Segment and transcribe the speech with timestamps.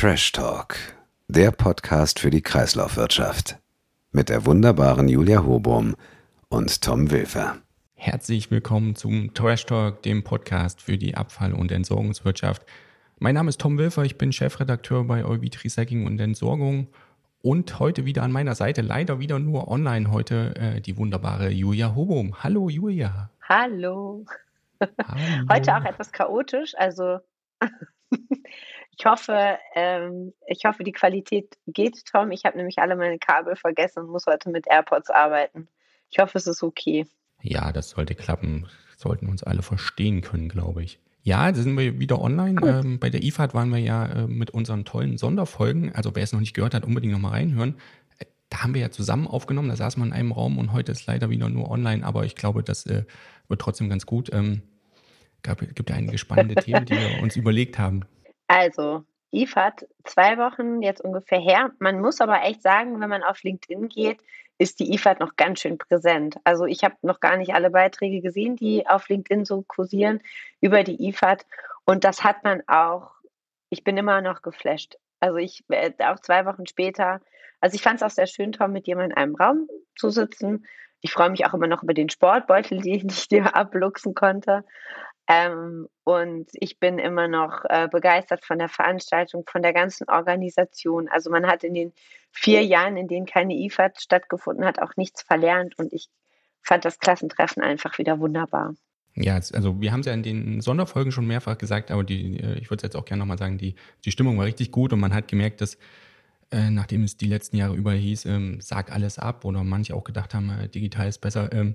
[0.00, 0.76] Trash Talk,
[1.26, 3.58] der Podcast für die Kreislaufwirtschaft.
[4.12, 5.96] Mit der wunderbaren Julia Hobum
[6.48, 7.56] und Tom Wilfer.
[7.96, 12.62] Herzlich willkommen zum Trash Talk, dem Podcast für die Abfall- und Entsorgungswirtschaft.
[13.18, 16.86] Mein Name ist Tom Wilfer, ich bin Chefredakteur bei Euvid Recycling und Entsorgung
[17.42, 21.96] und heute wieder an meiner Seite, leider wieder nur online heute, äh, die wunderbare Julia
[21.96, 22.40] Hobum.
[22.44, 23.30] Hallo Julia.
[23.48, 24.24] Hallo.
[24.80, 25.48] Hallo.
[25.52, 27.18] Heute auch etwas chaotisch, also
[28.98, 32.32] ich hoffe, ähm, ich hoffe, die Qualität geht, Tom.
[32.32, 35.68] Ich habe nämlich alle meine Kabel vergessen und muss heute mit AirPods arbeiten.
[36.10, 37.06] Ich hoffe, es ist okay.
[37.40, 38.66] Ja, das sollte klappen.
[38.96, 40.98] Sollten uns alle verstehen können, glaube ich.
[41.22, 42.60] Ja, da sind wir wieder online.
[42.66, 45.94] Ähm, bei der IFAD waren wir ja äh, mit unseren tollen Sonderfolgen.
[45.94, 47.76] Also wer es noch nicht gehört hat, unbedingt nochmal reinhören.
[48.18, 50.90] Äh, da haben wir ja zusammen aufgenommen, da saß man in einem Raum und heute
[50.90, 53.04] ist leider wieder nur online, aber ich glaube, das äh,
[53.46, 54.32] wird trotzdem ganz gut.
[54.32, 54.62] Ähm,
[55.42, 58.04] gab, gibt ja einige spannende Themen, die wir uns überlegt haben.
[58.48, 61.70] Also, IFAD, zwei Wochen jetzt ungefähr her.
[61.78, 64.20] Man muss aber echt sagen, wenn man auf LinkedIn geht,
[64.58, 66.36] ist die IFAD noch ganz schön präsent.
[66.44, 70.20] Also ich habe noch gar nicht alle Beiträge gesehen, die auf LinkedIn so kursieren
[70.60, 71.46] über die IFAD.
[71.84, 73.12] Und das hat man auch,
[73.70, 74.96] ich bin immer noch geflasht.
[75.20, 77.20] Also ich, äh, auch zwei Wochen später,
[77.60, 80.66] also ich fand es auch sehr schön, Tom, mit dir in einem Raum zu sitzen.
[81.00, 84.64] Ich freue mich auch immer noch über den Sportbeutel, den ich dir abluchsen konnte.
[85.28, 91.08] Ähm, und ich bin immer noch äh, begeistert von der Veranstaltung, von der ganzen Organisation.
[91.08, 91.92] Also man hat in den
[92.32, 95.78] vier Jahren, in denen keine IFAD stattgefunden hat, auch nichts verlernt.
[95.78, 96.08] Und ich
[96.62, 98.74] fand das Klassentreffen einfach wieder wunderbar.
[99.14, 102.58] Ja, also wir haben es ja in den Sonderfolgen schon mehrfach gesagt, aber die, äh,
[102.58, 105.12] ich würde jetzt auch gerne nochmal sagen, die, die Stimmung war richtig gut und man
[105.12, 105.76] hat gemerkt, dass
[106.50, 110.04] äh, nachdem es die letzten Jahre über hieß, ähm, sag alles ab oder manche auch
[110.04, 111.74] gedacht haben, äh, digital ist besser, ähm,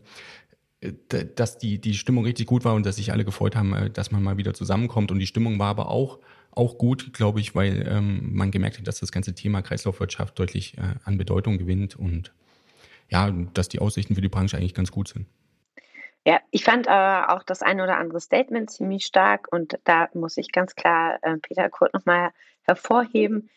[1.09, 4.11] dass die, die Stimmung richtig gut war und dass sich alle gefreut haben, äh, dass
[4.11, 5.11] man mal wieder zusammenkommt.
[5.11, 6.19] Und die Stimmung war aber auch,
[6.51, 10.77] auch gut, glaube ich, weil ähm, man gemerkt hat, dass das ganze Thema Kreislaufwirtschaft deutlich
[10.77, 12.33] äh, an Bedeutung gewinnt und
[13.09, 15.27] ja, dass die Aussichten für die Branche eigentlich ganz gut sind.
[16.25, 20.37] Ja, ich fand äh, auch das ein oder andere Statement ziemlich stark und da muss
[20.37, 22.31] ich ganz klar äh, Peter Kurt nochmal
[22.63, 23.49] hervorheben.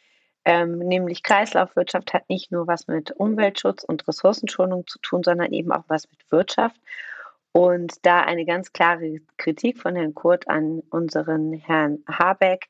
[0.44, 5.72] Ähm, nämlich Kreislaufwirtschaft hat nicht nur was mit Umweltschutz und Ressourcenschonung zu tun, sondern eben
[5.72, 6.76] auch was mit Wirtschaft.
[7.56, 12.66] Und da eine ganz klare Kritik von Herrn Kurt an unseren Herrn Habeck.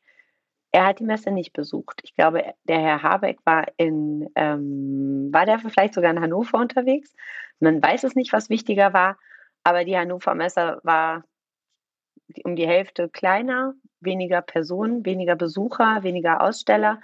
[0.70, 2.02] Er hat die Messe nicht besucht.
[2.04, 7.12] Ich glaube, der Herr Habeck war in, ähm, war der vielleicht sogar in Hannover unterwegs?
[7.58, 9.18] Man weiß es nicht, was wichtiger war,
[9.64, 11.24] aber die Hannover Messe war
[12.44, 17.00] um die Hälfte kleiner, weniger Personen, weniger Besucher, weniger Aussteller.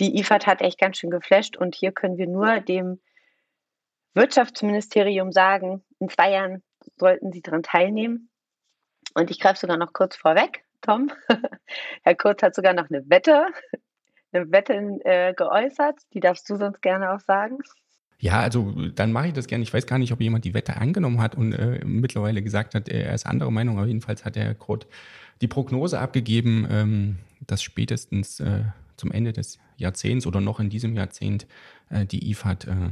[0.00, 3.02] Die IFAD hat echt ganz schön geflasht und hier können wir nur dem
[4.14, 6.62] Wirtschaftsministerium sagen, in zwei Jahren
[6.96, 8.30] sollten Sie daran teilnehmen.
[9.14, 11.10] Und ich greife sogar noch kurz vorweg, Tom.
[12.02, 13.46] Herr Kurz hat sogar noch eine Wette,
[14.32, 15.96] eine Wette äh, geäußert.
[16.12, 17.58] Die darfst du sonst gerne auch sagen.
[18.20, 19.62] Ja, also dann mache ich das gerne.
[19.62, 22.88] Ich weiß gar nicht, ob jemand die Wette angenommen hat und äh, mittlerweile gesagt hat,
[22.88, 23.78] er ist anderer Meinung.
[23.78, 24.88] Aber jedenfalls hat Herr Kurt
[25.40, 28.64] die Prognose abgegeben, ähm, dass spätestens äh,
[28.96, 31.46] zum Ende des Jahrzehnts oder noch in diesem Jahrzehnt
[31.90, 32.90] äh, die IFAD äh,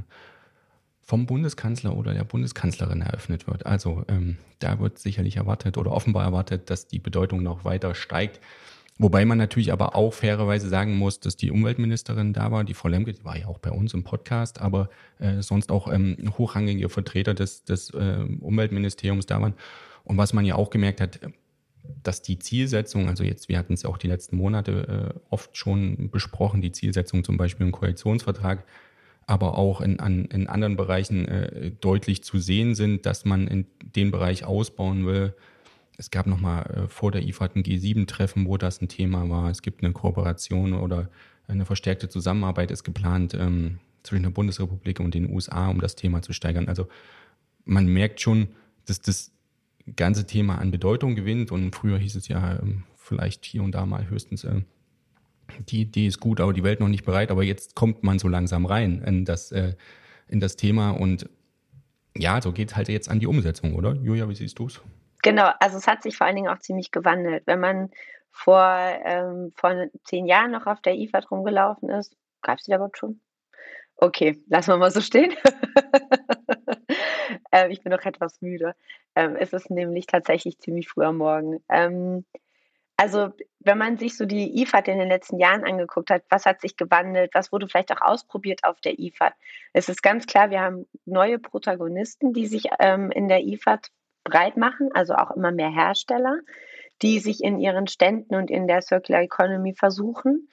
[1.06, 3.64] vom Bundeskanzler oder der Bundeskanzlerin eröffnet wird.
[3.64, 8.40] Also ähm, da wird sicherlich erwartet oder offenbar erwartet, dass die Bedeutung noch weiter steigt.
[8.98, 12.88] Wobei man natürlich aber auch fairerweise sagen muss, dass die Umweltministerin da war, die Frau
[12.88, 16.88] Lemke, die war ja auch bei uns im Podcast, aber äh, sonst auch ähm, hochrangige
[16.88, 19.54] Vertreter des, des äh, Umweltministeriums da waren.
[20.02, 21.20] Und was man ja auch gemerkt hat,
[22.02, 26.10] dass die Zielsetzung, also jetzt, wir hatten es auch die letzten Monate äh, oft schon
[26.10, 28.64] besprochen, die Zielsetzung zum Beispiel im Koalitionsvertrag,
[29.26, 33.66] aber auch in, an, in anderen Bereichen äh, deutlich zu sehen sind, dass man in
[33.82, 35.34] den Bereich ausbauen will.
[35.96, 39.50] Es gab nochmal äh, vor der IFAD ein G7-Treffen, wo das ein Thema war.
[39.50, 41.08] Es gibt eine Kooperation oder
[41.48, 46.22] eine verstärkte Zusammenarbeit ist geplant ähm, zwischen der Bundesrepublik und den USA, um das Thema
[46.22, 46.68] zu steigern.
[46.68, 46.86] Also
[47.64, 48.48] man merkt schon,
[48.84, 49.32] dass das
[49.96, 53.86] ganze Thema an Bedeutung gewinnt und früher hieß es ja ähm, vielleicht hier und da
[53.86, 54.62] mal höchstens äh,
[55.60, 57.30] die Idee ist gut, aber die Welt noch nicht bereit.
[57.30, 59.74] Aber jetzt kommt man so langsam rein in das, äh,
[60.28, 61.28] in das Thema und
[62.16, 63.94] ja, so geht es halt jetzt an die Umsetzung, oder?
[63.94, 64.80] Julia, wie siehst du es?
[65.22, 67.42] Genau, also es hat sich vor allen Dingen auch ziemlich gewandelt.
[67.46, 67.90] Wenn man
[68.30, 68.66] vor,
[69.04, 72.98] ähm, vor zehn Jahren noch auf der IFAD rumgelaufen ist, gab es die da überhaupt
[72.98, 73.20] schon?
[73.96, 75.34] Okay, lassen wir mal so stehen.
[77.52, 78.74] ähm, ich bin noch etwas müde.
[79.14, 81.62] Ähm, es ist nämlich tatsächlich ziemlich früh am Morgen.
[81.70, 82.24] Ähm,
[82.96, 86.60] also, wenn man sich so die IFAD in den letzten Jahren angeguckt hat, was hat
[86.60, 89.34] sich gewandelt, was wurde vielleicht auch ausprobiert auf der IFAD?
[89.72, 93.90] Es ist ganz klar, wir haben neue Protagonisten, die sich ähm, in der IFAD
[94.24, 96.40] breit machen, also auch immer mehr Hersteller,
[97.02, 100.48] die sich in ihren Ständen und in der Circular Economy versuchen.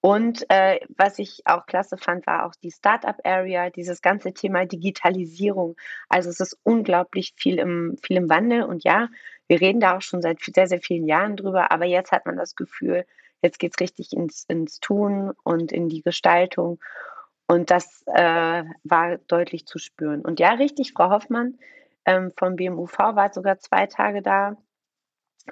[0.00, 5.76] Und äh, was ich auch klasse fand, war auch die Startup-Area, dieses ganze Thema Digitalisierung.
[6.10, 8.64] Also es ist unglaublich viel im, viel im Wandel.
[8.64, 9.08] Und ja,
[9.48, 12.36] wir reden da auch schon seit sehr, sehr vielen Jahren drüber, aber jetzt hat man
[12.36, 13.06] das Gefühl,
[13.42, 16.80] jetzt geht es richtig ins, ins Tun und in die Gestaltung.
[17.46, 20.22] Und das äh, war deutlich zu spüren.
[20.22, 21.58] Und ja, richtig, Frau Hoffmann
[22.06, 24.56] ähm, vom BMUV war sogar zwei Tage da.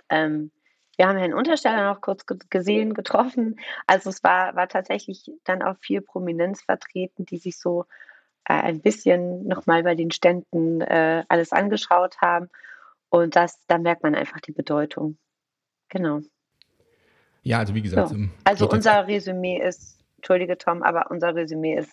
[0.09, 0.51] Ähm,
[0.97, 3.59] wir haben Herrn Untersteller noch kurz gesehen, getroffen.
[3.87, 7.85] Also es war, war tatsächlich dann auch viel Prominenz vertreten, die sich so
[8.45, 12.51] äh, ein bisschen nochmal bei den Ständen äh, alles angeschaut haben.
[13.13, 15.19] Und das, da merkt man einfach die Bedeutung.
[15.91, 16.21] Genau.
[17.43, 18.09] Ja, also wie gesagt.
[18.09, 18.17] So.
[18.45, 21.93] Also unser Resümee ist, entschuldige Tom, aber unser Resümee ist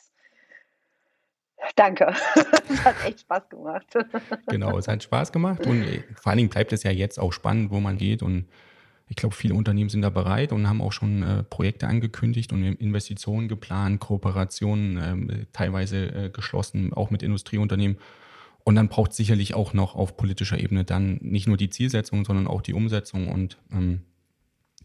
[1.75, 2.13] Danke.
[2.69, 3.85] es hat echt Spaß gemacht.
[4.47, 7.33] genau, es hat Spaß gemacht und äh, vor allen Dingen bleibt es ja jetzt auch
[7.33, 8.47] spannend, wo man geht und
[9.09, 12.63] ich glaube, viele Unternehmen sind da bereit und haben auch schon äh, Projekte angekündigt und
[12.63, 17.97] Investitionen geplant, Kooperationen ähm, teilweise äh, geschlossen, auch mit Industrieunternehmen.
[18.63, 22.25] Und dann braucht es sicherlich auch noch auf politischer Ebene dann nicht nur die Zielsetzung,
[22.25, 23.27] sondern auch die Umsetzung.
[23.29, 24.01] Und ähm,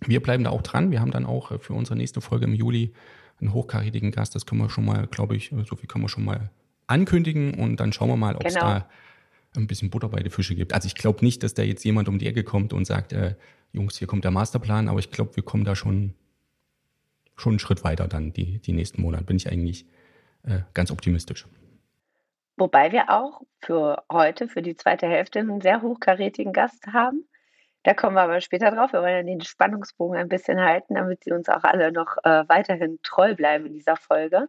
[0.01, 0.91] wir bleiben da auch dran.
[0.91, 2.93] Wir haben dann auch äh, für unsere nächste Folge im Juli
[3.41, 4.35] einen hochkarätigen Gast.
[4.35, 6.51] Das können wir schon mal, glaube ich, so viel können wir schon mal
[6.87, 8.67] ankündigen und dann schauen wir mal, ob es genau.
[8.67, 8.89] da
[9.57, 10.73] ein bisschen Butter bei den Fische gibt.
[10.73, 13.35] Also ich glaube nicht, dass da jetzt jemand um die Ecke kommt und sagt, äh,
[13.73, 16.15] Jungs, hier kommt der Masterplan, aber ich glaube, wir kommen da schon,
[17.37, 19.25] schon einen Schritt weiter dann die, die nächsten Monate.
[19.25, 19.87] Bin ich eigentlich
[20.43, 21.47] äh, ganz optimistisch.
[22.57, 27.29] Wobei wir auch für heute, für die zweite Hälfte, einen sehr hochkarätigen Gast haben.
[27.83, 28.93] Da kommen wir aber später drauf.
[28.93, 32.45] Wir wollen ja den Spannungsbogen ein bisschen halten, damit Sie uns auch alle noch äh,
[32.49, 34.49] weiterhin treu bleiben in dieser Folge.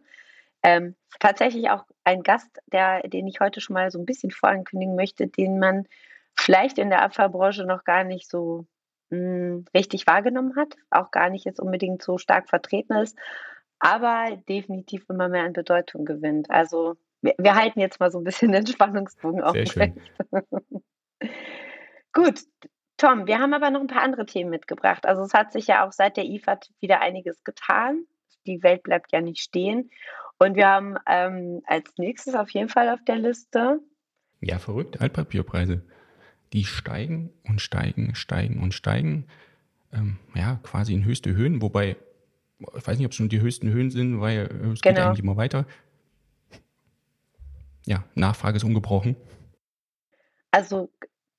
[0.62, 4.96] Ähm, tatsächlich auch ein Gast, der, den ich heute schon mal so ein bisschen vorankündigen
[4.96, 5.86] möchte, den man
[6.34, 8.66] vielleicht in der Abfallbranche noch gar nicht so
[9.10, 13.18] mh, hm, richtig wahrgenommen hat, auch gar nicht jetzt unbedingt so stark vertreten ist,
[13.78, 16.50] aber definitiv immer mehr an Bedeutung gewinnt.
[16.50, 19.96] Also wir, wir halten jetzt mal so ein bisschen den Spannungsbogen aufrecht.
[22.12, 22.40] Gut,
[22.96, 25.06] Tom, wir haben aber noch ein paar andere Themen mitgebracht.
[25.06, 28.04] Also es hat sich ja auch seit der IFAD wieder einiges getan.
[28.46, 29.90] Die Welt bleibt ja nicht stehen.
[30.38, 33.80] Und wir haben ähm, als nächstes auf jeden Fall auf der Liste.
[34.40, 35.82] Ja, verrückt, Altpapierpreise.
[36.52, 39.26] Die steigen und steigen, steigen und steigen.
[39.92, 41.96] Ähm, ja, quasi in höchste Höhen, wobei,
[42.58, 44.94] ich weiß nicht, ob es schon die höchsten Höhen sind, weil äh, es genau.
[44.94, 45.66] geht eigentlich immer weiter.
[47.86, 49.16] Ja, Nachfrage ist ungebrochen.
[50.50, 50.90] Also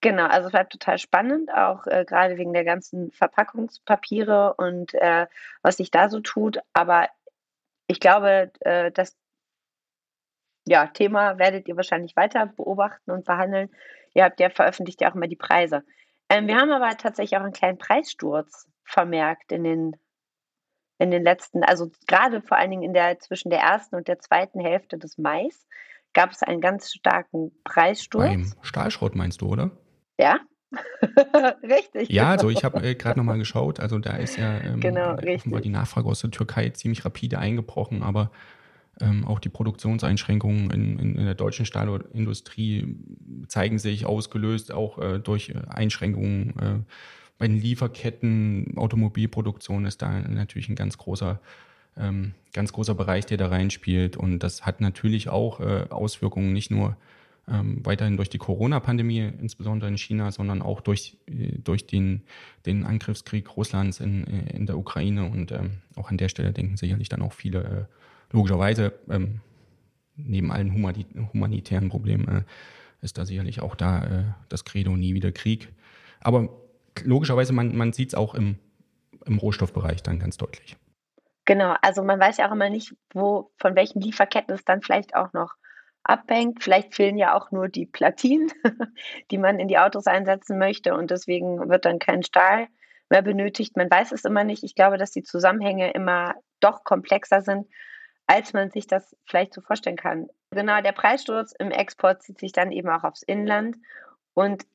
[0.01, 5.25] Genau, also es war total spannend, auch äh, gerade wegen der ganzen Verpackungspapiere und äh,
[5.63, 6.59] was sich da so tut.
[6.73, 7.09] Aber
[7.87, 9.17] ich glaube, äh, das
[10.67, 13.69] ja, Thema werdet ihr wahrscheinlich weiter beobachten und behandeln.
[14.13, 15.83] Ihr habt ja veröffentlicht ja auch immer die Preise.
[16.29, 19.95] Ähm, wir haben aber tatsächlich auch einen kleinen Preissturz vermerkt in den,
[20.99, 24.19] in den letzten, also gerade vor allen Dingen in der zwischen der ersten und der
[24.19, 25.49] zweiten Hälfte des Mai
[26.13, 28.25] gab es einen ganz starken Preissturz.
[28.25, 29.71] Beim Stahlschrott meinst du, oder?
[30.19, 30.39] Ja,
[31.63, 32.09] richtig.
[32.09, 35.61] Ja, also ich habe äh, gerade nochmal geschaut, also da ist ja ähm, genau, offenbar
[35.61, 38.31] die Nachfrage aus der Türkei ziemlich rapide eingebrochen, aber
[38.99, 42.97] ähm, auch die Produktionseinschränkungen in, in, in, der deutschen Stahlindustrie
[43.47, 46.91] zeigen sich ausgelöst auch äh, durch äh, Einschränkungen äh,
[47.37, 48.73] bei den Lieferketten.
[48.75, 51.39] Automobilproduktion ist da natürlich ein ganz großer,
[51.99, 54.17] ähm, ganz großer Bereich, der da reinspielt.
[54.17, 56.97] Und das hat natürlich auch äh, Auswirkungen nicht nur
[57.49, 62.23] ähm, weiterhin durch die Corona-Pandemie, insbesondere in China, sondern auch durch, äh, durch den,
[62.65, 65.25] den Angriffskrieg Russlands in, in der Ukraine.
[65.25, 69.41] Und ähm, auch an der Stelle denken sicherlich dann auch viele, äh, logischerweise, ähm,
[70.17, 72.41] neben allen humanitären Problemen, äh,
[73.01, 75.69] ist da sicherlich auch da äh, das Credo nie wieder Krieg.
[76.19, 76.49] Aber
[77.03, 78.57] logischerweise, man, man sieht es auch im,
[79.25, 80.75] im Rohstoffbereich dann ganz deutlich.
[81.47, 85.15] Genau, also man weiß ja auch immer nicht, wo, von welchen Lieferketten es dann vielleicht
[85.15, 85.55] auch noch
[86.03, 86.61] abhängt.
[86.61, 88.51] Vielleicht fehlen ja auch nur die Platinen,
[89.31, 92.67] die man in die Autos einsetzen möchte und deswegen wird dann kein Stahl
[93.09, 93.77] mehr benötigt.
[93.77, 94.63] Man weiß es immer nicht.
[94.63, 97.65] Ich glaube, dass die Zusammenhänge immer doch komplexer sind,
[98.27, 100.27] als man sich das vielleicht so vorstellen kann.
[100.51, 103.77] Genau, der Preissturz im Export zieht sich dann eben auch aufs Inland
[104.33, 104.65] und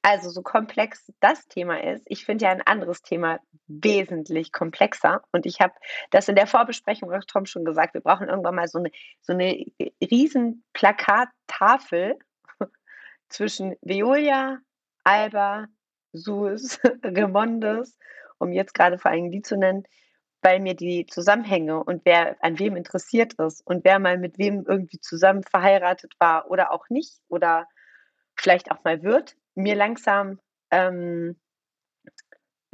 [0.00, 5.22] also so komplex das Thema ist, ich finde ja ein anderes Thema wesentlich komplexer.
[5.32, 5.74] Und ich habe
[6.10, 8.90] das in der Vorbesprechung auch Tom schon gesagt, wir brauchen irgendwann mal so eine,
[9.22, 9.64] so eine
[10.00, 12.18] riesen Plakattafel
[13.28, 14.58] zwischen Veolia,
[15.04, 15.66] Alba,
[16.12, 17.98] Suez, Remondes,
[18.38, 19.84] um jetzt gerade vor allem die zu nennen,
[20.42, 24.64] weil mir die Zusammenhänge und wer an wem interessiert ist und wer mal mit wem
[24.66, 27.66] irgendwie zusammen verheiratet war oder auch nicht oder
[28.36, 30.38] vielleicht auch mal wird, mir langsam
[30.70, 31.36] ähm,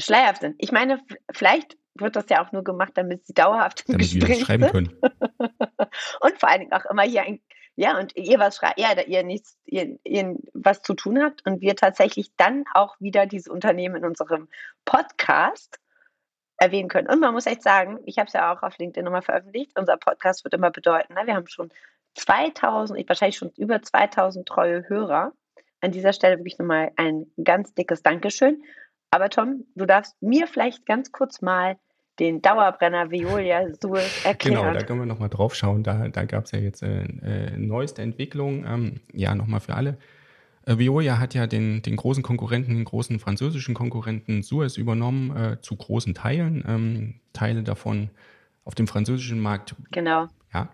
[0.01, 0.57] schleierhaft sind.
[0.59, 1.01] Ich meine,
[1.33, 5.01] vielleicht wird das ja auch nur gemacht, damit sie dauerhaft im damit Gespräch schreiben können.
[6.21, 7.41] und vor allen Dingen auch immer hier ein,
[7.77, 11.61] ja, und ihr was schreibt, ja, ihr nichts, ihr, ihr was zu tun habt und
[11.61, 14.49] wir tatsächlich dann auch wieder diese Unternehmen in unserem
[14.85, 15.79] Podcast
[16.57, 17.09] erwähnen können.
[17.09, 19.97] Und man muss echt sagen, ich habe es ja auch auf LinkedIn nochmal veröffentlicht, unser
[19.97, 21.71] Podcast wird immer bedeuten, ne, wir haben schon
[22.15, 25.33] 2000, wahrscheinlich schon über 2000 treue Hörer.
[25.81, 28.63] An dieser Stelle wirklich nochmal ein ganz dickes Dankeschön.
[29.11, 31.77] Aber Tom, du darfst mir vielleicht ganz kurz mal
[32.19, 34.63] den Dauerbrenner Veolia Suez erklären.
[34.63, 35.83] Genau, da können wir nochmal drauf schauen.
[35.83, 38.65] Da, da gab es ja jetzt äh, äh, neueste Entwicklung.
[38.67, 39.97] Ähm, ja, nochmal für alle.
[40.67, 45.61] Äh, Veolia hat ja den, den großen Konkurrenten, den großen französischen Konkurrenten Suez übernommen, äh,
[45.61, 46.63] zu großen Teilen.
[46.69, 48.11] Ähm, Teile davon
[48.65, 49.75] auf dem französischen Markt.
[49.91, 50.29] Genau.
[50.53, 50.69] Ja.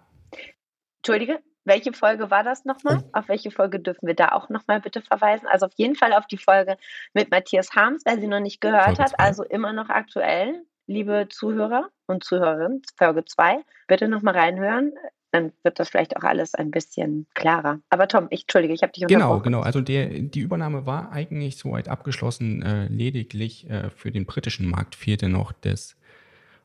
[0.99, 3.03] Entschuldige, welche Folge war das nochmal?
[3.13, 5.47] Auf welche Folge dürfen wir da auch nochmal bitte verweisen?
[5.47, 6.77] Also auf jeden Fall auf die Folge
[7.13, 9.19] mit Matthias Harms, wer sie noch nicht gehört hat.
[9.19, 13.59] Also immer noch aktuell, liebe Zuhörer und Zuhörerinnen, Folge 2.
[13.89, 14.93] Bitte nochmal reinhören
[15.37, 17.81] dann wird das vielleicht auch alles ein bisschen klarer.
[17.91, 19.61] Aber Tom, ich entschuldige, ich habe dich Genau, genau.
[19.61, 22.63] Also der, die Übernahme war eigentlich soweit abgeschlossen.
[22.63, 25.97] Äh, lediglich äh, für den britischen Markt fehlte noch das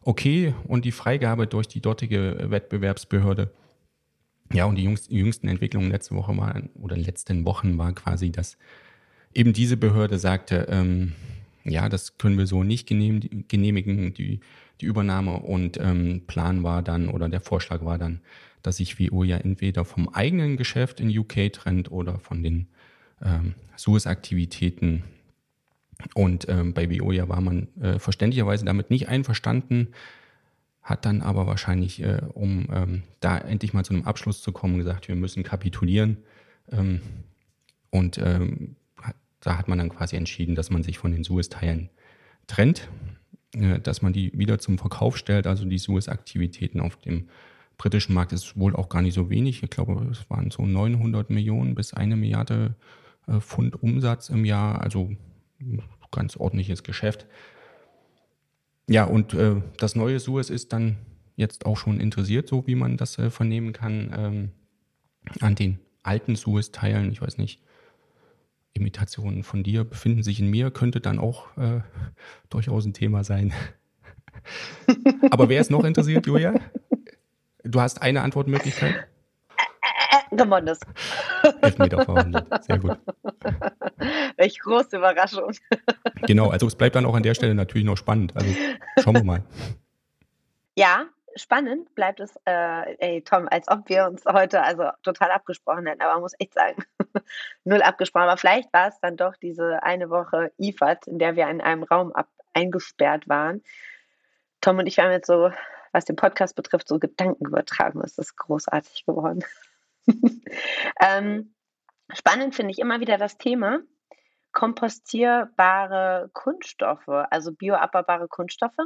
[0.03, 3.51] Okay und die Freigabe durch die dortige Wettbewerbsbehörde.
[4.53, 8.57] Ja, und die jüngsten Entwicklungen letzte Woche waren, oder letzten Wochen war quasi, dass
[9.33, 11.13] eben diese Behörde sagte, ähm,
[11.63, 14.39] ja, das können wir so nicht genehmigen, die,
[14.81, 15.37] die Übernahme.
[15.37, 18.21] Und ähm, Plan war dann, oder der Vorschlag war dann,
[18.63, 22.67] dass sich Veolia entweder vom eigenen Geschäft in UK trennt oder von den
[23.23, 25.03] ähm, Suez-Aktivitäten.
[26.15, 29.89] Und ähm, bei Veolia war man äh, verständlicherweise damit nicht einverstanden,
[30.81, 34.77] hat dann aber wahrscheinlich, äh, um ähm, da endlich mal zu einem Abschluss zu kommen,
[34.77, 36.17] gesagt, wir müssen kapitulieren.
[36.71, 37.01] Ähm,
[37.91, 38.75] und ähm,
[39.41, 41.89] da hat man dann quasi entschieden, dass man sich von den Suez-Teilen
[42.47, 42.87] trennt,
[43.53, 47.27] äh, dass man die wieder zum Verkauf stellt, also die Suez-Aktivitäten auf dem
[47.77, 49.63] britischen Markt ist wohl auch gar nicht so wenig.
[49.63, 52.75] Ich glaube, es waren so 900 Millionen bis eine Milliarde
[53.27, 55.11] äh, Pfund Umsatz im Jahr, also
[56.11, 57.25] ganz ordentliches Geschäft.
[58.87, 60.97] Ja, und äh, das neue Suez ist dann
[61.35, 64.51] jetzt auch schon interessiert, so wie man das äh, vernehmen kann, ähm,
[65.39, 67.11] an den alten Suez-Teilen.
[67.11, 67.61] Ich weiß nicht,
[68.73, 71.81] Imitationen von dir befinden sich in mir, könnte dann auch äh,
[72.49, 73.53] durchaus ein Thema sein.
[75.31, 76.55] Aber wer ist noch interessiert, Julia?
[77.63, 79.07] Du hast eine Antwortmöglichkeit?
[80.31, 80.79] Gemondes.
[81.61, 82.45] Elfmeter verwandelt.
[82.63, 82.97] Sehr gut.
[84.37, 85.53] Welch große Überraschung.
[86.23, 88.33] Genau, also es bleibt dann auch an der Stelle natürlich noch spannend.
[88.35, 88.53] Also
[89.01, 89.43] schauen wir mal.
[90.75, 95.85] Ja, spannend bleibt es, äh, ey Tom, als ob wir uns heute also total abgesprochen
[95.85, 96.83] hätten, aber man muss echt sagen,
[97.65, 98.23] null abgesprochen.
[98.23, 101.83] Aber vielleicht war es dann doch diese eine Woche IFAD, in der wir in einem
[101.83, 103.61] Raum ab eingesperrt waren.
[104.61, 105.51] Tom und ich waren jetzt so
[105.91, 107.99] was den Podcast betrifft, so Gedanken übertragen.
[108.01, 109.43] Das ist großartig geworden.
[111.01, 111.53] ähm,
[112.13, 113.79] spannend finde ich immer wieder das Thema
[114.51, 118.77] kompostierbare Kunststoffe, also bioabbaubare Kunststoffe.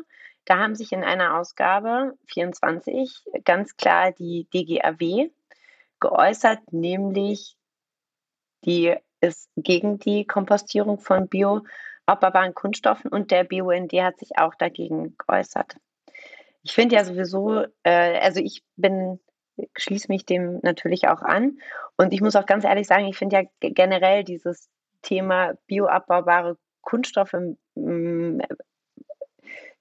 [0.45, 5.31] Da haben sich in einer Ausgabe 24 ganz klar die DGAW
[5.99, 7.57] geäußert, nämlich
[8.63, 15.15] die ist gegen die Kompostierung von bioabbaubaren Kunststoffen und der BUND hat sich auch dagegen
[15.17, 15.77] geäußert.
[16.61, 19.19] Ich finde ja sowieso, äh, also ich bin,
[19.77, 21.59] schließe mich dem natürlich auch an.
[21.97, 24.69] Und ich muss auch ganz ehrlich sagen, ich finde ja generell dieses
[25.01, 27.35] Thema bioabbaubare Kunststoffe
[27.75, 28.39] mm,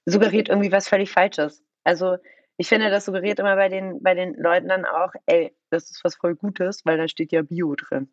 [0.05, 1.63] suggeriert irgendwie was völlig Falsches.
[1.83, 2.17] Also
[2.57, 6.03] ich finde, das suggeriert immer bei den, bei den Leuten dann auch, ey, das ist
[6.03, 8.09] was voll Gutes, weil da steht ja Bio drin.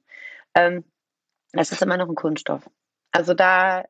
[0.54, 0.84] Ähm,
[1.52, 2.68] das ist immer noch ein Kunststoff.
[3.12, 3.84] Also da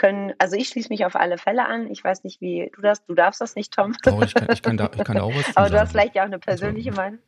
[0.00, 1.90] können, also ich schließe mich auf alle Fälle an.
[1.90, 3.94] Ich weiß nicht, wie du das, du darfst das nicht, Tom.
[4.02, 6.14] Doch, ich kann, ich kann, da, ich kann da auch was Aber du hast vielleicht
[6.14, 7.18] ja auch eine persönliche also, Meinung.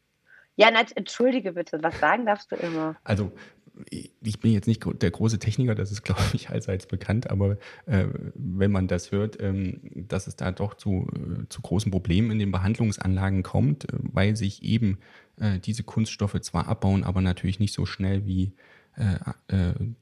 [0.57, 2.97] Ja, na, entschuldige bitte, was sagen darfst du immer?
[3.05, 3.31] Also,
[4.23, 8.07] ich bin jetzt nicht der große Techniker, das ist, glaube ich, allseits bekannt, aber äh,
[8.35, 12.39] wenn man das hört, ähm, dass es da doch zu, äh, zu großen Problemen in
[12.39, 14.99] den Behandlungsanlagen kommt, äh, weil sich eben
[15.39, 18.55] äh, diese Kunststoffe zwar abbauen, aber natürlich nicht so schnell wie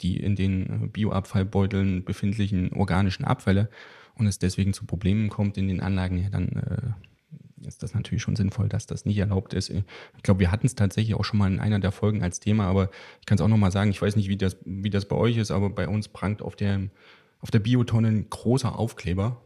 [0.02, 3.68] die in den Bioabfallbeuteln befindlichen organischen Abfälle
[4.14, 8.23] und es deswegen zu Problemen kommt in den Anlagen, ja, dann äh, ist das natürlich
[8.23, 9.70] schon sinnvoll, dass das nicht erlaubt ist.
[9.70, 12.64] Ich glaube, wir hatten es tatsächlich auch schon mal in einer der Folgen als Thema,
[12.64, 15.16] aber ich kann es auch nochmal sagen, ich weiß nicht, wie das, wie das bei
[15.16, 16.88] euch ist, aber bei uns prangt auf der,
[17.40, 19.42] auf der Biotonne ein großer Aufkleber.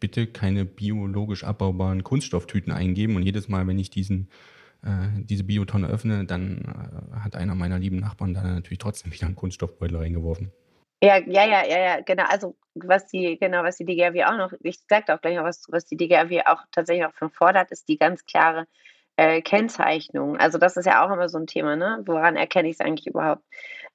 [0.00, 4.28] Bitte keine biologisch abbaubaren Kunststofftüten eingeben und jedes Mal, wenn ich diesen äh,
[5.24, 6.62] diese Biotonne öffne, dann
[7.14, 10.52] äh, hat einer meiner lieben Nachbarn da natürlich trotzdem wieder einen Kunststoffbeutel reingeworfen.
[11.02, 12.24] Ja, ja, ja, ja, ja, genau.
[12.28, 15.66] Also was die, genau, was die DGRW auch noch, ich sage auch gleich noch was
[15.68, 18.66] was die DGRW auch tatsächlich auch schon fordert, ist die ganz klare
[19.16, 20.36] äh, Kennzeichnung.
[20.36, 22.02] Also das ist ja auch immer so ein Thema, ne?
[22.06, 23.42] Woran erkenne ich es eigentlich überhaupt?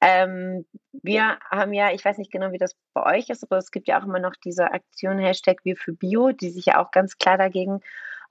[0.01, 3.71] Ähm, wir haben ja, ich weiß nicht genau, wie das bei euch ist, aber es
[3.71, 6.91] gibt ja auch immer noch diese Aktion Hashtag Wir für Bio, die sich ja auch
[6.91, 7.81] ganz klar dagegen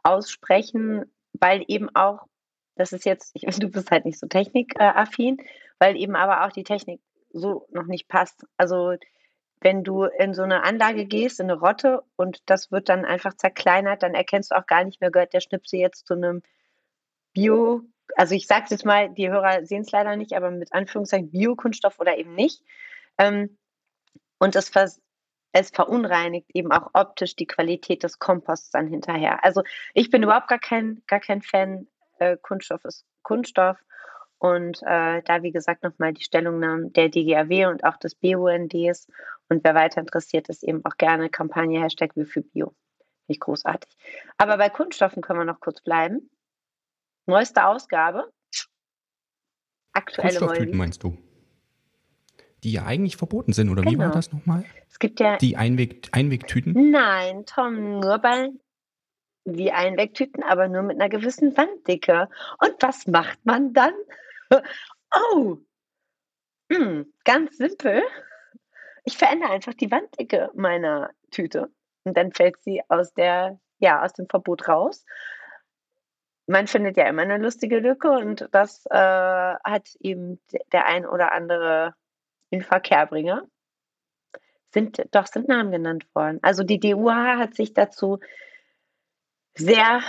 [0.02, 2.26] aussprechen, weil eben auch,
[2.76, 5.38] das ist jetzt, ich du bist halt nicht so technikaffin,
[5.78, 7.00] weil eben aber auch die Technik
[7.32, 8.44] so noch nicht passt.
[8.56, 8.94] Also
[9.60, 13.34] wenn du in so eine Anlage gehst, in eine Rotte und das wird dann einfach
[13.34, 16.42] zerkleinert, dann erkennst du auch gar nicht mehr, gehört der Schnipsel jetzt zu einem
[17.32, 17.82] Bio,
[18.16, 21.98] also ich sage jetzt mal, die Hörer sehen es leider nicht, aber mit Anführungszeichen Biokunststoff
[21.98, 22.62] oder eben nicht.
[23.18, 23.56] Ähm,
[24.38, 25.00] und es, vers
[25.52, 29.44] es verunreinigt eben auch optisch die Qualität des Komposts dann hinterher.
[29.44, 29.62] Also
[29.94, 31.86] ich bin überhaupt gar kein, gar kein Fan.
[32.18, 33.78] Äh, Kunststoff ist Kunststoff.
[34.38, 39.08] Und äh, da, wie gesagt, nochmal die Stellungnahmen der DGAW und auch des BUNDs.
[39.48, 42.74] Und wer weiter interessiert ist, eben auch gerne Kampagne Hashtag wie für Bio.
[43.26, 43.90] Ich großartig.
[44.36, 46.30] Aber bei Kunststoffen können wir noch kurz bleiben.
[47.26, 48.30] Neueste Ausgabe.
[49.92, 51.16] Aktuelle Kunststofftüten meinst du?
[52.64, 53.92] Die ja eigentlich verboten sind, oder genau.
[53.92, 54.16] wie war genau.
[54.16, 54.64] das nochmal?
[54.90, 55.36] Es gibt ja.
[55.38, 56.90] Die Einweg Einwegtüten?
[56.90, 58.50] Nein, Tom, nur bei
[59.44, 62.28] wie Einwegtüten, aber nur mit einer gewissen Wanddicke.
[62.60, 63.94] Und was macht man dann?
[65.32, 65.58] Oh,
[66.72, 68.02] hm, ganz simpel.
[69.04, 71.70] Ich verändere einfach die Wanddicke meiner Tüte
[72.02, 75.04] und dann fällt sie aus der, ja, aus dem Verbot raus
[76.46, 80.40] man findet ja immer eine lustige Lücke und das äh, hat eben
[80.72, 81.94] der ein oder andere
[82.50, 83.46] in Verkehrbringer.
[84.72, 86.40] Sind, doch, sind Namen genannt worden.
[86.42, 88.18] Also die DUH hat sich dazu
[89.56, 90.00] sehr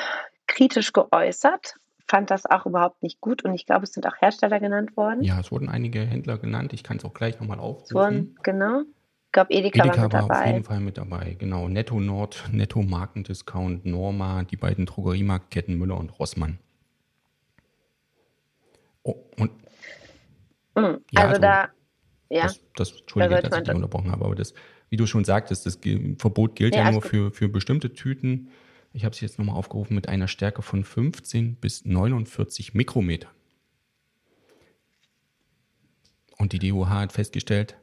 [0.48, 1.76] kritisch geäußert,
[2.08, 5.24] fand das auch überhaupt nicht gut und ich glaube, es sind auch Hersteller genannt worden.
[5.24, 6.74] Ja, es wurden einige Händler genannt.
[6.74, 8.38] Ich kann es auch gleich nochmal aufrufen.
[8.44, 8.84] Genau
[9.36, 10.40] glaube, Edeka, Edeka war, mit war dabei.
[10.40, 11.36] auf jeden Fall mit dabei.
[11.38, 11.68] Genau.
[11.68, 16.58] Netto Nord, Netto Markendiscount, Norma, die beiden Drogeriemarktketten Müller und Rossmann.
[19.04, 19.52] Oh, und
[20.76, 21.70] mhm, ja, also, also, da,
[22.30, 22.44] ja.
[22.44, 24.54] Das, das, Entschuldige, da dass ich dich unterbrochen habe, aber das,
[24.90, 25.78] wie du schon sagtest, das
[26.18, 28.50] Verbot gilt ja, ja nur für, für bestimmte Tüten.
[28.96, 33.28] Ich habe es jetzt nochmal aufgerufen mit einer Stärke von 15 bis 49 Mikrometer.
[36.38, 37.76] Und die DUH hat festgestellt,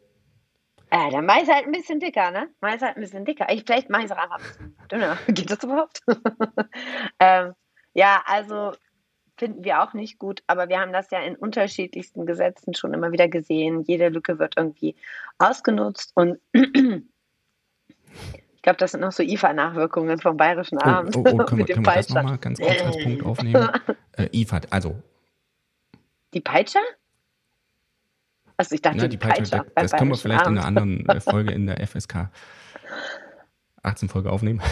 [0.89, 2.49] äh, dann mache ich es halt ein bisschen dicker, ne?
[2.63, 3.47] Mache ich halt ein bisschen dicker.
[3.51, 5.19] Ich, vielleicht mache ich es auch einfach ein dünner.
[5.29, 6.01] Geht das überhaupt?
[7.21, 7.53] ähm,
[7.93, 8.73] ja, also
[9.37, 13.13] finden wir auch nicht gut, aber wir haben das ja in unterschiedlichsten Gesetzen schon immer
[13.13, 13.83] wieder gesehen.
[13.83, 14.97] Jede Lücke wird irgendwie
[15.39, 16.39] ausgenutzt und
[18.63, 21.17] ich glaube, das sind noch so IFA-Nachwirkungen vom Bayerischen Abend.
[21.17, 23.69] Oh, oh, oh können, wir, können wir das nochmal ganz kurz als Punkt aufnehmen?
[24.13, 25.03] Äh, IFA, also.
[26.33, 26.79] Die Peitsche?
[28.57, 30.59] Also ich dachte, Na, die, die Peitsche, Peitsche das können wir vielleicht Abend.
[30.59, 32.31] in einer anderen äh, Folge in der FSK
[33.83, 34.63] 18 Folge aufnehmen.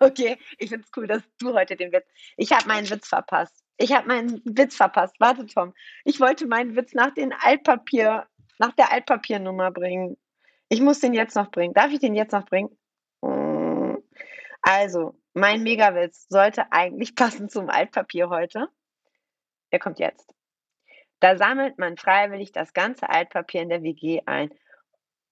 [0.00, 2.08] okay, ich finde es cool, dass du heute den Witz.
[2.36, 3.62] Ich habe meinen Witz verpasst.
[3.76, 5.14] Ich habe meinen Witz verpasst.
[5.20, 5.74] Warte, Tom.
[6.04, 8.26] Ich wollte meinen Witz nach den Altpapier,
[8.58, 10.16] nach der Altpapiernummer bringen.
[10.68, 11.74] Ich muss den jetzt noch bringen.
[11.74, 12.76] Darf ich den jetzt noch bringen?
[14.62, 18.68] Also, mein Megawitz sollte eigentlich passen zum Altpapier heute.
[19.72, 20.32] Der kommt jetzt.
[21.20, 24.50] Da sammelt man freiwillig das ganze Altpapier in der WG ein.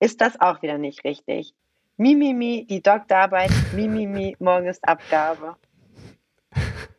[0.01, 1.55] Ist das auch wieder nicht richtig?
[1.97, 5.57] Mimimi, die Doktorarbeit, Mimimi, morgen ist Abgabe.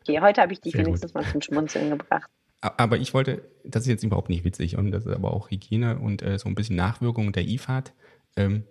[0.00, 2.30] Okay, heute habe ich dich wenigstens mal zum Schmunzeln gebracht.
[2.60, 5.98] Aber ich wollte, das ist jetzt überhaupt nicht witzig und das ist aber auch Hygiene
[5.98, 7.92] und äh, so ein bisschen Nachwirkung der IFAD.
[8.36, 8.64] Ähm,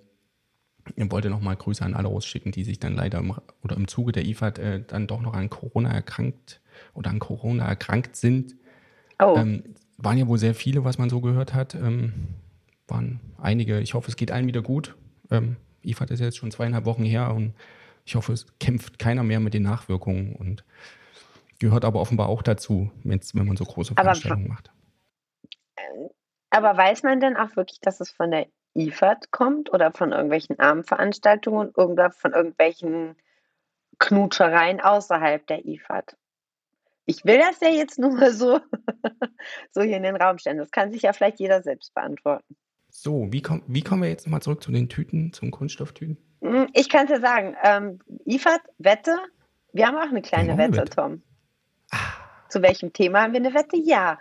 [0.95, 4.11] ich wollte nochmal Grüße an alle rausschicken, die sich dann leider im, oder im Zuge
[4.11, 6.61] der IFAD äh, dann doch noch an Corona erkrankt
[6.93, 8.55] oder an Corona erkrankt sind.
[9.19, 9.35] Oh.
[9.37, 9.63] Ähm,
[9.97, 11.75] waren ja wohl sehr viele, was man so gehört hat.
[11.75, 12.13] Ähm,
[12.87, 13.79] waren einige.
[13.79, 14.95] Ich hoffe, es geht allen wieder gut.
[15.31, 17.53] Ähm, IFAD ist jetzt schon zweieinhalb Wochen her und
[18.05, 20.63] ich hoffe, es kämpft keiner mehr mit den Nachwirkungen und
[21.65, 24.71] gehört aber offenbar auch dazu, wenn man so große Veranstaltungen aber, macht.
[26.51, 30.59] Aber weiß man denn auch wirklich, dass es von der IFAD kommt oder von irgendwelchen
[30.59, 33.15] Armveranstaltungen oder von irgendwelchen
[33.97, 36.15] Knutschereien außerhalb der IFAD?
[37.07, 38.59] Ich will das ja jetzt nur mal so,
[39.71, 40.59] so hier in den Raum stellen.
[40.59, 42.55] Das kann sich ja vielleicht jeder selbst beantworten.
[42.89, 46.17] So, wie, komm, wie kommen wir jetzt nochmal zurück zu den Tüten, zum Kunststofftüten?
[46.41, 47.55] Hm, ich kann es ja sagen.
[47.63, 49.17] Ähm, IFAD, Wette.
[49.73, 51.21] Wir haben auch eine kleine Wette, Wette, Tom.
[52.49, 53.77] Zu welchem Thema haben wir eine Wette?
[53.77, 54.19] Ja.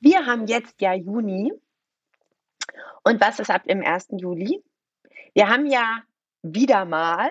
[0.00, 1.52] Wir haben jetzt ja Juni.
[3.04, 4.08] Und was ist ab dem 1.
[4.12, 4.62] Juli?
[5.34, 6.02] Wir haben ja
[6.42, 7.30] wieder mal,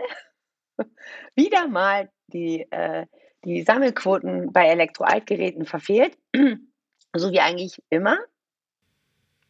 [1.35, 3.05] wieder mal die äh,
[3.45, 6.17] die Sammelquoten bei Elektroaltgeräten verfehlt,
[7.15, 8.17] so wie eigentlich immer.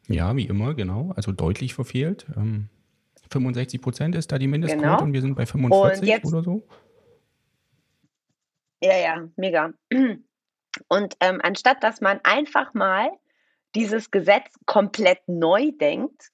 [0.08, 1.14] Ja, wie immer, genau.
[1.16, 2.28] Also deutlich verfehlt.
[2.36, 2.70] Ähm,
[3.32, 5.02] 65 Prozent ist da die Mindestquote genau.
[5.02, 6.68] und wir sind bei 45 jetzt, oder so.
[8.84, 9.74] Ja, ja, mega.
[10.88, 13.10] Und ähm, anstatt dass man einfach mal
[13.76, 16.32] dieses Gesetz komplett neu denkt,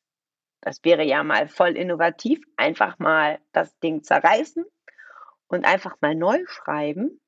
[0.62, 4.63] das wäre ja mal voll innovativ, einfach mal das Ding zerreißen
[5.47, 7.19] und einfach mal neu schreiben.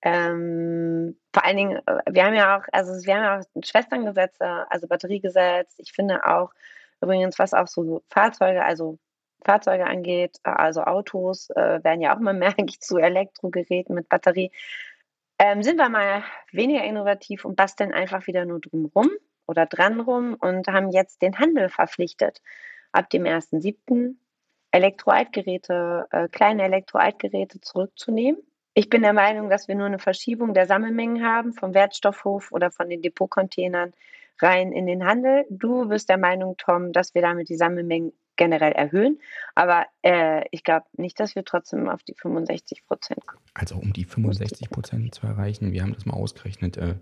[0.00, 4.70] Ähm, vor allen Dingen, äh, wir haben ja auch, also wir haben ja auch Schwesterngesetze,
[4.70, 5.74] also Batteriegesetz.
[5.78, 6.52] Ich finde auch
[7.00, 8.98] übrigens, was auch so Fahrzeuge, also
[9.44, 14.50] Fahrzeuge angeht, also Autos, äh, werden ja auch immer mehr eigentlich zu Elektrogeräten mit Batterie.
[15.46, 19.10] Ähm, sind wir mal weniger innovativ und basteln einfach wieder nur drumrum
[19.46, 22.40] oder dran rum und haben jetzt den Handel verpflichtet,
[22.92, 24.14] ab dem 1.7.
[24.70, 28.40] Elektroaltgeräte, äh, kleine Elektroaltgeräte zurückzunehmen.
[28.72, 32.70] Ich bin der Meinung, dass wir nur eine Verschiebung der Sammelmengen haben vom Wertstoffhof oder
[32.70, 33.92] von den Depotcontainern
[34.40, 35.44] rein in den Handel.
[35.50, 39.20] Du bist der Meinung, Tom, dass wir damit die Sammelmengen generell erhöhen.
[39.54, 43.42] Aber äh, ich glaube nicht, dass wir trotzdem auf die 65 Prozent kommen.
[43.54, 46.96] Also um die 65 Prozent zu erreichen, wir haben das mal ausgerechnet, äh,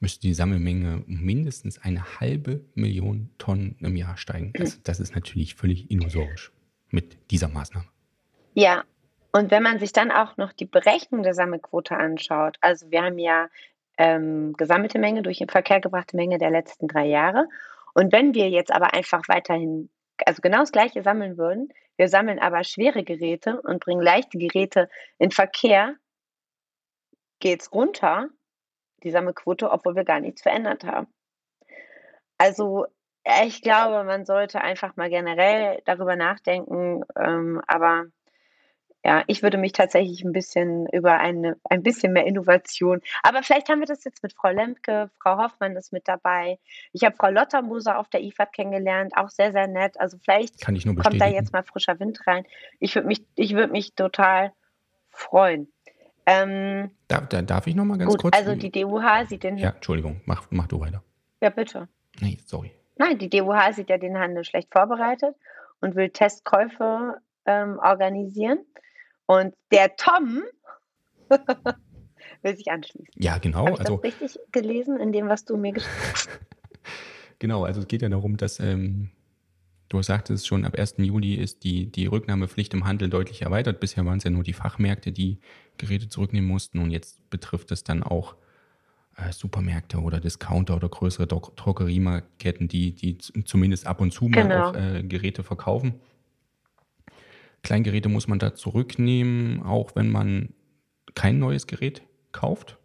[0.00, 4.52] müsste die Sammelmenge um mindestens eine halbe Million Tonnen im Jahr steigen.
[4.54, 4.82] Das, mhm.
[4.84, 6.52] das ist natürlich völlig illusorisch
[6.90, 7.86] mit dieser Maßnahme.
[8.54, 8.84] Ja,
[9.32, 13.18] und wenn man sich dann auch noch die Berechnung der Sammelquote anschaut, also wir haben
[13.18, 13.48] ja
[13.98, 17.46] ähm, gesammelte Menge durch den Verkehr gebrachte Menge der letzten drei Jahre.
[17.94, 19.90] Und wenn wir jetzt aber einfach weiterhin,
[20.26, 24.88] also genau das Gleiche sammeln würden, wir sammeln aber schwere Geräte und bringen leichte Geräte
[25.18, 25.96] in Verkehr,
[27.40, 28.28] geht es runter,
[29.02, 31.12] die Sammelquote, obwohl wir gar nichts verändert haben.
[32.38, 32.86] Also
[33.44, 38.06] ich glaube, man sollte einfach mal generell darüber nachdenken, ähm, aber
[39.04, 43.00] ja, ich würde mich tatsächlich ein bisschen über eine, ein bisschen mehr Innovation.
[43.22, 46.58] Aber vielleicht haben wir das jetzt mit Frau Lemke, Frau Hoffmann ist mit dabei.
[46.92, 49.98] Ich habe Frau Lottermoser auf der IFAD kennengelernt, auch sehr, sehr nett.
[50.00, 52.44] Also vielleicht kommt da jetzt mal frischer Wind rein.
[52.80, 54.52] Ich würde mich, ich würde mich total
[55.10, 55.72] freuen.
[56.26, 58.36] Ähm, da, da, darf ich noch mal ganz gut, kurz?
[58.36, 59.56] Also die DUH sieht den.
[59.56, 61.02] Ja, Entschuldigung, mach, mach du weiter.
[61.40, 61.88] Ja, bitte.
[62.20, 62.72] Nee, sorry.
[62.96, 65.36] Nein, die DUH sieht ja den Handel schlecht vorbereitet
[65.80, 68.58] und will Testkäufe ähm, organisieren.
[69.28, 70.42] Und der Tom
[72.42, 73.12] will sich anschließen.
[73.14, 73.66] Ja, genau.
[73.66, 76.28] Habe ich also, das richtig gelesen in dem, was du mir geschrieben hast?
[77.38, 79.10] genau, also es geht ja darum, dass ähm,
[79.90, 80.94] du sagtest schon, ab 1.
[80.96, 83.80] Juli ist die, die Rücknahmepflicht im Handel deutlich erweitert.
[83.80, 85.40] Bisher waren es ja nur die Fachmärkte, die
[85.76, 88.34] Geräte zurücknehmen mussten und jetzt betrifft es dann auch
[89.18, 94.70] äh, Supermärkte oder Discounter oder größere Drogeriemarketten, die, die zumindest ab und zu mal genau.
[94.70, 96.00] auch äh, Geräte verkaufen.
[97.62, 100.54] Kleingeräte muss man da zurücknehmen, auch wenn man
[101.14, 102.78] kein neues Gerät kauft.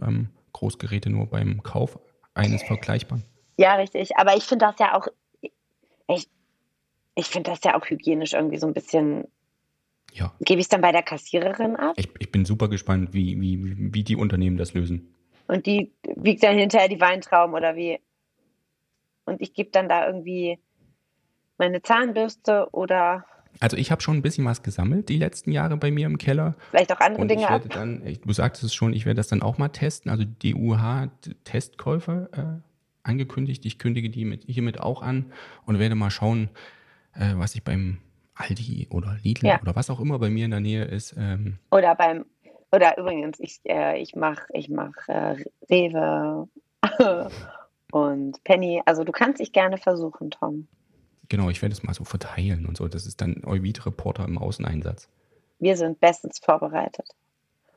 [0.00, 1.98] Ähm, Großgeräte nur beim Kauf
[2.34, 3.24] eines vergleichbaren.
[3.56, 4.16] Ja, richtig.
[4.16, 5.08] Aber ich finde das ja auch,
[5.40, 6.28] ich,
[7.14, 9.28] ich finde das ja auch hygienisch irgendwie so ein bisschen.
[10.12, 10.32] Ja.
[10.40, 11.94] Gebe ich es dann bei der Kassiererin ab?
[11.96, 15.14] Ich, ich bin super gespannt, wie, wie, wie die Unternehmen das lösen.
[15.46, 17.98] Und die wiegt dann hinterher die Weintrauben oder wie?
[19.24, 20.58] Und ich gebe dann da irgendwie
[21.56, 23.24] meine Zahnbürste oder
[23.60, 26.54] also ich habe schon ein bisschen was gesammelt die letzten Jahre bei mir im Keller.
[26.70, 27.72] Vielleicht auch andere und Dinge ich werde ab.
[27.72, 30.10] Dann, du sagtest es schon, ich werde das dann auch mal testen.
[30.10, 33.64] Also die UH-Testkäufe äh, angekündigt.
[33.64, 35.32] Ich kündige die mit, hiermit auch an
[35.66, 36.50] und werde mal schauen,
[37.14, 37.98] äh, was ich beim
[38.34, 39.60] Aldi oder Lidl ja.
[39.60, 41.14] oder was auch immer bei mir in der Nähe ist.
[41.18, 42.24] Ähm, oder beim,
[42.72, 45.36] oder übrigens, ich, äh, ich mache ich mach, äh,
[45.70, 46.48] Rewe
[47.92, 48.82] und Penny.
[48.86, 50.66] Also du kannst dich gerne versuchen, Tom.
[51.32, 52.88] Genau, ich werde es mal so verteilen und so.
[52.88, 55.08] Das ist dann Euvid-Reporter im Außeneinsatz.
[55.60, 57.08] Wir sind bestens vorbereitet.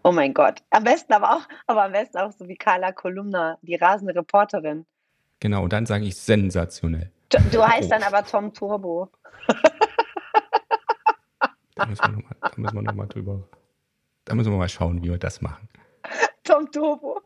[0.03, 0.61] Oh mein Gott.
[0.71, 4.85] Am besten aber auch, aber am besten auch so wie Carla Kolumna, die rasende Reporterin.
[5.39, 7.13] Genau, und dann sage ich sensationell.
[7.29, 9.09] Du, du heißt dann aber Tom Turbo.
[11.75, 12.25] da müssen
[12.57, 13.47] wir nochmal noch, drüber.
[14.25, 15.69] Da müssen wir mal schauen, wie wir das machen.
[16.43, 17.21] Tom Turbo.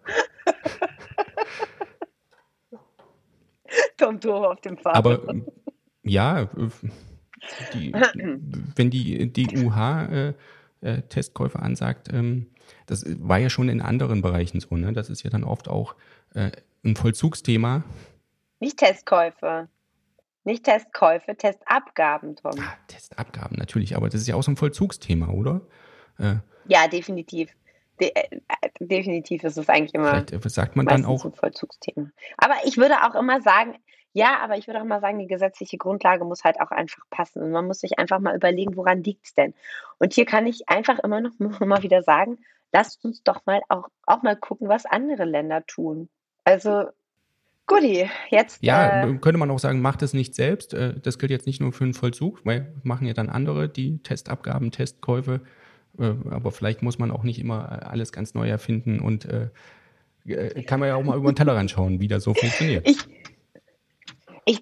[3.97, 4.97] Tom Turbo auf dem Fahrrad.
[4.97, 5.33] Aber
[6.09, 6.47] ja, äh,
[7.73, 7.93] die,
[8.75, 10.33] wenn die, UH
[10.81, 12.47] äh, Testkäufe ansagt, ähm,
[12.85, 14.93] das war ja schon in anderen Bereichen so, ne?
[14.93, 15.95] Das ist ja dann oft auch
[16.33, 16.51] äh,
[16.83, 17.83] ein Vollzugsthema.
[18.59, 19.67] Nicht Testkäufe.
[20.43, 22.53] Nicht Testkäufe, Testabgaben, Tom.
[22.59, 25.61] Ah, Testabgaben, natürlich, aber das ist ja auch so ein Vollzugsthema, oder?
[26.17, 26.35] Äh,
[26.67, 27.49] ja, definitiv.
[27.99, 28.39] De äh,
[28.79, 30.23] definitiv ist es eigentlich immer.
[30.25, 31.25] Vielleicht äh, sagt man dann auch.
[31.25, 32.09] Ein Vollzugsthema.
[32.37, 33.75] Aber ich würde auch immer sagen,
[34.13, 37.43] ja, aber ich würde auch mal sagen, die gesetzliche Grundlage muss halt auch einfach passen.
[37.43, 39.53] Und man muss sich einfach mal überlegen, woran liegt es denn?
[39.99, 42.39] Und hier kann ich einfach immer noch mal wieder sagen,
[42.71, 46.09] lasst uns doch mal auch, auch mal gucken, was andere Länder tun.
[46.43, 46.85] Also
[47.69, 48.63] Guti, jetzt.
[48.63, 50.73] Ja, äh, könnte man auch sagen, macht es nicht selbst.
[50.73, 54.01] Äh, das gilt jetzt nicht nur für den Vollzug, weil machen ja dann andere die
[54.01, 55.41] Testabgaben, Testkäufe.
[55.99, 59.49] Äh, aber vielleicht muss man auch nicht immer alles ganz neu erfinden und äh,
[60.25, 62.87] äh, kann man ja auch mal über den Tellerrand schauen, wie das so funktioniert.
[62.87, 62.99] Ich,
[64.45, 64.61] ich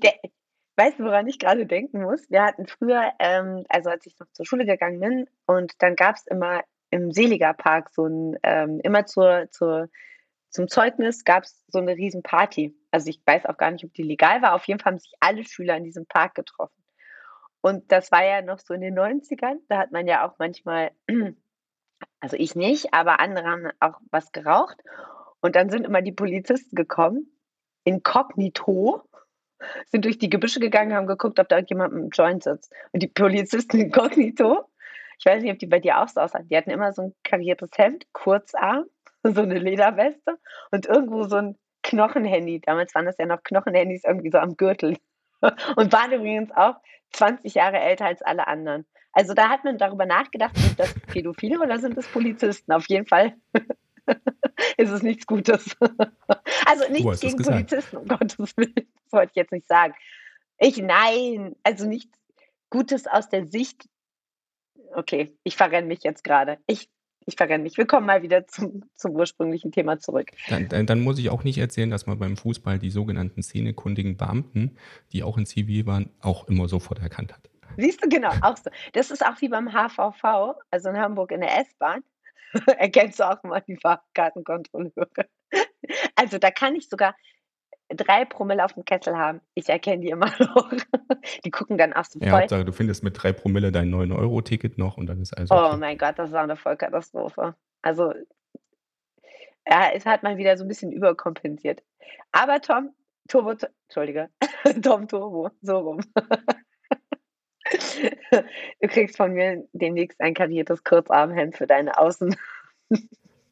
[0.78, 2.30] weißt du, woran ich gerade denken muss?
[2.30, 6.16] Wir hatten früher, ähm, also als ich noch zur Schule gegangen bin, und dann gab
[6.16, 9.90] es immer im Seliger Park so ein, ähm, immer zur, zur,
[10.50, 12.76] zum Zeugnis gab es so eine riesen Party.
[12.92, 14.54] Also ich weiß auch gar nicht, ob die legal war.
[14.54, 16.82] Auf jeden Fall haben sich alle Schüler in diesem Park getroffen.
[17.62, 19.58] Und das war ja noch so in den 90ern.
[19.68, 20.92] Da hat man ja auch manchmal,
[22.20, 24.78] also ich nicht, aber andere haben auch was geraucht.
[25.42, 27.32] Und dann sind immer die Polizisten gekommen,
[27.84, 29.04] inkognito,
[29.88, 32.72] sind durch die Gebüsche gegangen, haben geguckt, ob da irgendjemand mit einem Joint sitzt.
[32.92, 34.66] Und die Polizisten inkognito,
[35.20, 37.16] ich weiß nicht, ob die bei dir auch so aussahen, die hatten immer so ein
[37.24, 38.86] kariertes Hemd, Kurzarm,
[39.24, 40.38] so eine Lederweste
[40.72, 42.62] und irgendwo so ein Knochenhandy.
[42.62, 44.98] Damals waren das ja noch Knochenhandys irgendwie so am Gürtel.
[45.42, 46.76] Und waren übrigens auch
[47.14, 48.86] 20 Jahre älter als alle anderen.
[49.14, 52.72] Also da hat man darüber nachgedacht, sind das Pädophile oder sind das Polizisten?
[52.72, 53.36] Auf jeden Fall
[54.78, 55.76] ist es nichts Gutes.
[56.66, 58.74] Also nichts gegen Polizisten, um Gottes Willen.
[58.76, 59.94] Das wollte ich jetzt nicht sagen.
[60.60, 62.18] Ich, nein, also nichts
[62.70, 63.88] Gutes aus der Sicht.
[64.94, 66.58] Okay, ich verrenne mich jetzt gerade.
[66.68, 66.90] Ich,
[67.28, 67.78] ich verrenne mich.
[67.78, 70.32] Wir kommen mal wieder zum, zum ursprünglichen Thema zurück.
[70.48, 74.18] Dann, dann, dann, muss ich auch nicht erzählen, dass man beim Fußball die sogenannten szenekundigen
[74.18, 74.78] Beamten,
[75.12, 77.50] die auch in Zivil waren, auch immer sofort erkannt hat.
[77.76, 78.72] Siehst du, genau, auch so.
[78.94, 82.02] Das ist auch wie beim HVV, also in Hamburg in der S-Bahn.
[82.78, 85.28] erkennst du auch mal die Fahrkartenkontrolleure.
[86.16, 87.16] Also da kann ich sogar
[87.90, 89.42] drei Promille auf dem Kessel haben.
[89.54, 90.72] Ich erkenne die immer noch.
[91.44, 92.64] Die gucken dann auch so ja, voll.
[92.66, 95.70] Du findest mit drei Promille dein 9-Euro-Ticket noch und dann ist alles okay.
[95.74, 97.56] Oh mein Gott, das ist auch eine Vollkatastrophe.
[97.82, 98.14] Also
[99.70, 101.84] ja, es hat mal wieder so ein bisschen überkompensiert.
[102.32, 102.92] Aber Tom,
[103.28, 103.56] Turbo,
[103.88, 104.30] Entschuldige,
[104.82, 106.02] Tom Turbo, so rum.
[108.80, 112.34] Du kriegst von mir demnächst ein kariertes Kurzarmhemd für deine Außen.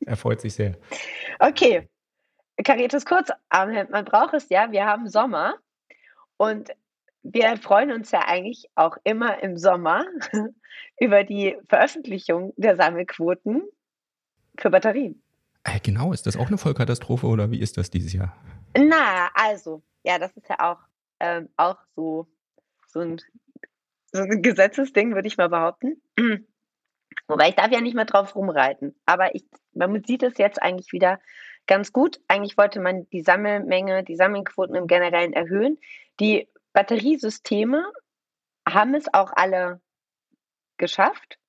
[0.06, 0.78] Er freut sich sehr.
[1.39, 1.89] Okay.
[2.63, 4.72] Kariertes Kurzarmhemd, man braucht es ja.
[4.72, 5.56] Wir haben Sommer
[6.38, 6.70] und
[7.24, 10.06] wir freuen uns ja eigentlich auch immer im Sommer
[11.00, 13.63] über die Veröffentlichung der Sammelquoten
[14.58, 15.22] für Batterien.
[15.63, 18.36] Äh, genau, ist das auch eine Vollkatastrophe oder wie ist das dieses Jahr?
[18.78, 20.80] Na, also, ja, das ist ja auch,
[21.20, 22.28] ähm, auch so,
[22.88, 23.20] so ein
[24.15, 26.02] so ein Gesetzesding, würde ich mal behaupten.
[27.28, 28.96] Wobei ich darf ja nicht mehr drauf rumreiten.
[29.06, 31.20] Aber ich, man sieht es jetzt eigentlich wieder
[31.67, 32.19] ganz gut.
[32.28, 35.80] Eigentlich wollte man die Sammelmenge, die Sammelquoten im Generellen erhöhen.
[36.19, 37.91] Die Batteriesysteme
[38.67, 39.82] haben es auch alle
[40.78, 41.39] geschafft.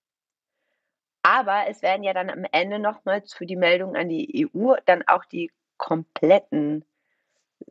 [1.23, 5.03] Aber es werden ja dann am Ende nochmals für die Meldung an die EU dann
[5.09, 6.85] auch die kompletten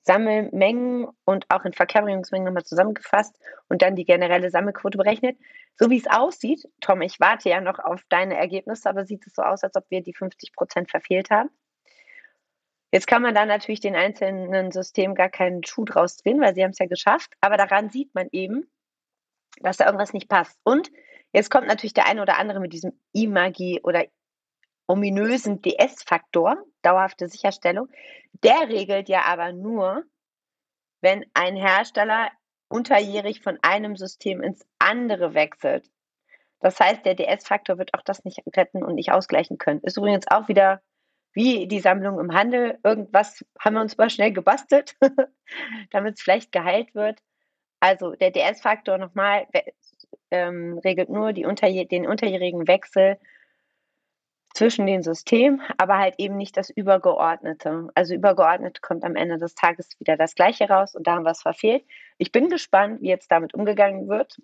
[0.03, 5.37] Sammelmengen und auch in Verkehrbringungsmengen nochmal zusammengefasst und dann die generelle Sammelquote berechnet.
[5.75, 9.33] So wie es aussieht, Tom, ich warte ja noch auf deine Ergebnisse, aber sieht es
[9.33, 11.49] so aus, als ob wir die 50 Prozent verfehlt haben.
[12.95, 16.63] Jetzt kann man da natürlich den einzelnen Systemen gar keinen Schuh draus drehen, weil sie
[16.63, 17.33] haben es ja geschafft.
[17.41, 18.71] Aber daran sieht man eben,
[19.59, 20.57] dass da irgendwas nicht passt.
[20.63, 20.89] Und
[21.33, 24.05] jetzt kommt natürlich der eine oder andere mit diesem E-Magie oder
[24.87, 27.89] ominösen DS-Faktor, dauerhafte Sicherstellung,
[28.31, 30.05] der regelt ja aber nur,
[31.01, 32.31] wenn ein Hersteller
[32.69, 35.91] unterjährig von einem System ins andere wechselt.
[36.61, 39.81] Das heißt, der DS-Faktor wird auch das nicht retten und nicht ausgleichen können.
[39.81, 40.81] Ist übrigens auch wieder
[41.35, 42.79] wie die Sammlung im Handel.
[42.83, 44.95] Irgendwas haben wir uns mal schnell gebastelt,
[45.91, 47.19] damit es vielleicht geheilt wird.
[47.79, 49.45] Also der DS-Faktor nochmal
[50.31, 53.19] ähm, regelt nur die unterjäh den unterjährigen Wechsel
[54.55, 57.89] zwischen den Systemen, aber halt eben nicht das Übergeordnete.
[57.93, 61.31] Also übergeordnet kommt am Ende des Tages wieder das Gleiche raus und da haben wir
[61.31, 61.83] es verfehlt.
[62.17, 64.41] Ich bin gespannt, wie jetzt damit umgegangen wird.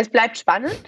[0.00, 0.82] Es bleibt spannend.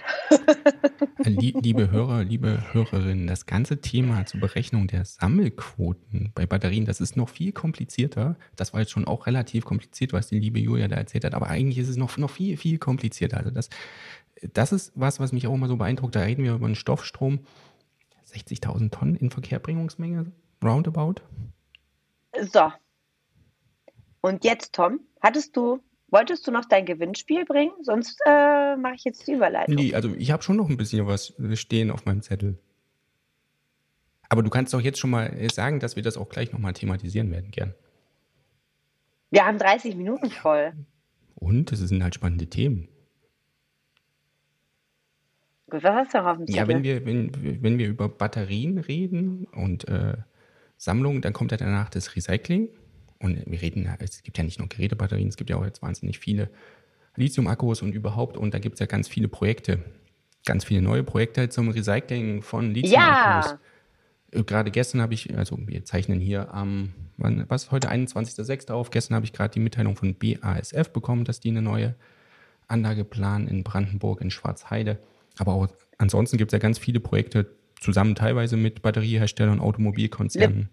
[1.23, 7.15] liebe Hörer, liebe Hörerinnen, das ganze Thema zur Berechnung der Sammelquoten bei Batterien, das ist
[7.15, 8.37] noch viel komplizierter.
[8.55, 11.47] Das war jetzt schon auch relativ kompliziert, was die liebe Julia da erzählt hat, aber
[11.47, 13.37] eigentlich ist es noch, noch viel, viel komplizierter.
[13.37, 13.69] Also das,
[14.51, 16.15] das ist was, was mich auch immer so beeindruckt.
[16.15, 17.41] Da reden wir über einen Stoffstrom,
[18.25, 20.31] 60.000 Tonnen in Verkehrbringungsmenge,
[20.63, 21.21] roundabout.
[22.41, 22.71] So.
[24.21, 27.73] Und jetzt, Tom, hattest du, wolltest du noch dein Gewinnspiel bringen?
[27.81, 29.75] Sonst äh, mache ich jetzt die Überleitung.
[29.75, 32.57] Nee, also ich habe schon noch ein bisschen was stehen auf meinem Zettel.
[34.29, 37.29] Aber du kannst doch jetzt schon mal sagen, dass wir das auch gleich nochmal thematisieren
[37.31, 37.73] werden, gern.
[39.31, 40.73] Wir haben 30 Minuten voll.
[41.35, 42.87] Und es sind halt spannende Themen.
[45.67, 46.57] Was hast du noch auf dem Zettel?
[46.57, 50.17] Ja, wenn wir, wenn, wenn wir über Batterien reden und äh,
[50.77, 52.69] Sammlungen, dann kommt ja danach das Recycling.
[53.23, 56.19] Und wir reden, es gibt ja nicht nur Gerätebatterien, es gibt ja auch jetzt wahnsinnig
[56.19, 56.49] viele
[57.15, 58.35] Lithium-Akkus und überhaupt.
[58.35, 59.79] Und da gibt es ja ganz viele Projekte,
[60.45, 63.51] ganz viele neue Projekte zum Recycling von Lithium-Akkus.
[63.51, 64.39] Ja.
[64.39, 68.71] Äh, gerade gestern habe ich, also wir zeichnen hier am, wann, was heute, 21.06.
[68.71, 68.91] auf.
[68.91, 71.95] Gestern habe ich gerade die Mitteilung von BASF bekommen, dass die eine neue
[72.67, 74.99] Anlage planen in Brandenburg, in Schwarzheide.
[75.37, 80.69] Aber auch ansonsten gibt es ja ganz viele Projekte, zusammen teilweise mit Batterieherstellern, Automobilkonzernen.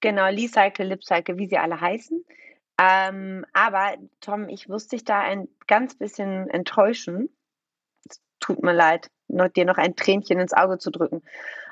[0.00, 2.24] Genau, Lee-Cycle, Lip-Cycle, wie sie alle heißen.
[2.80, 7.28] Ähm, aber Tom, ich musste dich da ein ganz bisschen enttäuschen.
[8.08, 11.22] Es tut mir leid, noch, dir noch ein Tränchen ins Auge zu drücken.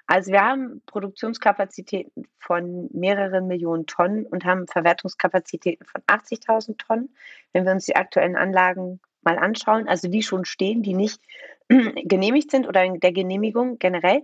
[0.08, 7.14] Also wir haben Produktionskapazitäten von mehreren Millionen Tonnen und haben Verwertungskapazitäten von 80.000 Tonnen.
[7.52, 11.20] Wenn wir uns die aktuellen Anlagen mal anschauen, also die schon stehen, die nicht
[11.68, 14.22] genehmigt sind oder in der Genehmigung generell.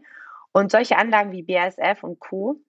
[0.52, 2.60] Und solche Anlagen wie BASF und Co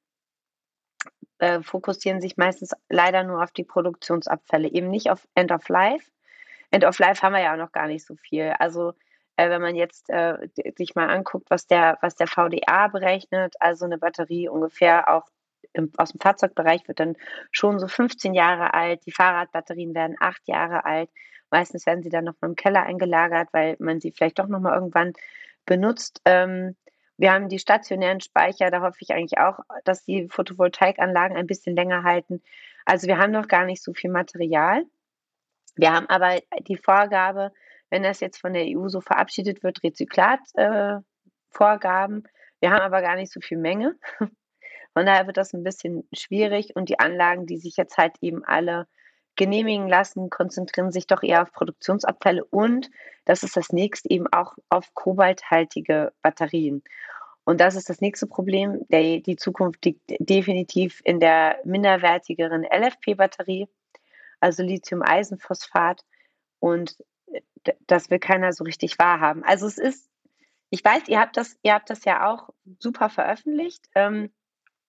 [1.44, 6.10] äh, fokussieren sich meistens leider nur auf die Produktionsabfälle, eben nicht auf End of Life.
[6.72, 8.54] End of Life haben wir ja auch noch gar nicht so viel.
[8.60, 8.94] Also
[9.36, 13.84] äh, wenn man jetzt äh, sich mal anguckt, was der, was der VDA berechnet, also
[13.84, 15.26] eine Batterie ungefähr auch
[15.74, 17.18] im, aus dem Fahrzeugbereich wird dann
[17.52, 19.06] schon so 15 Jahre alt.
[19.06, 21.10] Die Fahrradbatterien werden acht Jahre alt.
[21.52, 24.62] Meistens werden sie dann noch mal im Keller eingelagert, weil man sie vielleicht doch noch
[24.62, 25.14] mal irgendwann
[25.66, 26.22] benutzt.
[26.24, 26.78] Ähm,
[27.18, 31.76] wir haben die stationären Speicher, da hoffe ich eigentlich auch, dass die Photovoltaikanlagen ein bisschen
[31.76, 32.42] länger halten.
[32.86, 34.84] Also wir haben noch gar nicht so viel Material.
[35.76, 37.52] Wir haben aber die Vorgabe,
[37.90, 41.06] wenn das jetzt von der EU so verabschiedet wird, Rezyklatvorgaben.
[42.26, 43.96] Äh, wir haben aber gar nicht so viel Menge.
[44.94, 48.46] Von daher wird das ein bisschen schwierig und die Anlagen, die sich jetzt halt eben
[48.46, 48.88] alle
[49.36, 52.90] genehmigen lassen, konzentrieren sich doch eher auf Produktionsabfälle und,
[53.26, 56.84] das ist das nächste, eben auch auf kobalthaltige Batterien.
[57.46, 58.86] Und das ist das nächste Problem.
[58.90, 63.68] Der, die Zukunft liegt definitiv in der minderwertigeren LFP-Batterie,
[64.40, 66.06] also Lithium-Eisenphosphat.
[66.60, 66.98] Und
[67.88, 69.44] das will keiner so richtig wahrhaben.
[69.44, 70.10] Also es ist,
[70.70, 73.88] ich weiß, ihr habt das, ihr habt das ja auch super veröffentlicht.
[73.96, 74.32] Ähm,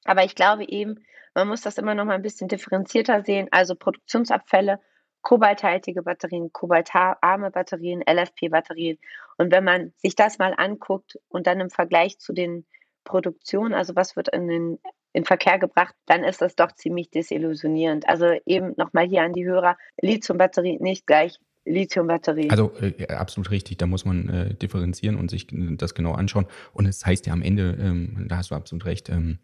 [0.04, 1.04] aber ich glaube eben,
[1.34, 3.48] man muss das immer noch mal ein bisschen differenzierter sehen.
[3.50, 4.80] Also Produktionsabfälle,
[5.22, 8.98] kobalthaltige Batterien, kobaltarme Batterien, LFP-Batterien.
[9.36, 12.66] Und wenn man sich das mal anguckt und dann im Vergleich zu den
[13.04, 14.78] Produktionen, also was wird in den
[15.14, 18.08] in Verkehr gebracht, dann ist das doch ziemlich desillusionierend.
[18.08, 22.50] Also eben nochmal hier an die Hörer, Lithium-Batterie nicht gleich Lithium-Batterie.
[22.50, 26.46] Also äh, absolut richtig, da muss man äh, differenzieren und sich das genau anschauen.
[26.72, 29.38] Und es heißt ja am Ende, ähm, da hast du absolut recht, ähm,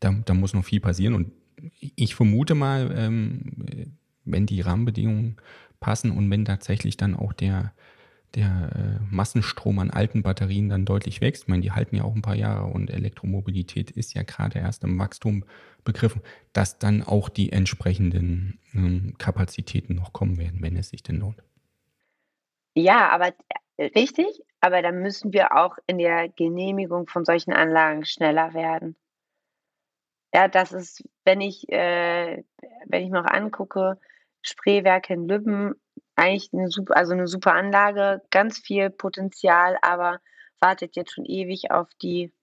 [0.00, 1.14] da, da muss noch viel passieren.
[1.14, 1.32] Und
[1.80, 5.36] ich vermute mal, ähm, wenn die Rahmenbedingungen
[5.80, 7.72] passen und wenn tatsächlich dann auch der,
[8.34, 12.14] der äh, Massenstrom an alten Batterien dann deutlich wächst, ich meine, die halten ja auch
[12.14, 15.44] ein paar Jahre und Elektromobilität ist ja gerade erst im Wachstum
[15.84, 21.20] begriffen, dass dann auch die entsprechenden ähm, Kapazitäten noch kommen werden, wenn es sich denn
[21.20, 21.42] lohnt.
[22.74, 23.32] Ja, aber
[23.78, 24.26] äh, richtig,
[24.60, 28.96] aber dann müssen wir auch in der Genehmigung von solchen Anlagen schneller werden.
[30.36, 32.44] Ja, das ist, wenn ich, äh,
[32.84, 33.98] wenn ich mir noch angucke,
[34.42, 35.76] Spreewerke in Lübben,
[36.14, 40.20] eigentlich eine super, also eine super Anlage, ganz viel Potenzial, aber
[40.60, 42.34] wartet jetzt schon ewig auf die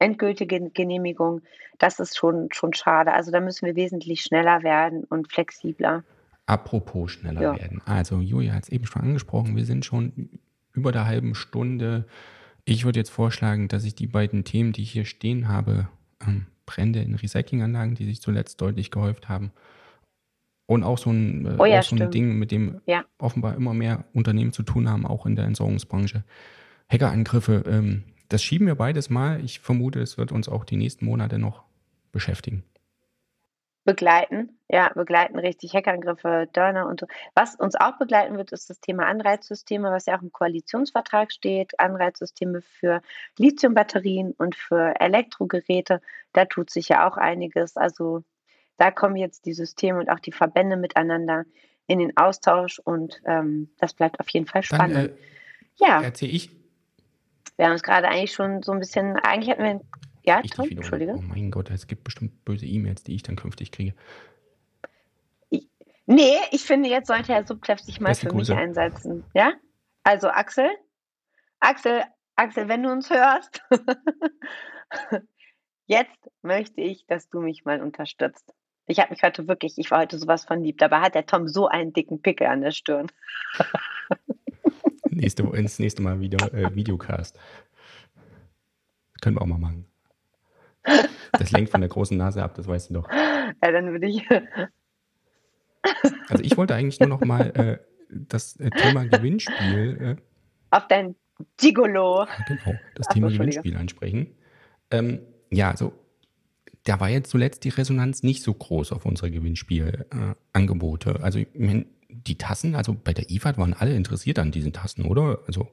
[0.00, 1.42] endgültige Genehmigung.
[1.78, 3.12] Das ist schon, schon schade.
[3.12, 6.02] Also da müssen wir wesentlich schneller werden und flexibler.
[6.46, 7.56] Apropos schneller ja.
[7.56, 7.80] werden.
[7.86, 10.40] Also Julia hat es eben schon angesprochen, wir sind schon
[10.72, 12.04] über der halben Stunde.
[12.64, 15.86] Ich würde jetzt vorschlagen, dass ich die beiden Themen, die ich hier stehen habe,
[16.26, 19.52] ähm, Brände in Recyclinganlagen, die sich zuletzt deutlich gehäuft haben.
[20.66, 23.06] Und auch so ein, äh, oh ja, so ein Ding, mit dem ja.
[23.16, 26.24] offenbar immer mehr Unternehmen zu tun haben, auch in der Entsorgungsbranche.
[26.90, 29.42] Hackerangriffe, ähm, das schieben wir beides mal.
[29.42, 31.62] Ich vermute, es wird uns auch die nächsten Monate noch
[32.12, 32.64] beschäftigen.
[33.88, 37.06] Begleiten, ja, begleiten richtig Hackerangriffe, Dörner und so.
[37.34, 41.80] Was uns auch begleiten wird, ist das Thema Anreizsysteme, was ja auch im Koalitionsvertrag steht.
[41.80, 43.00] Anreizsysteme für
[43.38, 46.02] Lithiumbatterien und für Elektrogeräte.
[46.34, 47.78] Da tut sich ja auch einiges.
[47.78, 48.24] Also
[48.76, 51.46] da kommen jetzt die Systeme und auch die Verbände miteinander
[51.86, 54.96] in den Austausch und ähm, das bleibt auf jeden Fall spannend.
[54.96, 55.12] Dann, äh,
[55.76, 56.02] ja.
[56.02, 56.50] Erzähle ich.
[57.56, 59.80] Wir haben uns gerade eigentlich schon so ein bisschen, eigentlich hatten wir
[60.28, 61.14] ja, ich Tom, Entschuldige.
[61.16, 63.94] Oh mein Gott, es gibt bestimmt böse E-Mails, die ich dann künftig kriege.
[65.48, 65.66] Ich,
[66.06, 68.52] nee, ich finde, jetzt sollte Herr Subkleff sich mal für Grüße.
[68.52, 69.24] mich einsetzen.
[69.34, 69.54] Ja?
[70.02, 70.68] Also Axel,
[71.60, 72.02] Axel,
[72.36, 73.62] Axel, wenn du uns hörst,
[75.86, 78.52] jetzt möchte ich, dass du mich mal unterstützt.
[78.86, 80.78] Ich habe mich heute wirklich, ich war heute sowas von lieb.
[80.78, 83.10] Dabei hat der Tom so einen dicken Pickel an der Stirn.
[85.10, 87.38] nächste, ins nächste Mal Video, äh, Videocast.
[89.20, 89.87] Können wir auch mal machen.
[91.32, 93.10] Das lenkt von der großen Nase ab, das weißt du doch.
[93.10, 94.26] Ja, dann würde ich.
[96.28, 97.78] Also ich wollte eigentlich nur noch mal äh,
[98.10, 100.16] das äh, Thema Gewinnspiel.
[100.18, 100.22] Äh,
[100.70, 101.14] Auf dein
[101.56, 102.26] Gigolo.
[102.46, 104.34] Genau, das Ach, Thema Gewinnspiel ansprechen.
[104.90, 105.20] Ähm,
[105.50, 105.92] ja, also
[106.84, 111.10] da war jetzt zuletzt die Resonanz nicht so groß auf unsere Gewinnspielangebote.
[111.10, 111.40] Äh, also
[112.08, 115.40] die Tassen, also bei der IFAD waren alle interessiert an diesen Tassen, oder?
[115.46, 115.68] Also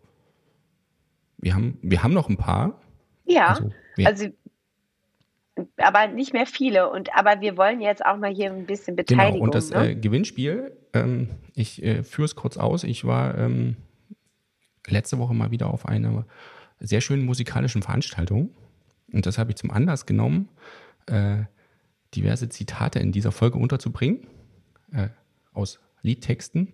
[1.38, 2.82] wir haben, wir haben noch ein paar.
[3.26, 3.72] Ja, also,
[4.04, 4.28] also
[5.78, 6.90] aber nicht mehr viele.
[6.90, 9.34] Und aber wir wollen jetzt auch mal hier ein bisschen Beteiligung.
[9.34, 9.92] Genau, und das ne?
[9.92, 12.84] äh, Gewinnspiel, ähm, ich äh, führe es kurz aus.
[12.84, 13.78] Ich war ähm,
[14.88, 16.26] letzte Woche mal wieder auf einer
[16.80, 18.52] sehr schönen musikalischen Veranstaltung.
[19.12, 20.50] Und das habe ich zum Anlass genommen,
[21.08, 21.44] äh,
[22.16, 24.28] diverse Zitate in dieser Folge unterzubringen
[24.92, 25.10] äh,
[25.54, 26.74] aus Liedtexten.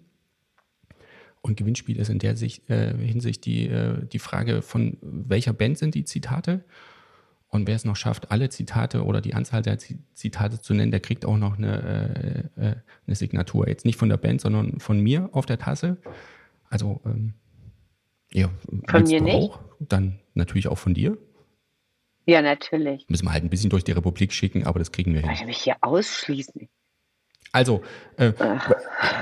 [1.41, 5.77] Und Gewinnspiel ist in der Sicht, äh, Hinsicht die, äh, die Frage, von welcher Band
[5.77, 6.63] sind die Zitate?
[7.52, 11.02] Und wer es noch schafft, alle Zitate oder die Anzahl der Zitate zu nennen, der
[11.02, 12.76] kriegt auch noch eine, äh, äh,
[13.06, 13.68] eine Signatur.
[13.68, 15.97] Jetzt nicht von der Band, sondern von mir auf der Tasse.
[16.70, 17.34] Also, ähm,
[18.32, 18.49] ja,
[18.88, 19.36] von mir nicht.
[19.36, 21.18] Auch, dann natürlich auch von dir.
[22.26, 23.06] Ja, natürlich.
[23.10, 25.30] Müssen wir halt ein bisschen durch die Republik schicken, aber das kriegen wir hin.
[25.30, 26.70] Wollte mich hier ausschließen.
[27.54, 27.84] Also,
[28.18, 28.32] äh,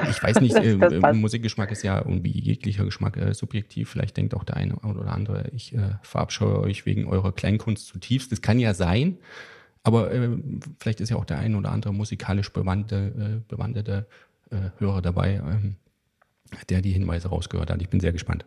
[0.10, 3.90] ich weiß nicht, äh, Musikgeschmack ist ja irgendwie jeglicher Geschmack äh, subjektiv.
[3.90, 8.32] Vielleicht denkt auch der eine oder andere, ich äh, verabscheue euch wegen eurer Kleinkunst zutiefst.
[8.32, 9.18] Das kann ja sein,
[9.82, 10.38] aber äh,
[10.80, 14.08] vielleicht ist ja auch der eine oder andere musikalisch bewandte, äh, bewanderte
[14.80, 15.76] Hörer dabei, ähm,
[16.70, 17.84] der die Hinweise rausgehört hat.
[17.84, 18.46] Ich bin sehr gespannt.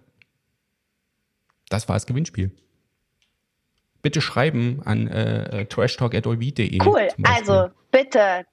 [1.69, 2.51] Das war das Gewinnspiel
[4.03, 6.79] bitte schreiben an äh, trashtalk.olv.de.
[6.85, 8.45] Cool, also bitte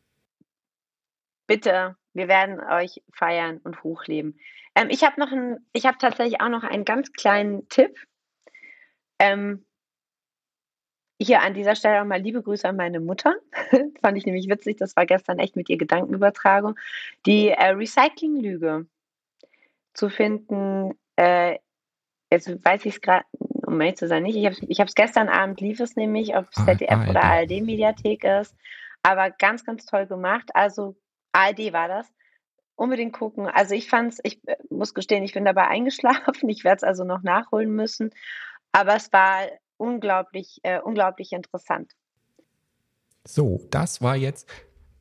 [1.49, 4.39] bitte, wir werden euch feiern und hochleben.
[4.75, 7.97] Ähm, ich habe noch einen, ich habe tatsächlich auch noch einen ganz kleinen Tipp.
[9.17, 9.65] Ähm,
[11.19, 13.35] hier an dieser Stelle auch mal liebe Grüße an meine Mutter.
[14.01, 16.75] Fand ich nämlich witzig, das war gestern echt mit ihr Gedankenübertragung.
[17.25, 18.85] Die äh, Recycling-Lüge
[19.95, 21.57] zu finden, äh,
[22.31, 23.25] jetzt weiß ich es gerade,
[23.65, 24.35] um ehrlich zu sein, nicht.
[24.37, 28.55] Ich habe es gestern Abend, lief es nämlich, ob es ZDF ah, oder ARD-Mediathek ist.
[29.01, 30.51] Aber ganz, ganz toll gemacht.
[30.53, 30.95] Also
[31.31, 32.07] ARD war das.
[32.75, 33.47] Unbedingt gucken.
[33.47, 36.49] Also ich fand's, ich äh, muss gestehen, ich bin dabei eingeschlafen.
[36.49, 38.11] Ich werde es also noch nachholen müssen.
[38.71, 41.93] Aber es war unglaublich, äh, unglaublich interessant.
[43.25, 44.49] So, das war jetzt,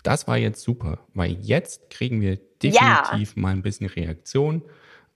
[0.03, 3.41] das war jetzt super, weil jetzt kriegen wir definitiv ja.
[3.41, 4.63] mal ein bisschen Reaktion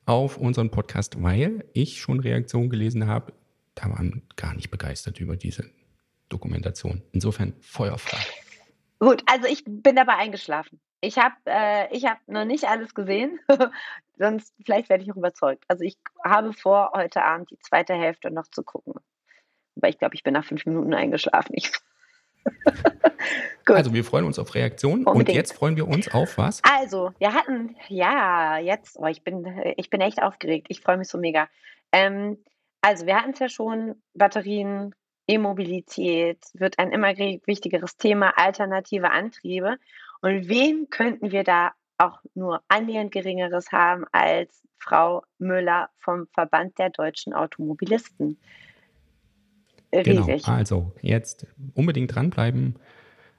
[0.07, 3.33] auf unseren Podcast, weil ich schon Reaktionen gelesen habe,
[3.75, 5.71] da waren gar nicht begeistert über diese
[6.29, 7.03] Dokumentation.
[7.13, 8.19] Insofern feuerfrei.
[9.03, 10.81] Gut, also ich bin dabei eingeschlafen.
[11.01, 13.41] Ich habe äh, hab noch nicht alles gesehen,
[14.17, 15.65] sonst vielleicht werde ich auch überzeugt.
[15.67, 18.95] Also ich habe vor, heute Abend die zweite Hälfte noch zu gucken.
[19.75, 21.57] Aber ich glaube, ich bin nach fünf Minuten eingeschlafen.
[23.67, 26.63] also wir freuen uns auf Reaktionen und jetzt freuen wir uns auf was?
[26.63, 30.69] Also, wir hatten, ja, jetzt, oh, ich, bin, ich bin echt aufgeregt.
[30.69, 31.49] Ich freue mich so mega.
[31.91, 32.39] Ähm,
[32.83, 34.95] also, wir hatten es ja schon, Batterien,
[35.27, 39.77] E-Mobilität wird ein immer wichtigeres Thema, alternative Antriebe.
[40.21, 46.79] Und wen könnten wir da auch nur annähernd geringeres haben als Frau Müller vom Verband
[46.79, 48.39] der deutschen Automobilisten?
[49.91, 50.45] Genau, Riesig.
[50.45, 52.77] Genau, also jetzt unbedingt dranbleiben.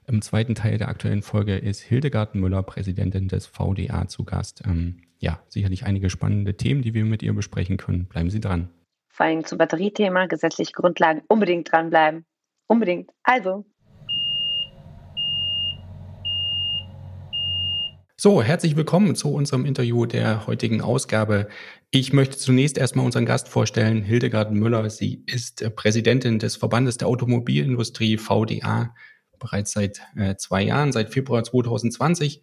[0.06, 4.62] Im zweiten Teil der aktuellen Folge ist Hildegard Müller, Präsidentin des VDA, zu Gast.
[4.66, 8.06] Ähm, ja, sicherlich einige spannende Themen, die wir mit ihr besprechen können.
[8.06, 8.68] Bleiben Sie dran.
[9.14, 12.26] Vor allem zum Batteriethema, gesetzliche Grundlagen, unbedingt dranbleiben.
[12.66, 13.10] Unbedingt.
[13.22, 13.64] Also,
[18.16, 21.48] So, herzlich willkommen zu unserem Interview der heutigen Ausgabe.
[21.90, 24.88] Ich möchte zunächst erstmal unseren Gast vorstellen, Hildegard Müller.
[24.90, 28.94] Sie ist äh, Präsidentin des Verbandes der Automobilindustrie VDA
[29.38, 32.42] bereits seit äh, zwei Jahren, seit Februar 2020.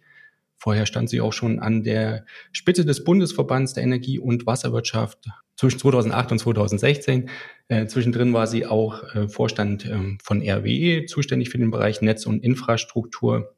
[0.62, 5.80] Vorher stand sie auch schon an der Spitze des Bundesverbands der Energie- und Wasserwirtschaft zwischen
[5.80, 7.30] 2008 und 2016.
[7.66, 12.26] Äh, zwischendrin war sie auch äh, Vorstand ähm, von RWE, zuständig für den Bereich Netz
[12.26, 13.56] und Infrastruktur.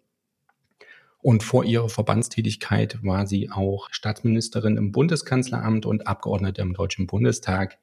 [1.19, 7.77] Und vor ihrer Verbandstätigkeit war sie auch Staatsministerin im Bundeskanzleramt und Abgeordnete im Deutschen Bundestag.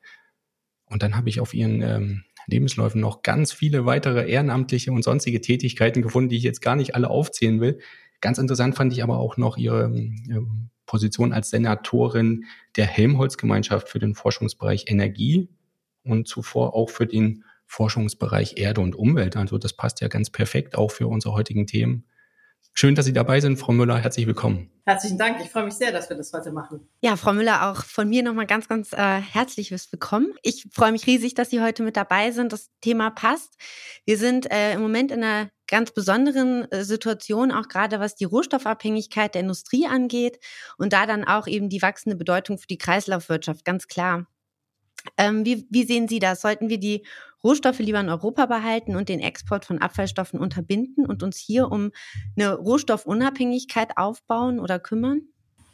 [0.87, 5.41] Und dann habe ich auf ihren ähm, Lebensläufen noch ganz viele weitere ehrenamtliche und sonstige
[5.41, 7.77] Tätigkeiten gefunden, die ich jetzt gar nicht alle aufzählen will.
[8.21, 12.45] Ganz interessant fand ich aber auch noch ihre ähm, Position als Senatorin
[12.75, 15.49] der Helmholtz-Gemeinschaft für den Forschungsbereich Energie
[16.03, 19.37] und zuvor auch für den Forschungsbereich Erde und Umwelt.
[19.37, 22.05] Also das passt ja ganz perfekt auch für unsere heutigen Themen.
[22.73, 23.97] Schön, dass Sie dabei sind, Frau Müller.
[23.97, 24.69] Herzlich willkommen.
[24.85, 25.41] Herzlichen Dank.
[25.41, 26.87] Ich freue mich sehr, dass wir das heute machen.
[27.01, 30.33] Ja, Frau Müller, auch von mir nochmal ganz, ganz äh, herzliches Willkommen.
[30.41, 32.53] Ich freue mich riesig, dass Sie heute mit dabei sind.
[32.53, 33.55] Das Thema passt.
[34.05, 38.25] Wir sind äh, im Moment in einer ganz besonderen äh, Situation, auch gerade was die
[38.25, 40.37] Rohstoffabhängigkeit der Industrie angeht
[40.77, 44.27] und da dann auch eben die wachsende Bedeutung für die Kreislaufwirtschaft, ganz klar.
[45.17, 46.41] Ähm, wie, wie sehen Sie das?
[46.41, 47.03] Sollten wir die
[47.43, 51.91] Rohstoffe lieber in Europa behalten und den Export von Abfallstoffen unterbinden und uns hier um
[52.37, 55.21] eine Rohstoffunabhängigkeit aufbauen oder kümmern?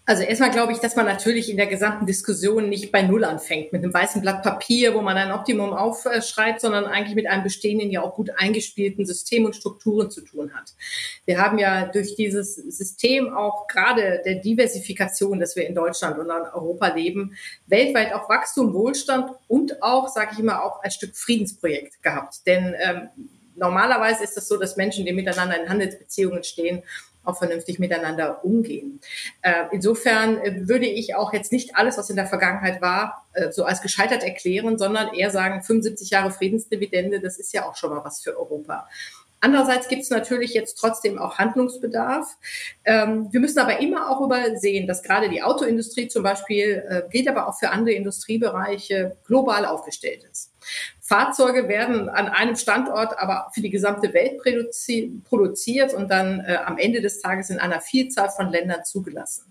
[0.07, 3.73] Also erstmal glaube ich, dass man natürlich in der gesamten Diskussion nicht bei Null anfängt,
[3.73, 7.91] mit einem weißen Blatt Papier, wo man ein Optimum aufschreibt, sondern eigentlich mit einem bestehenden,
[7.91, 10.75] ja auch gut eingespielten System und Strukturen zu tun hat.
[11.25, 16.27] Wir haben ja durch dieses System auch gerade der Diversifikation, dass wir in Deutschland und
[16.27, 17.35] in Europa leben,
[17.65, 22.47] weltweit auch Wachstum, Wohlstand und auch, sage ich immer, auch ein Stück Friedensprojekt gehabt.
[22.47, 23.09] Denn ähm,
[23.57, 26.83] normalerweise ist es das so, dass Menschen, die miteinander in Handelsbeziehungen stehen,
[27.27, 28.99] auch vernünftig miteinander umgehen.
[29.41, 33.51] Äh, insofern äh, würde ich auch jetzt nicht alles, was in der Vergangenheit war, äh,
[33.51, 37.89] so als gescheitert erklären, sondern eher sagen, 75 Jahre Friedensdividende, das ist ja auch schon
[37.89, 38.87] mal was für Europa.
[39.39, 42.37] Andererseits gibt es natürlich jetzt trotzdem auch Handlungsbedarf.
[42.85, 47.27] Ähm, wir müssen aber immer auch übersehen, dass gerade die Autoindustrie zum Beispiel, äh, gilt
[47.27, 50.51] aber auch für andere Industriebereiche, global aufgestellt ist.
[51.07, 54.41] Fahrzeuge werden an einem Standort aber für die gesamte Welt
[55.23, 59.45] produziert und dann äh, am Ende des Tages in einer Vielzahl von Ländern zugelassen.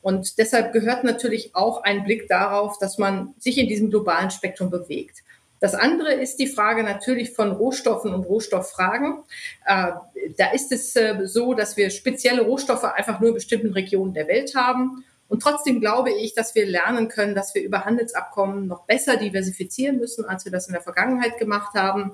[0.00, 4.70] Und deshalb gehört natürlich auch ein Blick darauf, dass man sich in diesem globalen Spektrum
[4.70, 5.22] bewegt.
[5.60, 9.18] Das andere ist die Frage natürlich von Rohstoffen und Rohstofffragen.
[9.66, 9.92] Äh,
[10.38, 14.28] da ist es äh, so, dass wir spezielle Rohstoffe einfach nur in bestimmten Regionen der
[14.28, 15.04] Welt haben.
[15.28, 19.98] Und trotzdem glaube ich, dass wir lernen können, dass wir über Handelsabkommen noch besser diversifizieren
[19.98, 22.12] müssen, als wir das in der Vergangenheit gemacht haben.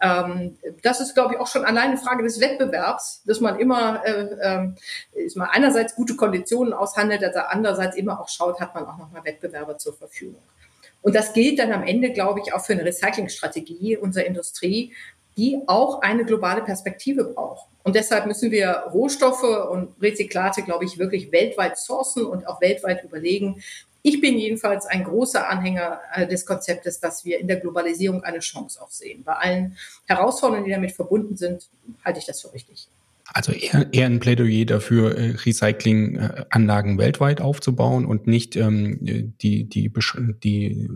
[0.00, 4.04] Ähm, das ist, glaube ich, auch schon alleine eine Frage des Wettbewerbs, dass man immer,
[4.04, 4.68] äh,
[5.12, 9.10] ist man einerseits gute Konditionen aushandelt, also andererseits immer auch schaut, hat man auch noch
[9.12, 10.42] mal Wettbewerber zur Verfügung.
[11.02, 14.92] Und das gilt dann am Ende, glaube ich, auch für eine Recyclingstrategie unserer Industrie,
[15.36, 17.68] die auch eine globale Perspektive braucht.
[17.86, 23.04] Und deshalb müssen wir Rohstoffe und Rezyklate, glaube ich, wirklich weltweit sourcen und auch weltweit
[23.04, 23.62] überlegen.
[24.02, 28.40] Ich bin jedenfalls ein großer Anhänger äh, des Konzeptes, dass wir in der Globalisierung eine
[28.40, 29.22] Chance auch sehen.
[29.22, 29.76] Bei allen
[30.06, 31.68] Herausforderungen, die damit verbunden sind,
[32.04, 32.88] halte ich das für richtig.
[33.32, 39.34] Also eher, eher ein Plädoyer dafür, äh, Recyclinganlagen weltweit aufzubauen und nicht ähm, die,
[39.68, 40.88] die, die äh,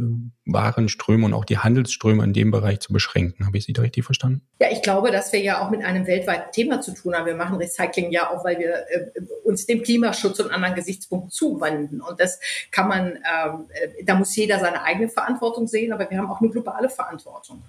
[0.46, 3.46] Warenströme und auch die Handelsströme in dem Bereich zu beschränken.
[3.46, 4.42] Habe ich Sie da richtig verstanden?
[4.60, 7.26] Ja, ich glaube, dass wir ja auch mit einem weltweiten Thema zu tun haben.
[7.26, 9.10] Wir machen Recycling ja auch, weil wir äh,
[9.44, 12.00] uns dem Klimaschutz und anderen Gesichtspunkten zuwenden.
[12.00, 12.38] Und das
[12.70, 16.40] kann man, ähm, äh, da muss jeder seine eigene Verantwortung sehen, aber wir haben auch
[16.40, 17.62] eine globale Verantwortung.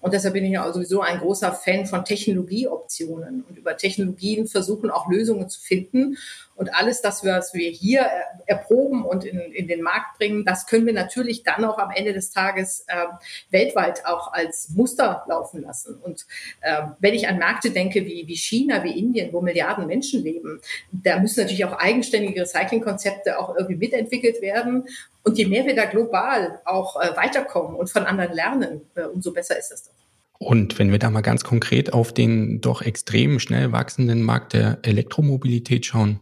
[0.00, 4.90] Und deshalb bin ich ja sowieso ein großer Fan von Technologieoptionen und über Technologien versuchen
[4.90, 6.16] auch Lösungen zu finden.
[6.58, 8.04] Und alles das, was wir hier
[8.46, 12.12] erproben und in, in den Markt bringen, das können wir natürlich dann auch am Ende
[12.12, 13.06] des Tages äh,
[13.50, 15.94] weltweit auch als Muster laufen lassen.
[16.02, 16.26] Und
[16.62, 20.60] äh, wenn ich an Märkte denke wie, wie China, wie Indien, wo Milliarden Menschen leben,
[20.90, 24.88] da müssen natürlich auch eigenständige Recyclingkonzepte auch irgendwie mitentwickelt werden.
[25.22, 29.32] Und je mehr wir da global auch äh, weiterkommen und von anderen lernen, äh, umso
[29.32, 29.92] besser ist das doch.
[30.38, 34.78] Und wenn wir da mal ganz konkret auf den doch extrem schnell wachsenden Markt der
[34.82, 36.20] Elektromobilität schauen,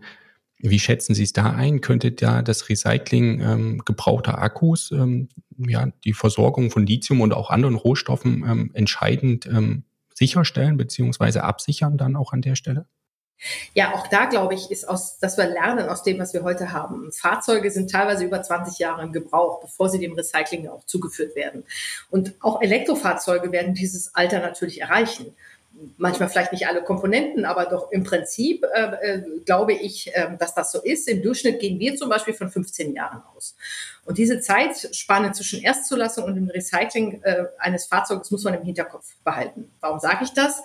[0.71, 1.81] wie schätzen Sie es da ein?
[1.81, 7.51] Könnte da das Recycling ähm, gebrauchter Akkus, ähm, ja, die Versorgung von Lithium und auch
[7.51, 12.87] anderen Rohstoffen ähm, entscheidend ähm, sicherstellen beziehungsweise absichern dann auch an der Stelle?
[13.75, 16.73] Ja, auch da glaube ich, ist aus, dass wir lernen aus dem, was wir heute
[16.73, 17.13] haben.
[17.13, 21.65] Fahrzeuge sind teilweise über 20 Jahre im Gebrauch, bevor sie dem Recycling auch zugeführt werden.
[22.09, 25.35] Und auch Elektrofahrzeuge werden dieses Alter natürlich erreichen
[25.97, 30.55] manchmal vielleicht nicht alle Komponenten, aber doch im Prinzip äh, äh, glaube ich, äh, dass
[30.55, 31.09] das so ist.
[31.09, 33.57] Im Durchschnitt gehen wir zum Beispiel von 15 Jahren aus.
[34.05, 39.15] Und diese Zeitspanne zwischen Erstzulassung und dem Recycling äh, eines Fahrzeuges muss man im Hinterkopf
[39.25, 39.71] behalten.
[39.81, 40.63] Warum sage ich das?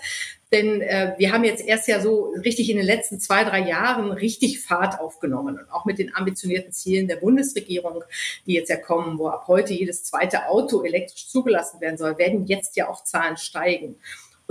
[0.51, 4.11] Denn äh, wir haben jetzt erst ja so richtig in den letzten zwei, drei Jahren
[4.11, 5.57] richtig Fahrt aufgenommen.
[5.57, 8.03] Und auch mit den ambitionierten Zielen der Bundesregierung,
[8.45, 12.45] die jetzt ja kommen, wo ab heute jedes zweite Auto elektrisch zugelassen werden soll, werden
[12.47, 13.95] jetzt ja auch Zahlen steigen.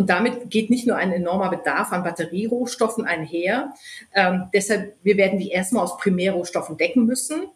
[0.01, 3.75] Und damit geht nicht nur ein enormer Bedarf an Batterierohstoffen einher.
[4.15, 7.49] Ähm, deshalb, wir werden die erstmal aus Primärrohstoffen decken müssen.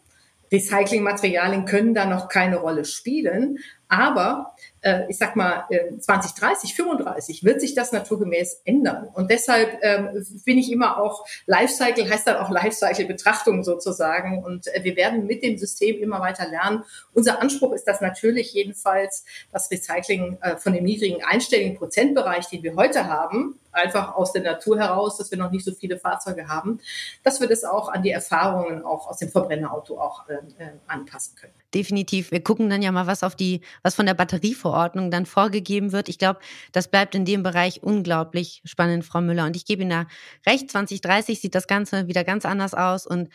[0.53, 3.61] Recyclingmaterialien können da noch keine Rolle spielen.
[3.89, 9.09] Aber äh, ich sag mal, äh, 2030, 35 wird sich das naturgemäß ändern.
[9.15, 14.43] Und deshalb ähm, bin ich immer auch, Lifecycle heißt dann auch Lifecycle-Betrachtung sozusagen.
[14.43, 16.85] Und äh, wir werden mit dem System immer weiter lernen.
[17.13, 22.63] Unser Anspruch ist das natürlich jedenfalls, das Recycling äh, von dem niedrigen einstelligen Prozentbereich, den
[22.63, 26.49] wir heute haben, einfach aus der Natur heraus, dass wir noch nicht so viele Fahrzeuge
[26.49, 26.81] haben,
[27.23, 31.35] dass wir das auch an die Erfahrungen auch aus dem Verbrennerauto auch äh, äh anpassen
[31.37, 32.31] können definitiv.
[32.31, 36.09] Wir gucken dann ja mal, was auf die, was von der Batterieverordnung dann vorgegeben wird.
[36.09, 36.41] Ich glaube,
[36.73, 39.47] das bleibt in dem Bereich unglaublich spannend, Frau Müller.
[39.47, 40.07] Und ich gebe Ihnen da
[40.47, 40.71] recht.
[40.71, 43.29] 2030 sieht das Ganze wieder ganz anders aus und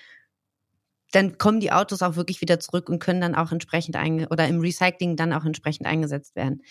[1.11, 4.47] dann kommen die Autos auch wirklich wieder zurück und können dann auch entsprechend einge oder
[4.47, 6.61] im Recycling dann auch entsprechend eingesetzt werden.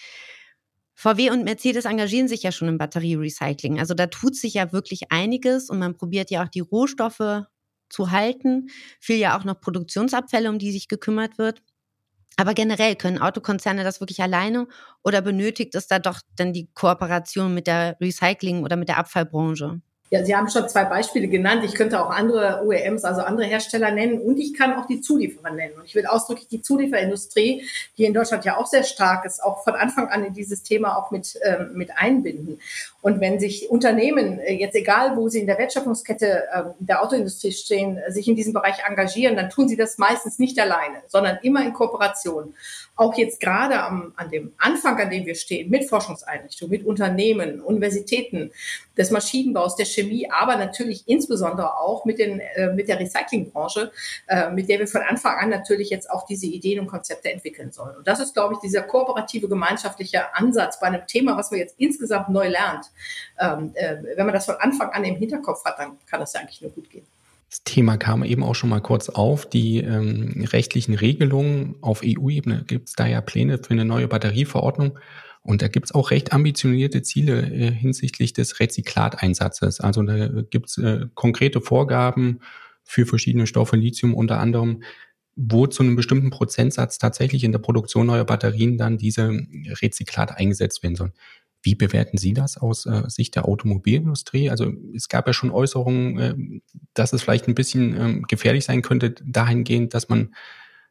[0.94, 3.78] VW und Mercedes engagieren sich ja schon im Batterierecycling.
[3.78, 7.44] Also da tut sich ja wirklich einiges und man probiert ja auch die Rohstoffe
[7.90, 8.68] zu halten.
[9.00, 11.62] Viel ja auch noch Produktionsabfälle, um die sich gekümmert wird.
[12.36, 14.68] Aber generell können Autokonzerne das wirklich alleine
[15.04, 19.80] oder benötigt es da doch dann die Kooperation mit der Recycling- oder mit der Abfallbranche?
[20.10, 21.64] Ja, Sie haben schon zwei Beispiele genannt.
[21.64, 25.50] Ich könnte auch andere OEMs, also andere Hersteller nennen und ich kann auch die Zulieferer
[25.50, 25.74] nennen.
[25.78, 27.64] Und ich will ausdrücklich die Zulieferindustrie,
[27.98, 30.96] die in Deutschland ja auch sehr stark ist, auch von Anfang an in dieses Thema
[30.96, 32.58] auch mit, ähm, mit einbinden.
[33.02, 37.52] Und wenn sich Unternehmen, äh, jetzt egal wo sie in der Wertschöpfungskette äh, der Autoindustrie
[37.52, 41.62] stehen, sich in diesem Bereich engagieren, dann tun sie das meistens nicht alleine, sondern immer
[41.64, 42.54] in Kooperation
[42.98, 47.60] auch jetzt gerade am, an dem Anfang, an dem wir stehen, mit Forschungseinrichtungen, mit Unternehmen,
[47.60, 48.50] Universitäten,
[48.96, 53.92] des Maschinenbaus, der Chemie, aber natürlich insbesondere auch mit, den, äh, mit der Recyclingbranche,
[54.26, 57.70] äh, mit der wir von Anfang an natürlich jetzt auch diese Ideen und Konzepte entwickeln
[57.70, 57.96] sollen.
[57.96, 61.76] Und das ist, glaube ich, dieser kooperative gemeinschaftliche Ansatz bei einem Thema, was man jetzt
[61.78, 62.86] insgesamt neu lernt.
[63.38, 66.40] Ähm, äh, wenn man das von Anfang an im Hinterkopf hat, dann kann das ja
[66.40, 67.06] eigentlich nur gut gehen.
[67.50, 69.48] Das Thema kam eben auch schon mal kurz auf.
[69.48, 74.98] Die ähm, rechtlichen Regelungen auf EU-Ebene gibt es da ja Pläne für eine neue Batterieverordnung.
[75.40, 79.80] Und da gibt es auch recht ambitionierte Ziele äh, hinsichtlich des Rezyklateinsatzes.
[79.80, 82.40] Also da gibt es äh, konkrete Vorgaben
[82.84, 84.82] für verschiedene Stoffe, Lithium unter anderem,
[85.36, 89.40] wo zu einem bestimmten Prozentsatz tatsächlich in der Produktion neuer Batterien dann diese
[89.80, 91.12] Rezyklat eingesetzt werden sollen.
[91.62, 94.50] Wie bewerten Sie das aus äh, Sicht der Automobilindustrie?
[94.50, 96.34] Also es gab ja schon Äußerungen, äh,
[96.94, 100.34] dass es vielleicht ein bisschen äh, gefährlich sein könnte, dahingehend, dass man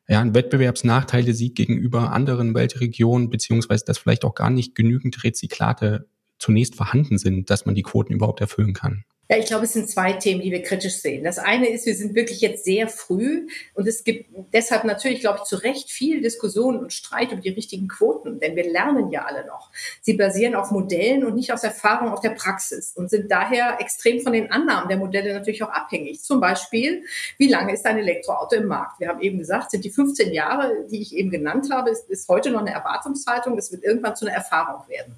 [0.07, 6.07] ja, Wettbewerbsnachteile sieht gegenüber anderen Weltregionen, beziehungsweise dass vielleicht auch gar nicht genügend Rezyklate
[6.39, 9.03] zunächst vorhanden sind, dass man die Quoten überhaupt erfüllen kann.
[9.29, 11.23] Ja, ich glaube, es sind zwei Themen, die wir kritisch sehen.
[11.23, 15.39] Das eine ist, wir sind wirklich jetzt sehr früh und es gibt deshalb natürlich, glaube
[15.39, 19.25] ich, zu Recht viel Diskussion und Streit über die richtigen Quoten, denn wir lernen ja
[19.25, 19.69] alle noch.
[20.01, 24.21] Sie basieren auf Modellen und nicht aus Erfahrung auf der Praxis und sind daher extrem
[24.21, 26.21] von den Annahmen der Modelle natürlich auch abhängig.
[26.21, 27.03] Zum Beispiel,
[27.37, 29.01] wie lange ist ein Elektroauto im Markt?
[29.01, 32.29] Wir haben eben gesagt, sind die 15 Jahre, die ich eben genannt habe, ist, ist
[32.29, 33.57] heute noch eine Erwartungshaltung.
[33.57, 35.15] Das wird irgendwann zu einer Erfahrung werden.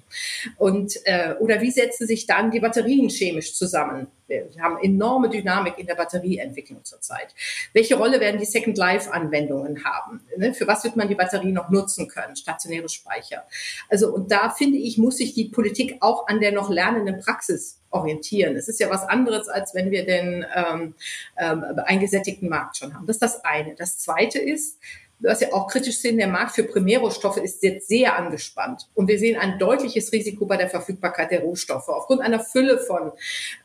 [0.56, 3.99] Und äh, oder wie setzen sich dann die Batterien chemisch zusammen?
[4.26, 7.34] Wir haben enorme Dynamik in der Batterieentwicklung zurzeit.
[7.72, 10.20] Welche Rolle werden die Second Life Anwendungen haben?
[10.36, 12.36] Ne, für was wird man die Batterie noch nutzen können?
[12.36, 13.44] Stationäre Speicher.
[13.88, 17.80] Also, und da finde ich, muss sich die Politik auch an der noch lernenden Praxis
[17.90, 18.56] orientieren.
[18.56, 20.94] Es ist ja was anderes, als wenn wir den ähm,
[21.36, 23.06] ähm, eingesättigten Markt schon haben.
[23.06, 23.74] Das ist das eine.
[23.74, 24.78] Das zweite ist,
[25.20, 28.88] was ja auch kritisch sehen, der Markt für Primärrohstoffe ist jetzt sehr angespannt.
[28.94, 33.12] Und wir sehen ein deutliches Risiko bei der Verfügbarkeit der Rohstoffe aufgrund einer Fülle von,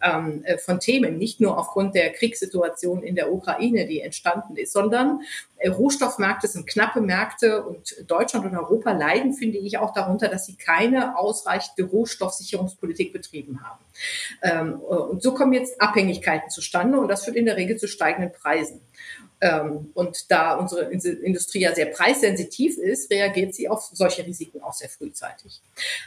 [0.03, 4.74] ähm, äh, von Themen, nicht nur aufgrund der Kriegssituation in der Ukraine, die entstanden ist,
[4.74, 5.22] sondern
[5.58, 10.45] äh, Rohstoffmärkte sind knappe Märkte und Deutschland und Europa leiden, finde ich, auch darunter, dass
[10.45, 13.84] sie keine ausreichende Rohstoffsicherungspolitik betrieben haben.
[14.41, 17.88] Ähm, äh, und so kommen jetzt Abhängigkeiten zustande und das führt in der Regel zu
[17.88, 18.82] steigenden Preisen.
[19.41, 24.73] Ähm, und da unsere Industrie ja sehr preissensitiv ist, reagiert sie auf solche Risiken auch
[24.73, 25.61] sehr frühzeitig.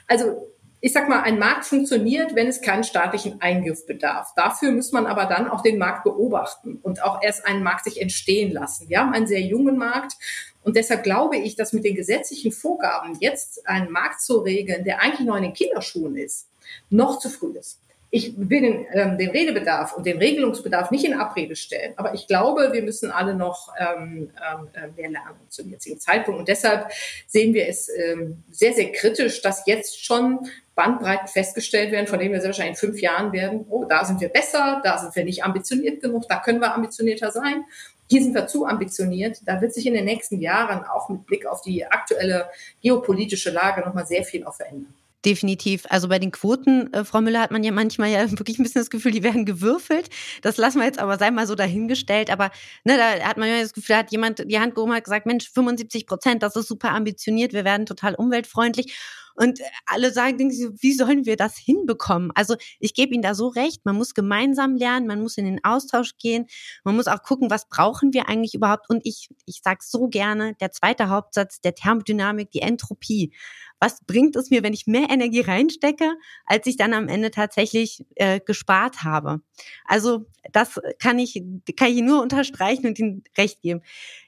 [0.07, 0.49] Also
[0.81, 4.33] ich sag mal, ein Markt funktioniert, wenn es keinen staatlichen Eingriff bedarf.
[4.37, 8.01] Dafür muss man aber dann auch den Markt beobachten und auch erst einen Markt sich
[8.01, 8.89] entstehen lassen.
[8.89, 10.15] Wir haben einen sehr jungen Markt
[10.63, 15.01] und deshalb glaube ich, dass mit den gesetzlichen Vorgaben jetzt einen Markt zu regeln, der
[15.01, 16.49] eigentlich noch in den Kinderschuhen ist,
[16.91, 17.81] noch zu früh ist
[18.11, 22.27] ich will den, ähm, den Redebedarf und den Regelungsbedarf nicht in Abrede stellen, aber ich
[22.27, 26.41] glaube, wir müssen alle noch ähm, ähm, äh, mehr lernen zum jetzigen Zeitpunkt.
[26.41, 26.91] Und deshalb
[27.27, 30.41] sehen wir es ähm, sehr, sehr kritisch, dass jetzt schon
[30.75, 34.21] Bandbreiten festgestellt werden, von denen wir sehr wahrscheinlich in fünf Jahren werden, oh, da sind
[34.21, 37.65] wir besser, da sind wir nicht ambitioniert genug, da können wir ambitionierter sein.
[38.11, 39.41] Hier sind wir zu ambitioniert.
[39.45, 42.49] Da wird sich in den nächsten Jahren auch mit Blick auf die aktuelle
[42.81, 44.95] geopolitische Lage nochmal sehr viel auch verändern.
[45.25, 45.85] Definitiv.
[45.89, 48.81] Also bei den Quoten, äh, Frau Müller, hat man ja manchmal ja wirklich ein bisschen
[48.81, 50.09] das Gefühl, die werden gewürfelt.
[50.43, 52.31] Das lassen wir jetzt aber, sei mal so dahingestellt.
[52.31, 52.51] Aber
[52.85, 55.27] ne, da hat man ja das Gefühl, da hat jemand die Hand gehoben und gesagt,
[55.27, 58.97] Mensch, 75 Prozent, das ist super ambitioniert, wir werden total umweltfreundlich.
[59.35, 62.33] Und alle sagen, wie sollen wir das hinbekommen?
[62.35, 65.63] Also ich gebe Ihnen da so recht, man muss gemeinsam lernen, man muss in den
[65.63, 66.47] Austausch gehen,
[66.83, 68.91] man muss auch gucken, was brauchen wir eigentlich überhaupt.
[68.91, 73.33] Und ich, ich sage so gerne, der zweite Hauptsatz der Thermodynamik, die Entropie.
[73.81, 76.15] Was bringt es mir, wenn ich mehr Energie reinstecke,
[76.45, 79.41] als ich dann am Ende tatsächlich äh, gespart habe?
[79.85, 81.43] Also das kann ich,
[81.77, 83.83] kann ich nur unterstreichen und Ihnen recht geben.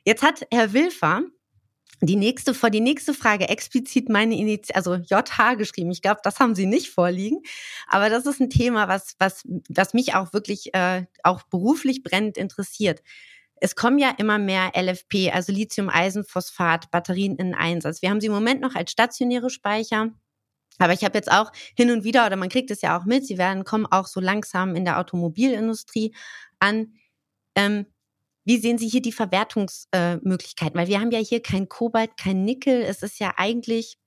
[0.04, 1.22] Jetzt hat Herr Wilfer
[2.02, 5.90] die nächste, vor die nächste Frage explizit meine Initiative, also JH geschrieben.
[5.90, 7.42] Ich glaube, das haben Sie nicht vorliegen.
[7.86, 12.38] Aber das ist ein Thema, was, was, was mich auch wirklich äh, auch beruflich brennend
[12.38, 13.02] interessiert.
[13.60, 18.02] Es kommen ja immer mehr LFP, also Lithium-Eisenphosphat, Batterien in Einsatz.
[18.02, 20.10] Wir haben sie im Moment noch als stationäre Speicher.
[20.78, 23.26] Aber ich habe jetzt auch hin und wieder, oder man kriegt es ja auch mit,
[23.26, 26.14] sie werden kommen auch so langsam in der Automobilindustrie
[26.58, 26.94] an.
[27.54, 27.86] Ähm,
[28.44, 30.78] wie sehen Sie hier die Verwertungsmöglichkeiten?
[30.78, 32.82] Weil wir haben ja hier kein Kobalt, kein Nickel.
[32.82, 33.98] Es ist ja eigentlich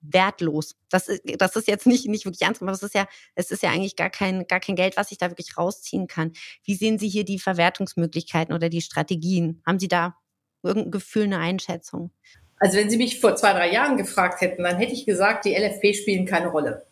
[0.00, 0.76] wertlos.
[0.90, 3.62] Das ist, das ist jetzt nicht, nicht wirklich ernst, aber es ist ja, es ist
[3.62, 6.32] ja eigentlich gar kein, gar kein Geld, was ich da wirklich rausziehen kann.
[6.64, 9.62] Wie sehen Sie hier die Verwertungsmöglichkeiten oder die Strategien?
[9.66, 10.16] Haben Sie da
[10.62, 12.10] irgendein Gefühl, eine Einschätzung?
[12.58, 15.54] Also wenn Sie mich vor zwei, drei Jahren gefragt hätten, dann hätte ich gesagt, die
[15.54, 16.85] LFP spielen keine Rolle.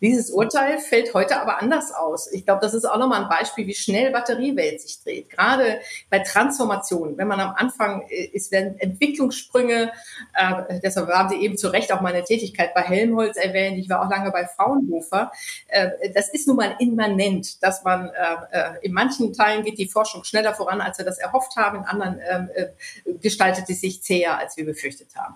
[0.00, 2.30] Dieses Urteil fällt heute aber anders aus.
[2.32, 5.30] Ich glaube, das ist auch nochmal ein Beispiel, wie schnell Batteriewelt sich dreht.
[5.30, 9.92] Gerade bei Transformationen, wenn man am Anfang äh, ist, werden Entwicklungssprünge,
[10.34, 13.78] äh, deshalb haben Sie eben zu Recht auch meine Tätigkeit bei Helmholtz erwähnt.
[13.78, 15.32] Ich war auch lange bei Fraunhofer.
[15.66, 19.88] Äh, das ist nun mal immanent, dass man äh, äh in manchen Teilen geht die
[19.88, 21.78] Forschung schneller voran, als wir das erhofft haben.
[21.78, 25.34] In anderen ähm, äh, gestaltet es sich zäher, als wir befürchtet haben.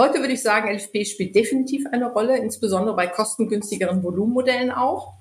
[0.00, 5.12] Heute würde ich sagen, LFP spielt definitiv eine Rolle, insbesondere bei kostengünstigeren Volumenmodellen auch.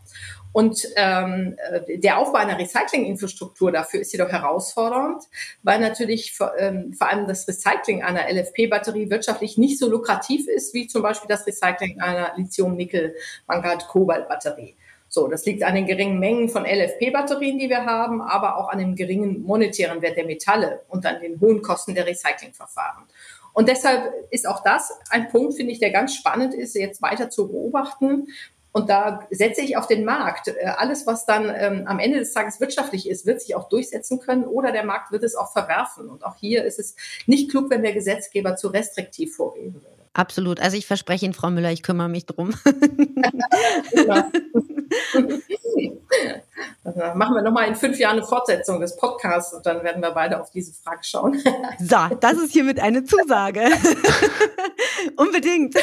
[0.54, 5.22] Und ähm, äh, der Aufbau einer Recyclinginfrastruktur dafür ist jedoch herausfordernd,
[5.64, 10.74] weil natürlich vor, ähm, vor allem das Recycling einer LFP-Batterie wirtschaftlich nicht so lukrativ ist,
[10.74, 14.78] wie zum Beispiel das Recycling einer Lithium-Nickel-Mangat-Kobalt-Batterie.
[15.10, 18.80] So, das liegt an den geringen Mengen von LFP-Batterien, die wir haben, aber auch an
[18.80, 23.04] dem geringen monetären Wert der Metalle und an den hohen Kosten der Recyclingverfahren.
[23.54, 27.30] Und deshalb ist auch das ein Punkt, finde ich, der ganz spannend ist, jetzt weiter
[27.30, 28.28] zu beobachten.
[28.72, 30.48] Und da setze ich auf den Markt.
[30.48, 34.20] Äh, alles, was dann ähm, am Ende des Tages wirtschaftlich ist, wird sich auch durchsetzen
[34.20, 36.10] können oder der Markt wird es auch verwerfen.
[36.10, 36.96] Und auch hier ist es
[37.26, 39.99] nicht klug, wenn der Gesetzgeber zu restriktiv vorgehen würde.
[40.14, 40.60] Absolut.
[40.60, 42.54] Also ich verspreche Ihnen, Frau Müller, ich kümmere mich drum.
[46.84, 50.12] Dann machen wir nochmal in fünf Jahren eine Fortsetzung des Podcasts und dann werden wir
[50.12, 51.42] beide auf diese Frage schauen.
[51.80, 53.62] So, das ist hiermit eine Zusage.
[55.16, 55.76] Unbedingt.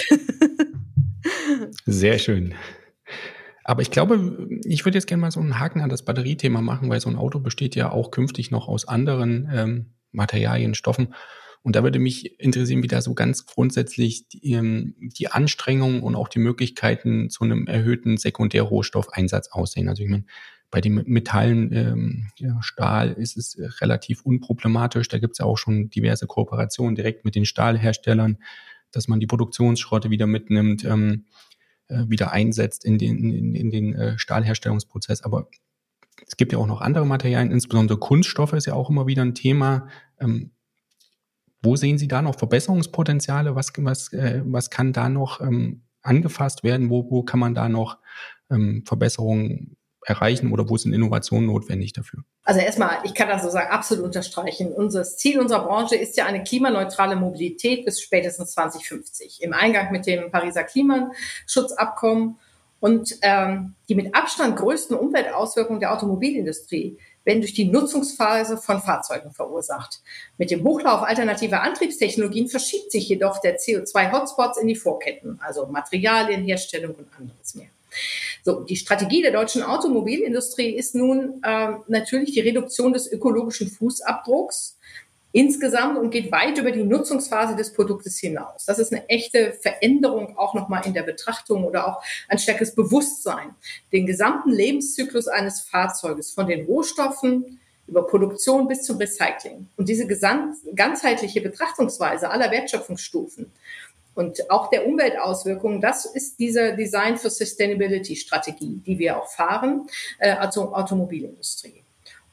[1.87, 2.55] Sehr schön.
[3.64, 6.89] Aber ich glaube, ich würde jetzt gerne mal so einen Haken an das Batteriethema machen,
[6.91, 11.14] weil so ein Auto besteht ja auch künftig noch aus anderen ähm, Materialien, Stoffen.
[11.67, 16.14] Und da würde mich interessieren, wie da so ganz grundsätzlich die, ähm, die Anstrengungen und
[16.14, 19.89] auch die Möglichkeiten zu einem erhöhten Sekundärrohstoffeinsatz aussehen.
[19.89, 20.27] Also ich meine,
[20.71, 25.09] bei den Metallen, ähm, ja, Stahl ist es relativ unproblematisch.
[25.09, 28.39] Da gibt es ja auch schon diverse Kooperationen direkt mit den Stahlherstellern,
[28.93, 31.25] dass man die Produktionsschrotte wieder mitnimmt, ähm,
[31.89, 35.23] äh, wieder einsetzt in den, in, in den äh, Stahlherstellungsprozess.
[35.23, 35.49] Aber
[36.29, 39.35] es gibt ja auch noch andere Materialien, insbesondere Kunststoffe ist ja auch immer wieder ein
[39.35, 39.89] Thema.
[40.21, 40.53] Ähm,
[41.67, 43.55] wo sehen Sie da noch Verbesserungspotenziale?
[43.55, 46.89] Was, was, äh, was kann da noch ähm, angefasst werden?
[46.89, 47.99] Wo, wo kann man da noch
[48.51, 52.23] ähm, Verbesserungen erreichen oder wo sind Innovationen notwendig dafür?
[52.45, 54.73] Also erstmal, ich kann das so sagen, absolut unterstreichen.
[54.73, 60.07] Unser Ziel unserer Branche ist ja eine klimaneutrale Mobilität bis spätestens 2050 im Eingang mit
[60.07, 62.39] dem Pariser Klimaschutzabkommen.
[62.79, 69.33] Und ähm, die mit Abstand größten Umweltauswirkungen der Automobilindustrie werden durch die Nutzungsphase von Fahrzeugen
[69.33, 70.01] verursacht.
[70.39, 76.45] Mit dem Hochlauf alternativer Antriebstechnologien verschiebt sich jedoch der CO2-Hotspots in die Vorketten, also Materialien,
[76.45, 77.68] Herstellung und anderes mehr.
[78.45, 84.79] So, die Strategie der deutschen Automobilindustrie ist nun äh, natürlich die Reduktion des ökologischen Fußabdrucks
[85.37, 88.64] insgesamt und geht weit über die Nutzungsphase des Produktes hinaus.
[88.64, 93.55] Das ist eine echte Veränderung auch nochmal in der Betrachtung oder auch ein stärkeres Bewusstsein.
[93.93, 99.68] Den gesamten Lebenszyklus eines Fahrzeuges von den Rohstoffen über Produktion bis zum Recycling.
[99.76, 100.07] Und diese
[100.74, 103.53] ganzheitliche Betrachtungsweise aller Wertschöpfungsstufen
[104.14, 109.87] und auch der Umweltauswirkungen, das ist diese Design for Sustainability Strategie, die wir auch fahren,
[110.18, 111.86] äh, also Automobilindustrie.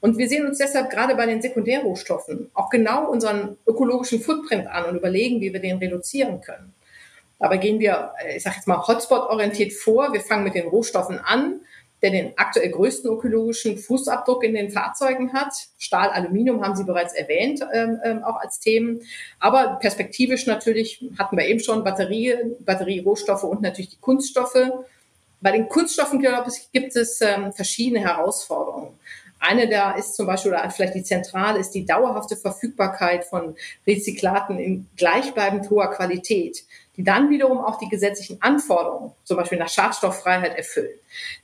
[0.04, 4.84] Und wir sehen uns deshalb gerade bei den Sekundärrohstoffen auch genau unseren ökologischen Footprint an
[4.84, 6.74] und überlegen, wie wir den reduzieren können.
[7.40, 10.12] Dabei gehen wir, äh, ich sage jetzt mal, Hotspot-orientiert vor.
[10.12, 11.62] Wir fangen mit den Rohstoffen an,
[12.02, 15.54] der den aktuell größten ökologischen Fußabdruck in den Fahrzeugen hat.
[15.78, 19.04] Stahl, Aluminium haben Sie bereits erwähnt, ähm, ähm, auch als Themen.
[19.40, 24.70] Aber perspektivisch natürlich hatten wir eben schon Batterie, Batterierohstoffe und natürlich die Kunststoffe.
[25.40, 29.00] Bei den Kunststoffen glaube ich, gibt es ähm, verschiedene Herausforderungen.
[29.46, 34.58] Eine da ist zum Beispiel, oder vielleicht die zentrale, ist die dauerhafte Verfügbarkeit von Rezyklaten
[34.58, 36.64] in gleichbleibend hoher Qualität,
[36.96, 40.98] die dann wiederum auch die gesetzlichen Anforderungen, zum Beispiel nach Schadstofffreiheit, erfüllen.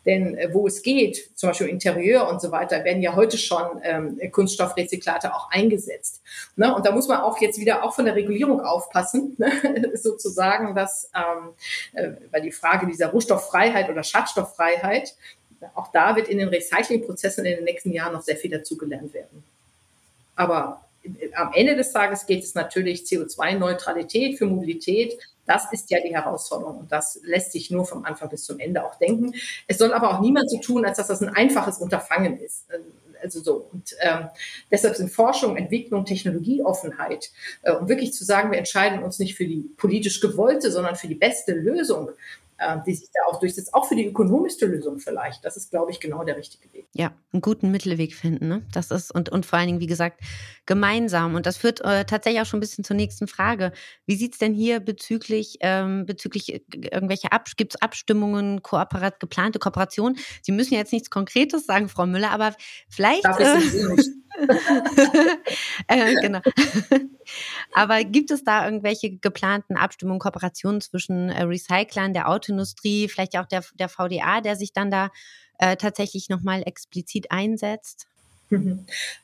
[0.05, 3.81] Denn äh, wo es geht, zum Beispiel Interieur und so weiter, werden ja heute schon
[3.83, 6.21] ähm, Kunststoffrezyklate auch eingesetzt.
[6.55, 6.73] Ne?
[6.73, 9.51] Und da muss man auch jetzt wieder auch von der Regulierung aufpassen, ne?
[9.95, 11.49] sozusagen, dass ähm,
[11.93, 15.15] äh, weil die Frage dieser Rohstofffreiheit oder Schadstofffreiheit
[15.75, 19.43] auch da wird in den Recyclingprozessen in den nächsten Jahren noch sehr viel dazugelernt werden.
[20.35, 20.85] Aber
[21.35, 25.17] am Ende des Tages geht es natürlich CO2-Neutralität für Mobilität.
[25.45, 28.85] Das ist ja die Herausforderung und das lässt sich nur vom Anfang bis zum Ende
[28.85, 29.33] auch denken.
[29.67, 32.65] Es soll aber auch niemand so tun, als dass das ein einfaches Unterfangen ist.
[33.21, 33.67] Also so.
[33.73, 34.29] Und ähm,
[34.71, 37.31] deshalb sind Forschung, Entwicklung, Technologieoffenheit,
[37.63, 41.07] äh, um wirklich zu sagen, wir entscheiden uns nicht für die politisch gewollte, sondern für
[41.07, 42.09] die beste Lösung,
[42.85, 45.45] die sich da auch durchsetzt, auch für die ökonomischste Lösung vielleicht.
[45.45, 46.87] Das ist, glaube ich, genau der richtige Weg.
[46.93, 48.47] Ja, einen guten Mittelweg finden.
[48.47, 48.65] Ne?
[48.71, 50.21] Das ist und, und vor allen Dingen, wie gesagt,
[50.65, 51.35] gemeinsam.
[51.35, 53.71] Und das führt äh, tatsächlich auch schon ein bisschen zur nächsten Frage.
[54.05, 59.19] Wie sieht es denn hier bezüglich, ähm, bezüglich äh, irgendwelche Ab gibt es Abstimmungen, Kooperat
[59.19, 60.17] geplante Kooperationen?
[60.41, 62.53] Sie müssen jetzt nichts Konkretes sagen, Frau Müller, aber
[62.89, 63.25] vielleicht.
[63.25, 64.09] Darf ich äh, nicht.
[65.87, 66.39] äh, genau.
[67.73, 73.45] Aber gibt es da irgendwelche geplanten Abstimmungen, Kooperationen zwischen äh, Recyclern, der Autoindustrie, vielleicht auch
[73.45, 75.11] der, der VDA, der sich dann da
[75.59, 78.07] äh, tatsächlich nochmal explizit einsetzt?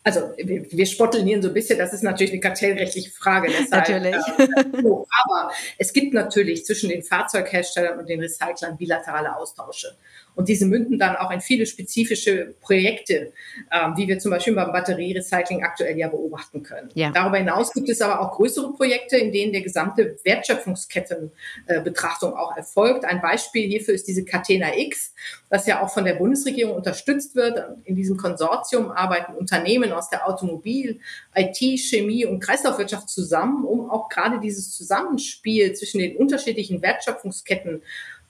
[0.04, 3.48] Also wir, wir spotteln hier so ein bisschen, das ist natürlich eine kartellrechtliche Frage.
[3.48, 4.16] Deshalb, natürlich.
[4.38, 5.08] Äh, so.
[5.24, 9.96] Aber es gibt natürlich zwischen den Fahrzeugherstellern und den Recyclern bilaterale Austausche.
[10.36, 13.34] Und diese münden dann auch in viele spezifische Projekte,
[13.72, 16.90] ähm, wie wir zum Beispiel beim Batterierecycling aktuell ja beobachten können.
[16.94, 17.12] Ja.
[17.12, 22.58] Darüber hinaus gibt es aber auch größere Projekte, in denen der gesamte Wertschöpfungskettenbetrachtung äh, auch
[22.58, 23.06] erfolgt.
[23.06, 25.14] Ein Beispiel hierfür ist diese Catena X,
[25.50, 27.64] das ja auch von der Bundesregierung unterstützt wird.
[27.86, 31.00] In diesem Konsortium arbeiten Unternehmen aus der Automobil-,
[31.34, 37.82] IT-, Chemie- und Kreislaufwirtschaft zusammen, um auch gerade dieses Zusammenspiel zwischen den unterschiedlichen Wertschöpfungsketten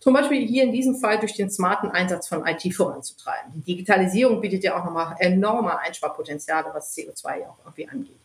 [0.06, 3.54] zum Beispiel hier in diesem Fall durch den smarten Einsatz von IT voranzutreiben.
[3.56, 8.20] Die Digitalisierung bietet ja auch nochmal enorme Einsparpotenziale, was CO2 ja auch irgendwie angeht.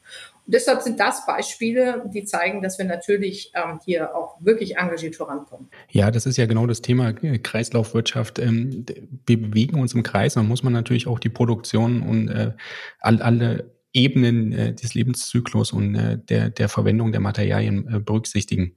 [0.44, 5.16] Und deshalb sind das Beispiele, die zeigen, dass wir natürlich ähm, hier auch wirklich engagiert
[5.16, 5.70] vorankommen.
[5.88, 8.38] Ja, das ist ja genau das Thema äh, Kreislaufwirtschaft.
[8.40, 8.84] Ähm,
[9.24, 12.52] wir bewegen uns im Kreis, dann muss man natürlich auch die Produktion und äh,
[12.98, 18.74] alle Ebenen äh, des Lebenszyklus und äh, der, der Verwendung der Materialien äh, berücksichtigen.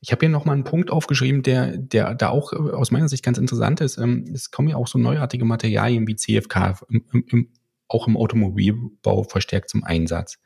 [0.00, 3.22] Ich habe hier nochmal einen Punkt aufgeschrieben, der, der da auch äh, aus meiner Sicht
[3.22, 3.98] ganz interessant ist.
[3.98, 7.48] Ähm, es kommen ja auch so neuartige Materialien wie CFK im, im,
[7.88, 10.38] auch im Automobilbau verstärkt zum Einsatz.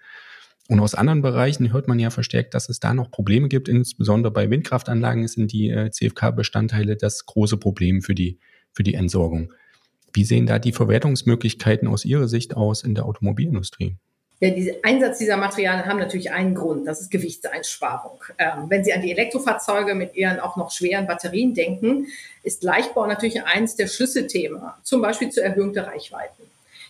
[0.68, 3.68] Und aus anderen Bereichen hört man ja verstärkt, dass es da noch Probleme gibt.
[3.68, 8.38] Insbesondere bei Windkraftanlagen sind die äh, CFK-Bestandteile das große Problem für die,
[8.72, 9.52] für die Entsorgung.
[10.14, 13.96] Wie sehen da die Verwertungsmöglichkeiten aus Ihrer Sicht aus in der Automobilindustrie?
[14.50, 18.22] Dieser Einsatz dieser Materialien haben natürlich einen Grund, das ist Gewichtseinsparung.
[18.38, 22.08] Ähm, wenn Sie an die Elektrofahrzeuge mit ihren auch noch schweren Batterien denken,
[22.42, 26.44] ist Leichtbau natürlich eines der Schlüsselthemen, zum Beispiel zur Erhöhung der Reichweiten.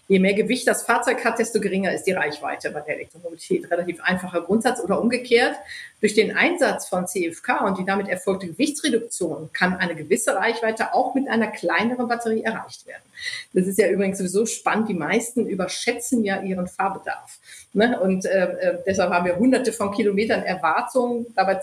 [0.07, 3.71] Je mehr Gewicht das Fahrzeug hat, desto geringer ist die Reichweite bei der Elektromobilität.
[3.71, 5.57] Relativ einfacher Grundsatz oder umgekehrt.
[6.05, 11.15] Durch den Einsatz von CFK und die damit erfolgte Gewichtsreduktion kann eine gewisse Reichweite auch
[11.15, 13.05] mit einer kleineren Batterie erreicht werden.
[13.55, 14.91] Das ist ja übrigens sowieso spannend.
[14.91, 17.39] Die meisten überschätzen ja ihren Fahrbedarf.
[17.73, 17.99] Ne?
[17.99, 21.25] Und äh, äh deshalb haben wir hunderte von Kilometern Erwartungen.
[21.35, 21.63] Dabei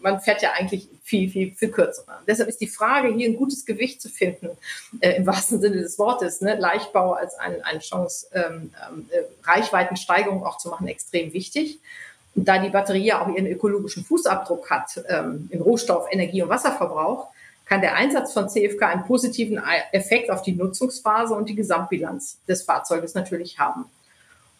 [0.00, 2.04] man fährt ja eigentlich viel, viel, viel kürzer.
[2.26, 4.48] Deshalb ist die Frage, hier ein gutes Gewicht zu finden,
[5.00, 6.56] äh, im wahrsten Sinne des Wortes, ne?
[6.56, 11.78] Leichtbau als ein, eine Chance, ähm, ähm, äh, Reichweitensteigerung auch zu machen, extrem wichtig.
[12.34, 16.48] Und da die Batterie ja auch ihren ökologischen Fußabdruck hat, ähm, in Rohstoff, Energie und
[16.48, 17.28] Wasserverbrauch,
[17.66, 19.60] kann der Einsatz von CFK einen positiven
[19.92, 23.86] Effekt auf die Nutzungsphase und die Gesamtbilanz des Fahrzeuges natürlich haben.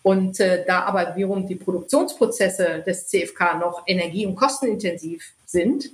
[0.02, 5.90] Und äh, da aber wiederum die Produktionsprozesse des CFK noch energie- und kostenintensiv sind,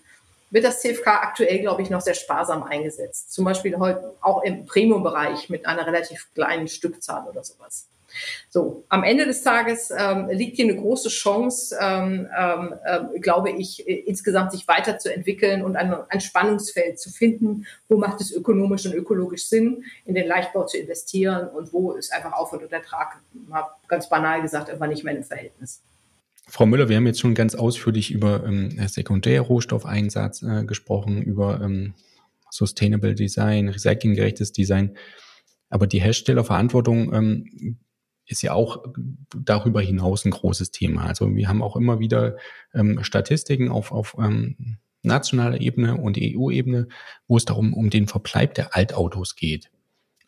[0.51, 3.33] wird das CFK aktuell, glaube ich, noch sehr sparsam eingesetzt.
[3.33, 7.87] Zum Beispiel heute auch im Premium-Bereich mit einer relativ kleinen Stückzahl oder sowas.
[8.49, 13.51] So, am Ende des Tages ähm, liegt hier eine große Chance, ähm, ähm, äh, glaube
[13.51, 18.95] ich, insgesamt sich weiterzuentwickeln und ein, ein Spannungsfeld zu finden, wo macht es ökonomisch und
[18.95, 23.65] ökologisch Sinn, in den Leichtbau zu investieren und wo ist einfach Aufwand und Ertrag, mal
[23.89, 25.83] ganz banal gesagt, einfach nicht mehr im Verhältnis.
[26.51, 31.93] Frau Müller, wir haben jetzt schon ganz ausführlich über ähm, Sekundärrohstoffeinsatz äh, gesprochen, über ähm,
[32.51, 34.97] Sustainable Design, recyclinggerechtes Design.
[35.69, 37.77] Aber die Herstellerverantwortung ähm,
[38.29, 38.85] ist ja auch
[39.35, 41.05] darüber hinaus ein großes Thema.
[41.05, 42.37] Also wir haben auch immer wieder
[42.74, 46.89] ähm, Statistiken auf, auf ähm, nationaler Ebene und EU-Ebene,
[47.26, 49.70] wo es darum um den Verbleib der Altautos geht.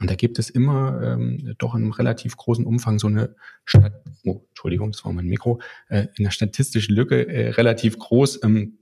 [0.00, 3.36] Und da gibt es immer ähm, doch in einem relativ großen Umfang so eine
[3.66, 3.92] Stat
[4.24, 8.42] oh, Entschuldigung, das war mein Mikro, äh, eine statistische Lücke äh, relativ groß.
[8.42, 8.78] Ähm,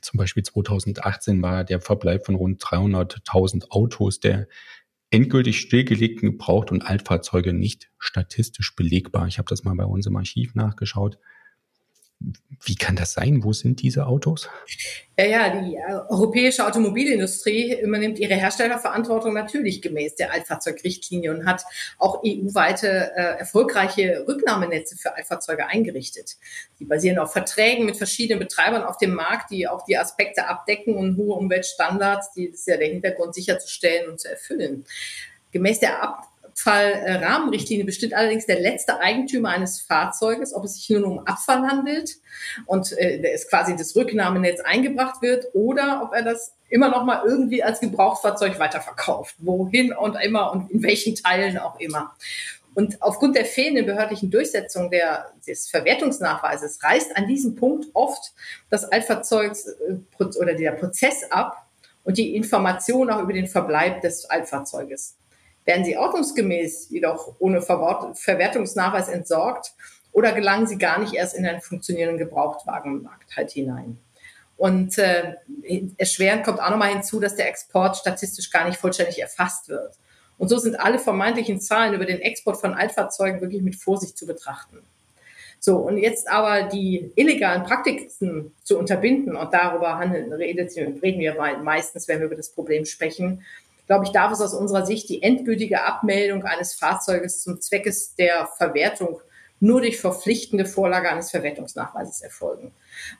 [0.00, 4.48] zum Beispiel 2018 war der Verbleib von rund 300.000 Autos der
[5.10, 9.26] endgültig stillgelegten Gebraucht- und Altfahrzeuge nicht statistisch belegbar.
[9.26, 11.18] Ich habe das mal bei uns im Archiv nachgeschaut.
[12.62, 13.44] Wie kann das sein?
[13.44, 14.48] Wo sind diese Autos?
[15.18, 21.62] Ja, ja, die äh, europäische Automobilindustrie übernimmt ihre Herstellerverantwortung natürlich gemäß der Altfahrzeugrichtlinie und hat
[21.98, 26.36] auch EU-weite äh, erfolgreiche Rücknahmenetze für Altfahrzeuge eingerichtet.
[26.80, 30.94] Die basieren auf Verträgen mit verschiedenen Betreibern auf dem Markt, die auch die Aspekte abdecken
[30.94, 34.84] und hohe Umweltstandards, die das ist ja der Hintergrund sicherzustellen und zu erfüllen.
[35.52, 41.04] Gemäß der Ab Abfallrahmenrichtlinie bestimmt allerdings der letzte Eigentümer eines Fahrzeuges, ob es sich nun
[41.04, 42.16] um Abfall handelt
[42.64, 47.04] und äh, es quasi in das Rücknahmenetz eingebracht wird oder ob er das immer noch
[47.04, 52.14] mal irgendwie als Gebrauchsfahrzeug weiterverkauft, wohin und immer und in welchen Teilen auch immer.
[52.74, 58.34] Und aufgrund der fehlenden behördlichen Durchsetzung der, des Verwertungsnachweises reißt an diesem Punkt oft
[58.70, 61.66] das Altfahrzeugs äh, oder der Prozess ab
[62.04, 65.16] und die Information auch über den Verbleib des Altfahrzeuges.
[65.66, 69.74] Werden sie ordnungsgemäß jedoch ohne Verwertungsnachweis entsorgt
[70.12, 73.98] oder gelangen sie gar nicht erst in einen funktionierenden Gebrauchtwagenmarkt halt hinein?
[74.56, 75.34] Und äh,
[75.98, 79.96] erschwerend kommt auch nochmal hinzu, dass der Export statistisch gar nicht vollständig erfasst wird.
[80.38, 84.26] Und so sind alle vermeintlichen Zahlen über den Export von Altfahrzeugen wirklich mit Vorsicht zu
[84.26, 84.78] betrachten.
[85.58, 92.08] So, und jetzt aber die illegalen Praktiken zu unterbinden, und darüber handeln, reden wir meistens,
[92.08, 93.42] wenn wir über das Problem sprechen,
[93.86, 98.46] glaube ich, darf es aus unserer Sicht die endgültige Abmeldung eines Fahrzeuges zum Zweckes der
[98.46, 99.20] Verwertung
[99.58, 102.72] nur durch verpflichtende Vorlage eines Verwertungsnachweises erfolgen.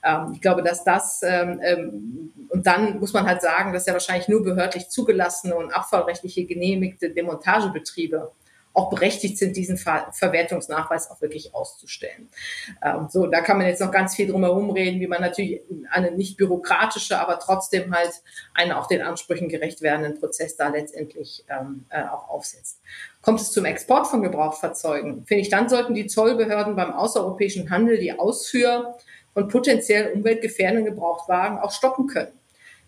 [0.05, 3.95] Ähm, ich glaube, dass das, ähm, ähm, und dann muss man halt sagen, dass ja
[3.95, 8.31] wahrscheinlich nur behördlich zugelassene und abfallrechtliche genehmigte Demontagebetriebe
[8.77, 12.29] auch berechtigt sind, diesen Ver Verwertungsnachweis auch wirklich auszustellen.
[12.85, 15.62] Ähm, so, da kann man jetzt noch ganz viel drum herum reden, wie man natürlich
[15.91, 18.12] eine nicht bürokratische, aber trotzdem halt
[18.53, 22.83] einen auch den Ansprüchen gerecht werdenden Prozess da letztendlich ähm, äh, auch aufsetzt.
[23.22, 27.99] Kommt es zum Export von Gebrauchsfahrzeugen, finde ich, dann sollten die Zollbehörden beim außereuropäischen Handel
[27.99, 28.95] die Ausfuhr
[29.33, 32.33] von potenziell umweltgefährdenden Gebrauchtwagen auch stoppen können.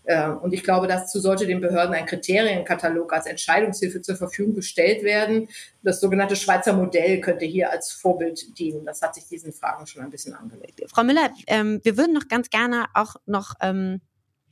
[0.08, 5.02] Äh, und ich glaube, dazu sollte den Behörden ein Kriterienkatalog als Entscheidungshilfe zur Verfügung gestellt
[5.04, 5.48] werden.
[5.82, 8.86] Das sogenannte Schweizer Modell könnte hier als Vorbild dienen.
[8.86, 10.80] Das hat sich diesen Fragen schon ein bisschen angelegt.
[10.88, 14.00] Frau Müller, ähm, wir würden noch ganz gerne auch noch ähm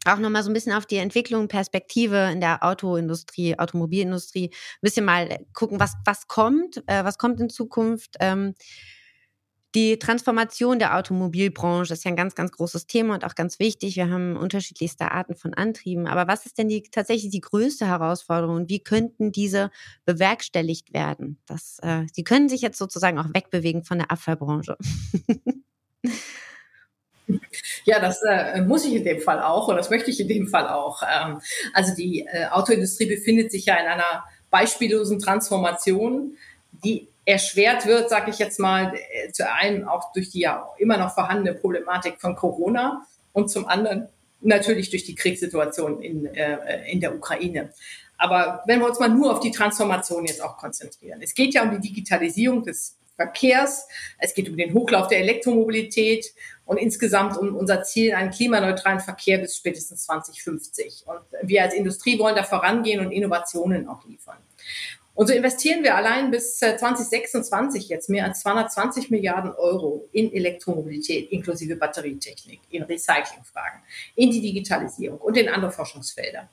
[0.04, 5.04] auch nochmal so ein bisschen auf die Entwicklung, Perspektive in der Autoindustrie, Automobilindustrie, ein bisschen
[5.04, 8.14] mal gucken, was, was kommt, äh, was kommt in Zukunft.
[8.20, 8.54] Ähm,
[9.74, 13.96] die Transformation der Automobilbranche ist ja ein ganz, ganz großes Thema und auch ganz wichtig.
[13.96, 16.06] Wir haben unterschiedlichste Arten von Antrieben.
[16.06, 19.70] Aber was ist denn die, tatsächlich die größte Herausforderung und wie könnten diese
[20.04, 21.38] bewerkstelligt werden?
[21.46, 24.76] Das, äh, die können sich jetzt sozusagen auch wegbewegen von der Abfallbranche.
[27.84, 30.46] Ja, das äh, muss ich in dem Fall auch und das möchte ich in dem
[30.46, 31.02] Fall auch.
[31.02, 31.40] Ähm,
[31.72, 36.36] also die äh, Autoindustrie befindet sich ja in einer beispiellosen Transformation,
[36.84, 40.96] die erschwert wird, sage ich jetzt mal, äh, zu einem auch durch die ja immer
[40.96, 44.08] noch vorhandene Problematik von Corona und zum anderen
[44.40, 47.72] natürlich durch die Kriegssituation in, äh, in der Ukraine.
[48.16, 51.20] Aber wenn wir uns mal nur auf die Transformation jetzt auch konzentrieren.
[51.20, 56.32] Es geht ja um die Digitalisierung des Verkehrs, es geht um den Hochlauf der Elektromobilität
[56.64, 61.04] und insgesamt um unser Ziel, einen klimaneutralen Verkehr bis spätestens 2050.
[61.06, 64.38] Und wir als Industrie wollen da vorangehen und Innovationen auch liefern.
[65.16, 70.30] Und so investieren wir allein bis 2026 äh, jetzt mehr als 220 Milliarden Euro in
[70.30, 73.80] Elektromobilität inklusive Batterietechnik, in Recyclingfragen,
[74.14, 76.50] in die Digitalisierung und in andere Forschungsfelder.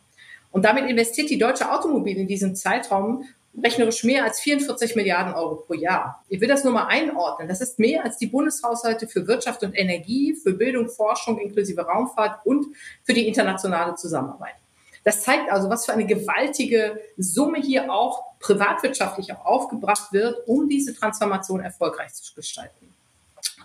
[0.51, 3.25] Und damit investiert die deutsche Automobil in diesem Zeitraum
[3.61, 6.23] rechnerisch mehr als 44 Milliarden Euro pro Jahr.
[6.29, 7.49] Ich will das nur mal einordnen.
[7.49, 12.45] Das ist mehr als die Bundeshaushalte für Wirtschaft und Energie, für Bildung, Forschung inklusive Raumfahrt
[12.45, 12.67] und
[13.03, 14.55] für die internationale Zusammenarbeit.
[15.03, 20.69] Das zeigt also, was für eine gewaltige Summe hier auch privatwirtschaftlich auch aufgebracht wird, um
[20.69, 22.93] diese Transformation erfolgreich zu gestalten.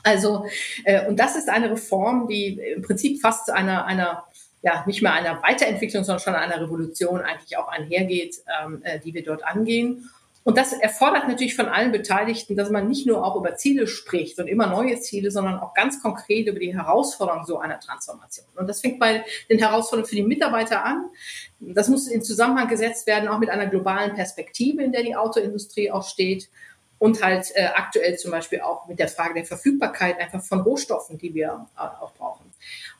[0.03, 0.47] Also,
[0.84, 4.24] äh, und das ist eine Reform, die im Prinzip fast zu einer, einer
[4.62, 9.14] ja, nicht mehr einer Weiterentwicklung, sondern schon einer Revolution eigentlich auch einhergeht, ähm, äh, die
[9.14, 10.11] wir dort angehen.
[10.49, 14.39] Und das erfordert natürlich von allen Beteiligten, dass man nicht nur auch über Ziele spricht
[14.39, 18.47] und immer neue Ziele, sondern auch ganz konkret über die Herausforderungen so einer Transformation.
[18.57, 21.11] Und das fängt bei den Herausforderungen für die Mitarbeiter an.
[21.61, 25.91] Das muss in Zusammenhang gesetzt werden, auch mit einer globalen Perspektive, in der die Autoindustrie
[25.91, 26.49] auch steht.
[26.99, 31.19] Und halt äh, aktuell zum Beispiel auch mit der Frage der Verfügbarkeit einfach von Rohstoffen,
[31.19, 32.47] die wir äh, auch brauchen.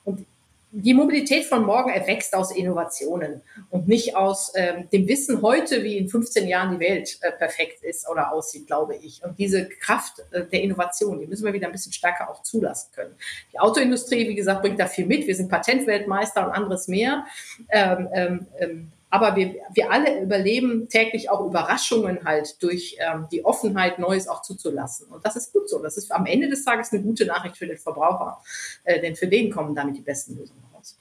[0.05, 0.27] Und
[0.71, 3.41] die Mobilität von morgen erwächst aus Innovationen
[3.71, 7.83] und nicht aus ähm, dem Wissen heute, wie in 15 Jahren die Welt äh, perfekt
[7.83, 9.23] ist oder aussieht, glaube ich.
[9.25, 12.91] Und diese Kraft äh, der Innovation, die müssen wir wieder ein bisschen stärker auch zulassen
[12.95, 13.15] können.
[13.53, 15.27] Die Autoindustrie, wie gesagt, bringt da viel mit.
[15.27, 17.25] Wir sind Patentweltmeister und anderes mehr.
[17.71, 23.45] Ähm, ähm, ähm aber wir, wir alle überleben täglich auch Überraschungen halt durch ähm, die
[23.45, 25.09] Offenheit, Neues auch zuzulassen.
[25.09, 25.83] Und das ist gut so.
[25.83, 28.39] Das ist am Ende des Tages eine gute Nachricht für den Verbraucher,
[28.85, 30.99] äh, denn für den kommen damit die besten Lösungen raus.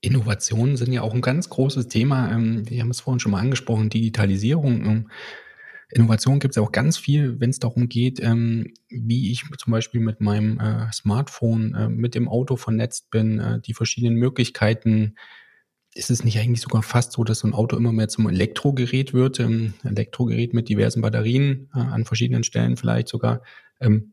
[0.00, 2.30] Innovationen sind ja auch ein ganz großes Thema.
[2.32, 4.84] Ähm, wir haben es vorhin schon mal angesprochen, Digitalisierung.
[4.84, 5.10] Ähm,
[5.90, 10.00] Innovation gibt es auch ganz viel, wenn es darum geht, ähm, wie ich zum Beispiel
[10.00, 15.14] mit meinem äh, Smartphone äh, mit dem Auto vernetzt bin, äh, die verschiedenen Möglichkeiten,
[15.98, 19.12] ist es nicht eigentlich sogar fast so, dass so ein Auto immer mehr zum Elektrogerät
[19.12, 19.40] wird?
[19.40, 23.42] Ähm, Elektrogerät mit diversen Batterien äh, an verschiedenen Stellen vielleicht sogar.
[23.80, 24.12] Ähm,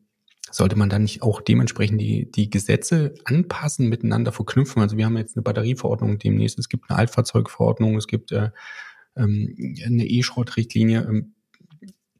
[0.49, 4.81] sollte man dann nicht auch dementsprechend die, die Gesetze anpassen, miteinander verknüpfen?
[4.81, 8.49] Also wir haben jetzt eine Batterieverordnung demnächst, es gibt eine Altfahrzeugverordnung, es gibt äh,
[9.15, 9.55] ähm,
[9.85, 11.05] eine E-Schrott-Richtlinie.
[11.07, 11.33] Ähm,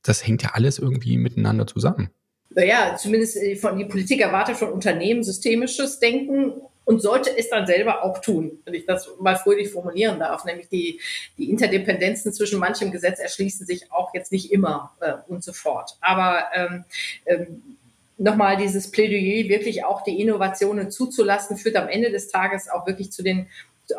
[0.04, 2.12] das hängt ja alles irgendwie miteinander zusammen.
[2.52, 6.54] Naja, zumindest äh, von die Politik erwartet von Unternehmen systemisches Denken
[6.86, 10.46] und sollte es dann selber auch tun, wenn ich das mal fröhlich formulieren darf.
[10.46, 11.02] Nämlich die,
[11.38, 15.98] die Interdependenzen zwischen manchem Gesetz erschließen sich auch jetzt nicht immer äh, und sofort.
[16.00, 16.86] Aber ähm,
[17.26, 17.78] ähm,
[18.18, 23.12] nochmal dieses Plädoyer, wirklich auch die Innovationen zuzulassen, führt am Ende des Tages auch wirklich
[23.12, 23.48] zu den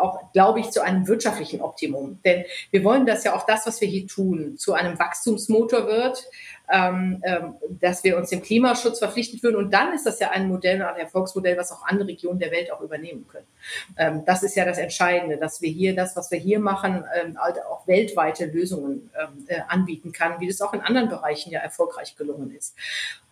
[0.01, 2.19] auch, glaube ich, zu einem wirtschaftlichen Optimum.
[2.25, 6.25] Denn wir wollen, dass ja auch das, was wir hier tun, zu einem Wachstumsmotor wird,
[6.73, 9.57] ähm, ähm, dass wir uns dem Klimaschutz verpflichtet fühlen.
[9.57, 12.73] Und dann ist das ja ein Modell, ein Erfolgsmodell, was auch andere Regionen der Welt
[12.73, 13.47] auch übernehmen können.
[13.97, 17.39] Ähm, das ist ja das Entscheidende, dass wir hier das, was wir hier machen, ähm,
[17.41, 21.61] halt auch weltweite Lösungen ähm, äh, anbieten kann, wie das auch in anderen Bereichen ja
[21.61, 22.75] erfolgreich gelungen ist.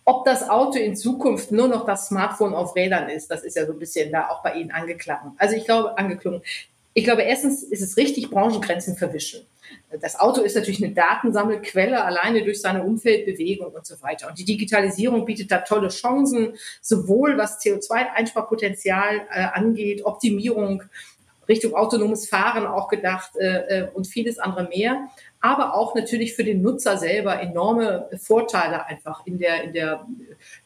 [0.06, 3.64] Ob das Auto in Zukunft nur noch das Smartphone auf Rädern ist, das ist ja
[3.64, 5.32] so ein bisschen da auch bei Ihnen angeklungen.
[5.38, 6.42] Also ich glaube, angeklungen.
[6.92, 9.46] Ich glaube, erstens ist es richtig, Branchengrenzen verwischen.
[10.00, 14.28] Das Auto ist natürlich eine Datensammelquelle, alleine durch seine Umfeldbewegung und so weiter.
[14.28, 20.82] Und die Digitalisierung bietet da tolle Chancen, sowohl was CO2-Einsparpotenzial äh, angeht, Optimierung
[21.46, 25.10] Richtung autonomes Fahren auch gedacht äh, äh und vieles andere mehr
[25.44, 30.06] aber auch natürlich für den Nutzer selber enorme Vorteile einfach in der, in der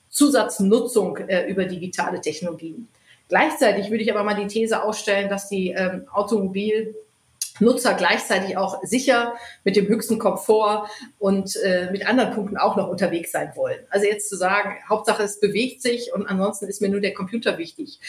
[0.08, 2.86] Zusatznutzung äh, über digitale Technologien.
[3.28, 6.94] Gleichzeitig würde ich aber mal die These ausstellen, dass die ähm, Automobil
[7.60, 9.34] Nutzer gleichzeitig auch sicher
[9.64, 10.88] mit dem höchsten Komfort
[11.18, 13.78] und äh, mit anderen Punkten auch noch unterwegs sein wollen.
[13.90, 17.58] Also jetzt zu sagen, Hauptsache es bewegt sich und ansonsten ist mir nur der Computer
[17.58, 18.00] wichtig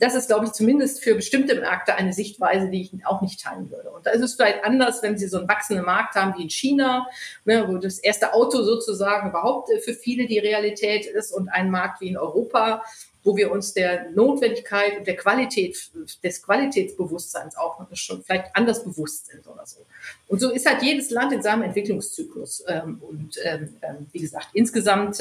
[0.00, 3.70] das ist, glaube ich, zumindest für bestimmte Märkte eine Sichtweise, die ich auch nicht teilen
[3.70, 3.90] würde.
[3.90, 6.50] Und da ist es vielleicht anders, wenn Sie so einen wachsenden Markt haben wie in
[6.50, 7.06] China,
[7.44, 11.70] ne, wo das erste Auto sozusagen überhaupt äh, für viele die Realität ist und ein
[11.70, 12.82] Markt wie in Europa,
[13.22, 15.76] wo wir uns der Notwendigkeit und der Qualität,
[16.22, 19.84] des Qualitätsbewusstseins auch schon vielleicht anders bewusst sind oder so.
[20.28, 22.64] Und so ist halt jedes Land in seinem Entwicklungszyklus.
[22.66, 25.18] Ähm, und ähm, ähm, wie gesagt, insgesamt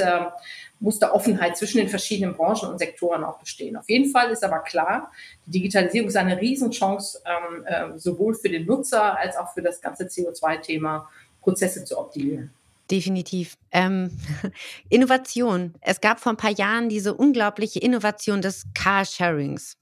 [0.80, 3.76] muss da Offenheit zwischen den verschiedenen Branchen und Sektoren auch bestehen.
[3.76, 5.12] Auf jeden Fall ist aber klar,
[5.45, 7.22] die Digitalisierung ist eine Riesenchance,
[7.97, 11.10] sowohl für den Nutzer als auch für das ganze CO2-Thema,
[11.41, 12.52] Prozesse zu optimieren.
[12.92, 13.58] Definitiv.
[13.72, 14.10] Ähm,
[14.90, 15.74] Innovation.
[15.82, 19.78] Es gab vor ein paar Jahren diese unglaubliche Innovation des Carsharings.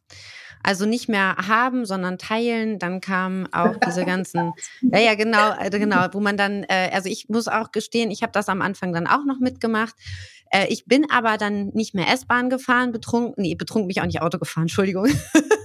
[0.64, 2.80] Also nicht mehr haben, sondern teilen.
[2.80, 4.52] Dann kamen auch diese ganzen,
[4.82, 8.24] ja, ja, genau, äh, genau, wo man dann, äh, also ich muss auch gestehen, ich
[8.24, 9.96] habe das am Anfang dann auch noch mitgemacht.
[10.52, 14.22] Äh, ich bin aber dann nicht mehr S-Bahn gefahren, betrunken, nee, betrunken mich auch nicht
[14.22, 15.08] Auto gefahren, Entschuldigung.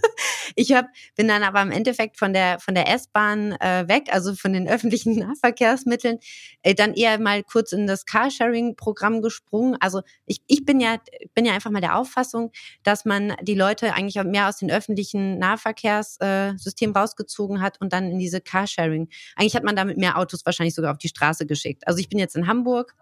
[0.54, 0.86] Ich hab,
[1.16, 4.68] bin dann aber im Endeffekt von der, von der S-Bahn äh, weg, also von den
[4.72, 6.18] öffentlichen Nahverkehrsmitteln,
[6.62, 9.76] äh, dann eher mal kurz in das Carsharing-Programm gesprungen.
[9.80, 10.96] Also ich, ich bin ja,
[11.34, 15.38] bin ja einfach mal der Auffassung, dass man die Leute eigentlich mehr aus den öffentlichen
[15.38, 19.08] Nahverkehrssystemen äh, rausgezogen hat und dann in diese Carsharing.
[19.36, 21.86] Eigentlich hat man damit mehr Autos wahrscheinlich sogar auf die Straße geschickt.
[21.86, 22.94] Also ich bin jetzt in Hamburg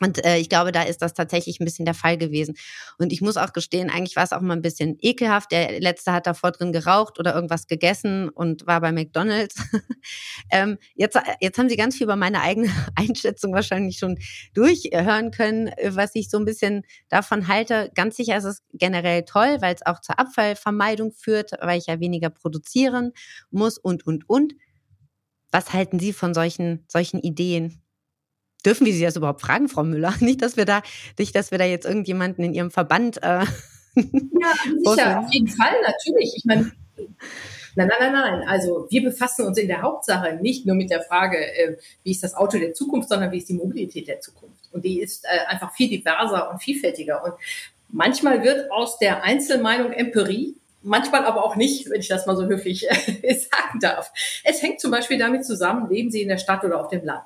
[0.00, 2.56] und äh, ich glaube, da ist das tatsächlich ein bisschen der Fall gewesen.
[2.98, 5.52] Und ich muss auch gestehen, eigentlich war es auch mal ein bisschen ekelhaft.
[5.52, 9.56] Der letzte hat davor drin geraucht oder irgendwas gegessen und war bei McDonalds.
[10.50, 14.18] ähm, jetzt, jetzt haben Sie ganz viel über meine eigene Einschätzung wahrscheinlich schon
[14.52, 17.90] durchhören können, was ich so ein bisschen davon halte.
[17.94, 22.00] Ganz sicher ist es generell toll, weil es auch zur Abfallvermeidung führt, weil ich ja
[22.00, 23.12] weniger produzieren
[23.50, 24.54] muss und, und, und.
[25.52, 27.83] Was halten Sie von solchen, solchen Ideen?
[28.64, 30.14] Dürfen wir Sie das überhaupt fragen, Frau Müller?
[30.20, 30.82] Nicht, dass wir da,
[31.18, 33.22] nicht, dass wir da jetzt irgendjemanden in Ihrem Verband.
[33.22, 33.44] Äh, ja,
[34.84, 36.34] sicher, auf jeden Fall, natürlich.
[36.36, 36.72] Ich meine,
[37.76, 38.48] Nein, nein, nein, nein.
[38.48, 42.22] Also wir befassen uns in der Hauptsache nicht nur mit der Frage, äh, wie ist
[42.22, 44.72] das Auto der Zukunft, sondern wie ist die Mobilität der Zukunft.
[44.72, 47.24] Und die ist äh, einfach viel diverser und vielfältiger.
[47.24, 47.34] Und
[47.88, 52.46] manchmal wird aus der Einzelmeinung Empirie manchmal aber auch nicht, wenn ich das mal so
[52.46, 54.12] höflich äh, sagen darf.
[54.44, 57.24] Es hängt zum Beispiel damit zusammen, leben Sie in der Stadt oder auf dem Land.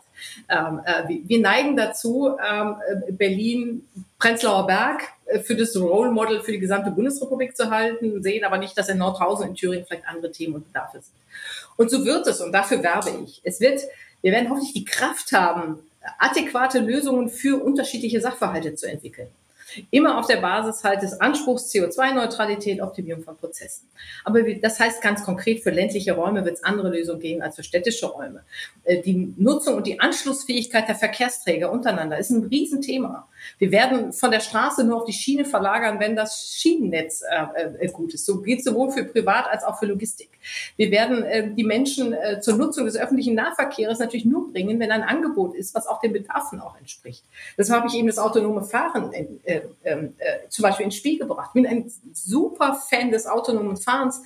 [0.49, 2.77] Ähm, äh, wir neigen dazu, ähm,
[3.09, 3.87] äh, Berlin,
[4.19, 8.59] Prenzlauer Berg äh, für das Role Model für die gesamte Bundesrepublik zu halten, sehen aber
[8.59, 11.15] nicht, dass in Nordhausen in Thüringen vielleicht andere Themen und Bedarfe sind.
[11.77, 13.41] Und so wird es und dafür werbe ich.
[13.45, 13.81] Es wird,
[14.23, 15.79] wir werden hoffentlich die Kraft haben,
[16.19, 19.29] adäquate Lösungen für unterschiedliche Sachverhalte zu entwickeln.
[19.91, 23.89] Immer auf der Basis halt des Anspruchs CO2-Neutralität, Optimierung von Prozessen.
[24.25, 27.63] Aber das heißt ganz konkret, für ländliche Räume wird es andere Lösungen geben als für
[27.63, 28.45] städtische Räume.
[28.85, 33.29] Äh, die Nutzung und die Anschlussfähigkeit der Verkehrsträger untereinander ist ein Riesenthema.
[33.59, 37.89] Wir werden von der Straße nur auf die Schiene verlagern, wenn das Schienennetz äh, äh,
[37.89, 38.27] gut ist.
[38.27, 40.31] So geht sowohl für Privat als auch für Logistik.
[40.77, 44.91] Wir werden äh, die Menschen äh, zur Nutzung des öffentlichen Nahverkehrs natürlich nur bringen, wenn
[44.91, 47.25] ein Angebot ist, was auch den Bedarfen auch entspricht.
[47.57, 51.51] Deshalb habe ich eben das autonome Fahren äh, ähm, äh, zum Beispiel ins Spiel gebracht.
[51.51, 54.23] Ich bin ein super Fan des autonomen Fahrens,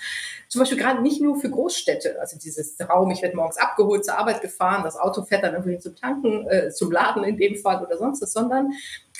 [0.48, 4.18] zum Beispiel gerade nicht nur für Großstädte, also dieses Raum, ich werde morgens abgeholt, zur
[4.18, 7.82] Arbeit gefahren, das Auto fährt dann irgendwie zum Tanken, äh, zum Laden in dem Fall
[7.84, 8.72] oder sonst was, sondern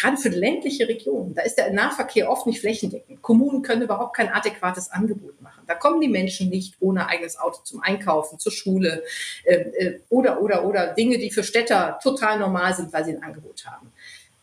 [0.03, 3.23] gerade für ländliche Regionen, da ist der Nahverkehr oft nicht flächendeckend.
[3.23, 5.63] Kommunen können überhaupt kein adäquates Angebot machen.
[5.67, 9.05] Da kommen die Menschen nicht ohne eigenes Auto zum Einkaufen, zur Schule
[9.45, 13.23] äh, äh, oder, oder, oder Dinge, die für Städter total normal sind, weil sie ein
[13.23, 13.93] Angebot haben.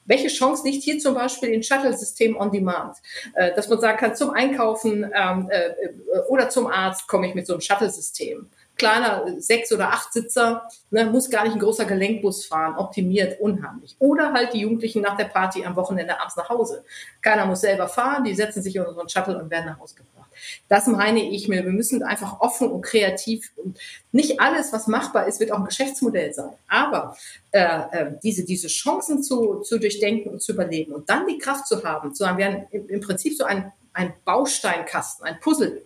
[0.06, 2.96] Welche Chance liegt hier zum Beispiel in Shuttle-System on Demand?
[3.36, 5.72] Äh, dass man sagen kann, zum Einkaufen ähm, äh,
[6.30, 8.50] oder zum Arzt komme ich mit so einem Shuttle-System
[8.80, 13.96] kleiner sechs oder acht Sitzer, ne, muss gar nicht ein großer Gelenkbus fahren, optimiert, unheimlich.
[14.00, 16.84] Oder halt die Jugendlichen nach der Party am Wochenende abends nach Hause.
[17.22, 20.32] Keiner muss selber fahren, die setzen sich in unseren Shuttle und werden nach Hause gebracht.
[20.68, 21.66] Das meine ich mir.
[21.66, 23.52] Wir müssen einfach offen und kreativ.
[23.58, 23.78] Und
[24.12, 26.54] nicht alles, was machbar ist, wird auch ein Geschäftsmodell sein.
[26.68, 27.18] Aber
[27.52, 27.60] äh,
[27.92, 31.84] äh, diese, diese Chancen zu, zu durchdenken und zu überleben und dann die Kraft zu
[31.84, 35.84] haben, zu haben, wir haben im, im Prinzip so ein, ein Bausteinkasten, ein Puzzle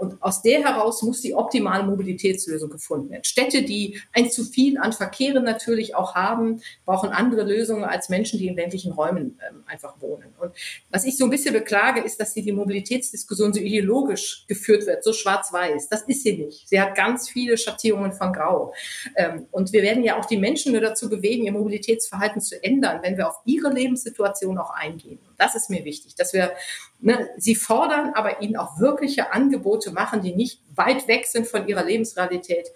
[0.00, 3.24] und aus der heraus muss die optimale Mobilitätslösung gefunden werden.
[3.24, 8.38] Städte, die ein zu viel an Verkehren natürlich auch haben, brauchen andere Lösungen als Menschen,
[8.38, 10.34] die in ländlichen Räumen ähm, einfach wohnen.
[10.40, 10.52] Und
[10.90, 15.04] was ich so ein bisschen beklage, ist, dass die, die Mobilitätsdiskussion so ideologisch geführt wird,
[15.04, 15.88] so schwarz-weiß.
[15.88, 16.68] Das ist sie nicht.
[16.68, 18.72] Sie hat ganz viele Schattierungen von Grau.
[19.16, 23.00] Ähm, und wir werden ja auch die Menschen nur dazu bewegen, ihr Mobilitätsverhalten zu ändern,
[23.02, 25.18] wenn wir auf ihre Lebenssituation auch eingehen.
[25.38, 26.52] Das ist mir wichtig, dass wir
[27.00, 31.66] ne, sie fordern, aber ihnen auch wirkliche Angebote machen, die nicht weit weg sind von
[31.68, 32.68] ihrer Lebensrealität.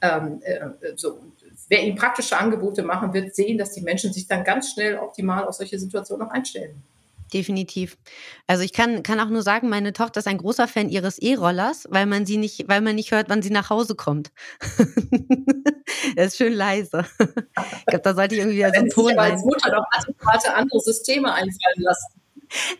[0.00, 0.60] Ähm, äh,
[0.96, 1.18] so.
[1.68, 5.46] Wer ihnen praktische Angebote machen wird, sehen, dass die Menschen sich dann ganz schnell optimal
[5.46, 6.82] auf solche Situationen auch einstellen.
[7.32, 7.96] Definitiv.
[8.46, 11.86] Also ich kann, kann auch nur sagen, meine Tochter ist ein großer Fan ihres E-Rollers,
[11.90, 14.32] weil man sie nicht, weil man nicht hört, wann sie nach Hause kommt.
[16.16, 17.06] er ist schön leise.
[17.18, 21.32] Ich glaube, da sollte ich irgendwie so einen Ton als Mutter doch adäquate andere Systeme
[21.32, 22.20] einfallen lassen.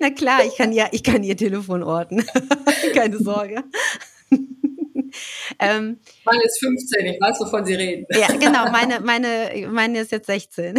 [0.01, 2.25] Na klar, ich kann ja, ich kann ihr Telefon orten.
[2.95, 3.63] Keine Sorge.
[5.59, 8.07] ähm, meine ist 15, ich weiß, wovon Sie reden.
[8.11, 10.79] ja, genau, meine, meine, meine ist jetzt 16.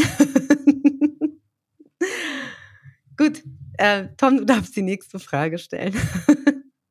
[3.18, 3.44] Gut,
[3.82, 5.96] äh, Tom, du darfst die nächste Frage stellen.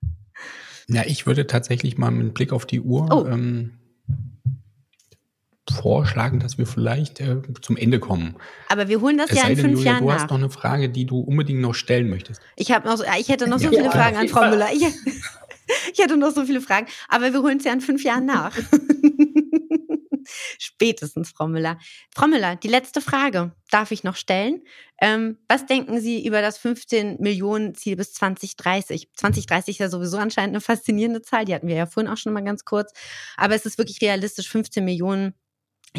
[0.89, 3.27] ja, ich würde tatsächlich mal mit Blick auf die Uhr oh.
[3.27, 3.75] ähm,
[5.71, 8.37] vorschlagen, dass wir vielleicht äh, zum Ende kommen.
[8.69, 10.15] Aber wir holen das es ja in fünf Julia, Jahren Du nach.
[10.17, 12.43] hast noch eine Frage, die du unbedingt noch stellen möchtest.
[12.57, 14.71] Ich habe noch, so, ich hätte noch so ja, viele ja, Fragen an Frau Müller.
[14.73, 18.27] Ich, ich hätte noch so viele Fragen, aber wir holen es ja in fünf Jahren
[18.27, 18.57] nach.
[20.59, 21.79] Spätestens, Frau Müller.
[22.15, 24.63] Frau Müller, die letzte Frage darf ich noch stellen.
[25.01, 29.09] Ähm, was denken Sie über das 15 Millionen Ziel bis 2030?
[29.15, 32.33] 2030 ist ja sowieso anscheinend eine faszinierende Zahl, die hatten wir ja vorhin auch schon
[32.33, 32.93] mal ganz kurz.
[33.37, 35.35] Aber es ist wirklich realistisch, 15 Millionen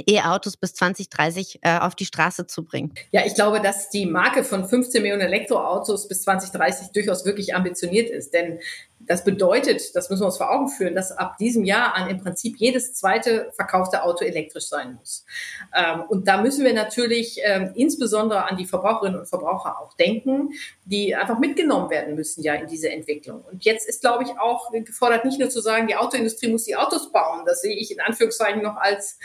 [0.07, 2.93] E-Autos bis 2030 äh, auf die Straße zu bringen?
[3.11, 8.09] Ja, ich glaube, dass die Marke von 15 Millionen Elektroautos bis 2030 durchaus wirklich ambitioniert
[8.09, 8.33] ist.
[8.33, 8.59] Denn
[9.07, 12.19] das bedeutet, das müssen wir uns vor Augen führen, dass ab diesem Jahr an im
[12.19, 15.25] Prinzip jedes zweite verkaufte Auto elektrisch sein muss.
[15.75, 20.49] Ähm, und da müssen wir natürlich ähm, insbesondere an die Verbraucherinnen und Verbraucher auch denken,
[20.85, 23.41] die einfach mitgenommen werden müssen ja in diese Entwicklung.
[23.41, 26.75] Und jetzt ist, glaube ich, auch gefordert, nicht nur zu sagen, die Autoindustrie muss die
[26.75, 27.43] Autos bauen.
[27.45, 29.17] Das sehe ich in Anführungszeichen noch als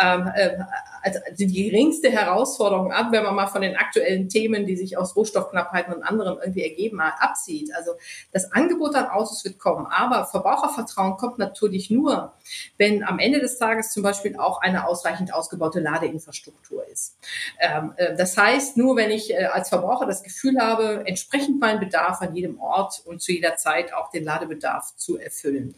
[0.00, 0.56] ähm, äh,
[1.02, 5.14] als die geringste Herausforderung ab, wenn man mal von den aktuellen Themen, die sich aus
[5.14, 7.74] Rohstoffknappheiten und anderem irgendwie ergeben hat, absieht.
[7.74, 7.92] Also
[8.32, 9.86] das Angebot an Autos Autos wird kommen.
[9.86, 12.32] Aber Verbrauchervertrauen kommt natürlich nur,
[12.76, 17.16] wenn am Ende des Tages zum Beispiel auch eine ausreichend ausgebaute Ladeinfrastruktur ist.
[17.58, 21.80] Ähm, äh, das heißt, nur wenn ich äh, als Verbraucher das Gefühl habe, entsprechend meinen
[21.80, 25.74] Bedarf an jedem Ort und zu jeder Zeit auch den Ladebedarf zu erfüllen.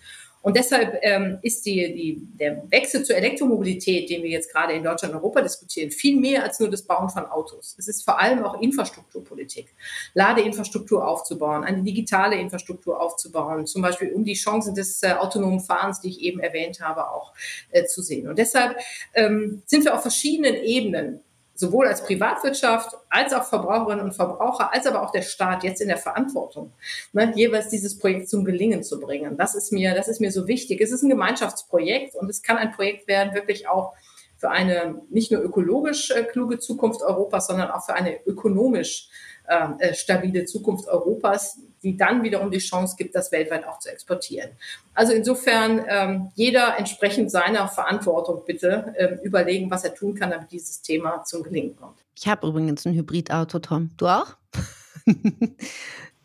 [0.47, 4.85] Und deshalb ähm, ist die, die, der Wechsel zur Elektromobilität, den wir jetzt gerade in
[4.85, 7.75] Deutschland und Europa diskutieren, viel mehr als nur das Bauen von Autos.
[7.81, 9.75] Es ist vor allem auch Infrastrukturpolitik.
[10.15, 16.01] Ladeinfrastruktur aufzubauen, eine digitale Infrastruktur aufzubauen, zum Beispiel um die Chancen des äh, autonomen Fahrens,
[16.01, 17.33] die ich eben erwähnt habe, auch
[17.73, 18.29] äh, zu sehen.
[18.29, 18.77] Und deshalb
[19.15, 21.23] ähm, sind wir auf verschiedenen Ebenen
[21.59, 25.89] sowohl als Privatwirtschaft als auch Verbraucherinnen und Verbraucher, als aber auch der Staat jetzt in
[25.89, 26.73] der Verantwortung,
[27.13, 29.37] ne, jeweils dieses Projekt zum Gelingen zu bringen.
[29.37, 30.81] Das ist mir, das ist mir so wichtig.
[30.81, 33.95] Es ist ein Gemeinschaftsprojekt und es kann ein Projekt werden, wirklich auch
[34.39, 39.11] für eine nicht nur ökologisch äh, kluge Zukunft Europas, sondern auch für eine ökonomisch ähm,
[39.49, 44.51] äh, stabile Zukunft Europas, die dann wiederum die Chance gibt, das weltweit auch zu exportieren.
[44.95, 50.51] Also insofern ähm, jeder entsprechend seiner Verantwortung bitte ähm, überlegen, was er tun kann, damit
[50.51, 51.99] dieses Thema zum Gelingen kommt.
[52.17, 53.91] Ich habe übrigens ein Hybridauto, Tom.
[53.97, 54.37] Du auch?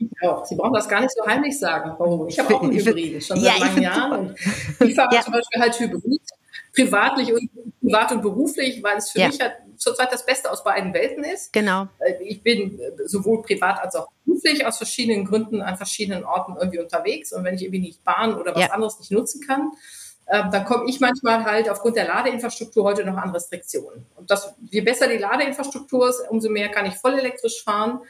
[0.02, 0.46] Ich auch.
[0.46, 1.94] Sie brauchen das gar nicht so heimlich sagen.
[1.98, 2.28] Warum?
[2.28, 4.20] Ich habe auch ein Hybrid, schon seit ja, langen Jahren.
[4.30, 4.36] Und
[4.90, 5.22] ich fahre ja.
[5.22, 6.22] zum Beispiel halt Hybrid,
[6.74, 7.50] privatlich und,
[7.80, 9.28] privat und beruflich, weil es für ja.
[9.28, 11.52] mich halt zurzeit das Beste aus beiden Welten ist.
[11.52, 11.88] Genau.
[12.00, 16.56] Äh, ich bin äh, sowohl privat als auch beruflich aus verschiedenen Gründen an verschiedenen Orten
[16.58, 17.34] irgendwie unterwegs.
[17.34, 18.72] Und wenn ich irgendwie nicht Bahn oder was ja.
[18.72, 19.72] anderes nicht nutzen kann,
[20.28, 24.06] äh, dann komme ich manchmal halt aufgrund der Ladeinfrastruktur heute noch an Restriktionen.
[24.16, 28.02] Und das, je besser die Ladeinfrastruktur ist, umso mehr kann ich voll elektrisch fahren.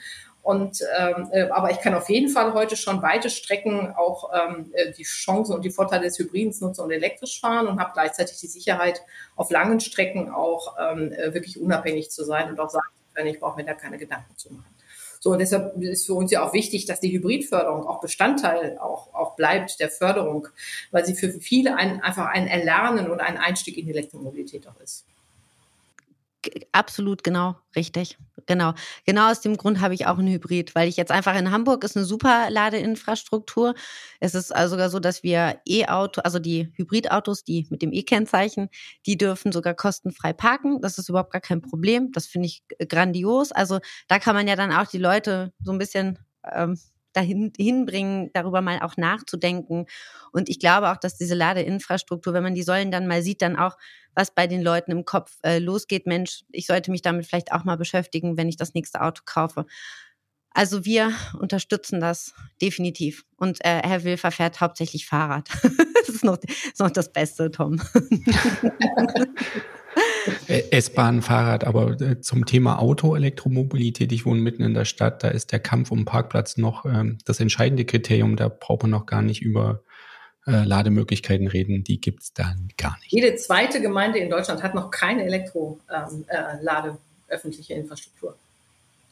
[0.43, 4.71] Und ähm, äh, aber ich kann auf jeden Fall heute schon weite Strecken auch ähm,
[4.73, 8.39] äh, die Chancen und die Vorteile des Hybriden nutzen und elektrisch fahren und habe gleichzeitig
[8.39, 9.01] die Sicherheit,
[9.35, 13.27] auf langen Strecken auch ähm, äh, wirklich unabhängig zu sein und auch sagen zu können,
[13.27, 14.65] ich brauche mir da keine Gedanken zu machen.
[15.19, 19.13] So, und deshalb ist für uns ja auch wichtig, dass die Hybridförderung auch Bestandteil auch,
[19.13, 20.47] auch bleibt der Förderung,
[20.89, 24.79] weil sie für viele ein, einfach ein Erlernen und ein Einstieg in die Elektromobilität auch
[24.81, 25.05] ist.
[26.71, 28.17] Absolut, genau, richtig.
[28.47, 28.73] Genau.
[29.05, 31.83] Genau aus dem Grund habe ich auch ein Hybrid, weil ich jetzt einfach in Hamburg
[31.83, 33.75] ist eine super Ladeinfrastruktur.
[34.19, 38.69] Es ist also sogar so, dass wir E-Auto, also die Hybridautos, die mit dem E-Kennzeichen,
[39.05, 40.81] die dürfen sogar kostenfrei parken.
[40.81, 42.11] Das ist überhaupt gar kein Problem.
[42.13, 43.51] Das finde ich grandios.
[43.51, 46.17] Also da kann man ja dann auch die Leute so ein bisschen
[46.51, 46.79] ähm,
[47.13, 49.85] dahin hinbringen, darüber mal auch nachzudenken.
[50.31, 53.55] Und ich glaube auch, dass diese Ladeinfrastruktur, wenn man die Säulen dann mal sieht, dann
[53.55, 53.77] auch,
[54.13, 57.63] was bei den Leuten im Kopf äh, losgeht, Mensch, ich sollte mich damit vielleicht auch
[57.63, 59.65] mal beschäftigen, wenn ich das nächste Auto kaufe.
[60.53, 63.23] Also wir unterstützen das definitiv.
[63.37, 65.47] Und äh, Herr Wilfer fährt hauptsächlich Fahrrad.
[65.61, 67.81] das ist noch, ist noch das Beste, Tom.
[70.47, 75.23] Äh, S-Bahn, Fahrrad, aber äh, zum Thema Auto, Elektromobilität, ich wohne mitten in der Stadt,
[75.23, 79.05] da ist der Kampf um Parkplatz noch ähm, das entscheidende Kriterium, da braucht man noch
[79.05, 79.81] gar nicht über
[80.47, 83.11] äh, Lademöglichkeiten reden, die gibt es dann gar nicht.
[83.11, 86.97] Jede zweite Gemeinde in Deutschland hat noch keine Elektro-Lade, ähm,
[87.29, 88.35] äh, öffentliche Infrastruktur.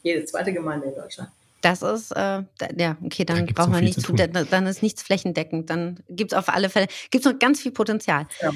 [0.02, 1.30] Jede zweite Gemeinde in Deutschland.
[1.62, 2.42] Das ist, äh,
[2.76, 4.10] ja, okay, dann da braucht man nichts,
[4.50, 5.68] dann ist nichts flächendeckend.
[5.68, 8.26] Dann gibt es auf alle Fälle, gibt noch ganz viel Potenzial.
[8.40, 8.50] Ja.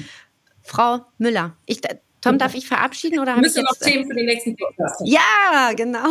[0.63, 1.81] Frau Müller, ich,
[2.25, 3.55] Tom, darf ich verabschieden oder jetzt...
[3.57, 5.01] noch Themen für den nächsten Podcast?
[5.05, 6.09] Ja, genau.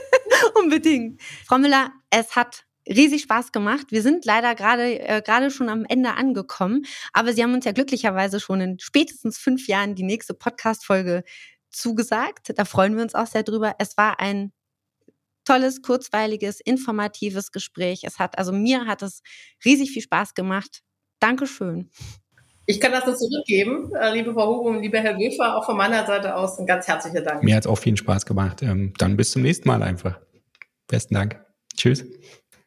[0.60, 1.20] Unbedingt.
[1.46, 3.88] Frau Müller, es hat riesig Spaß gemacht.
[3.90, 7.72] Wir sind leider gerade äh, gerade schon am Ende angekommen, aber Sie haben uns ja
[7.72, 11.24] glücklicherweise schon in spätestens fünf Jahren die nächste Podcast-Folge
[11.68, 12.52] zugesagt.
[12.56, 13.74] Da freuen wir uns auch sehr drüber.
[13.78, 14.52] Es war ein
[15.44, 18.00] tolles, kurzweiliges, informatives Gespräch.
[18.04, 19.22] Es hat, also mir hat es
[19.64, 20.82] riesig viel Spaß gemacht.
[21.18, 21.90] Dankeschön.
[22.66, 26.06] Ich kann das nur zurückgeben, äh, liebe Frau und lieber Herr Wilfer, auch von meiner
[26.06, 27.42] Seite aus ein ganz herzlicher Dank.
[27.42, 28.62] Mir hat es auch viel Spaß gemacht.
[28.62, 30.20] Ähm, dann bis zum nächsten Mal einfach.
[30.86, 31.44] Besten Dank.
[31.76, 32.04] Tschüss.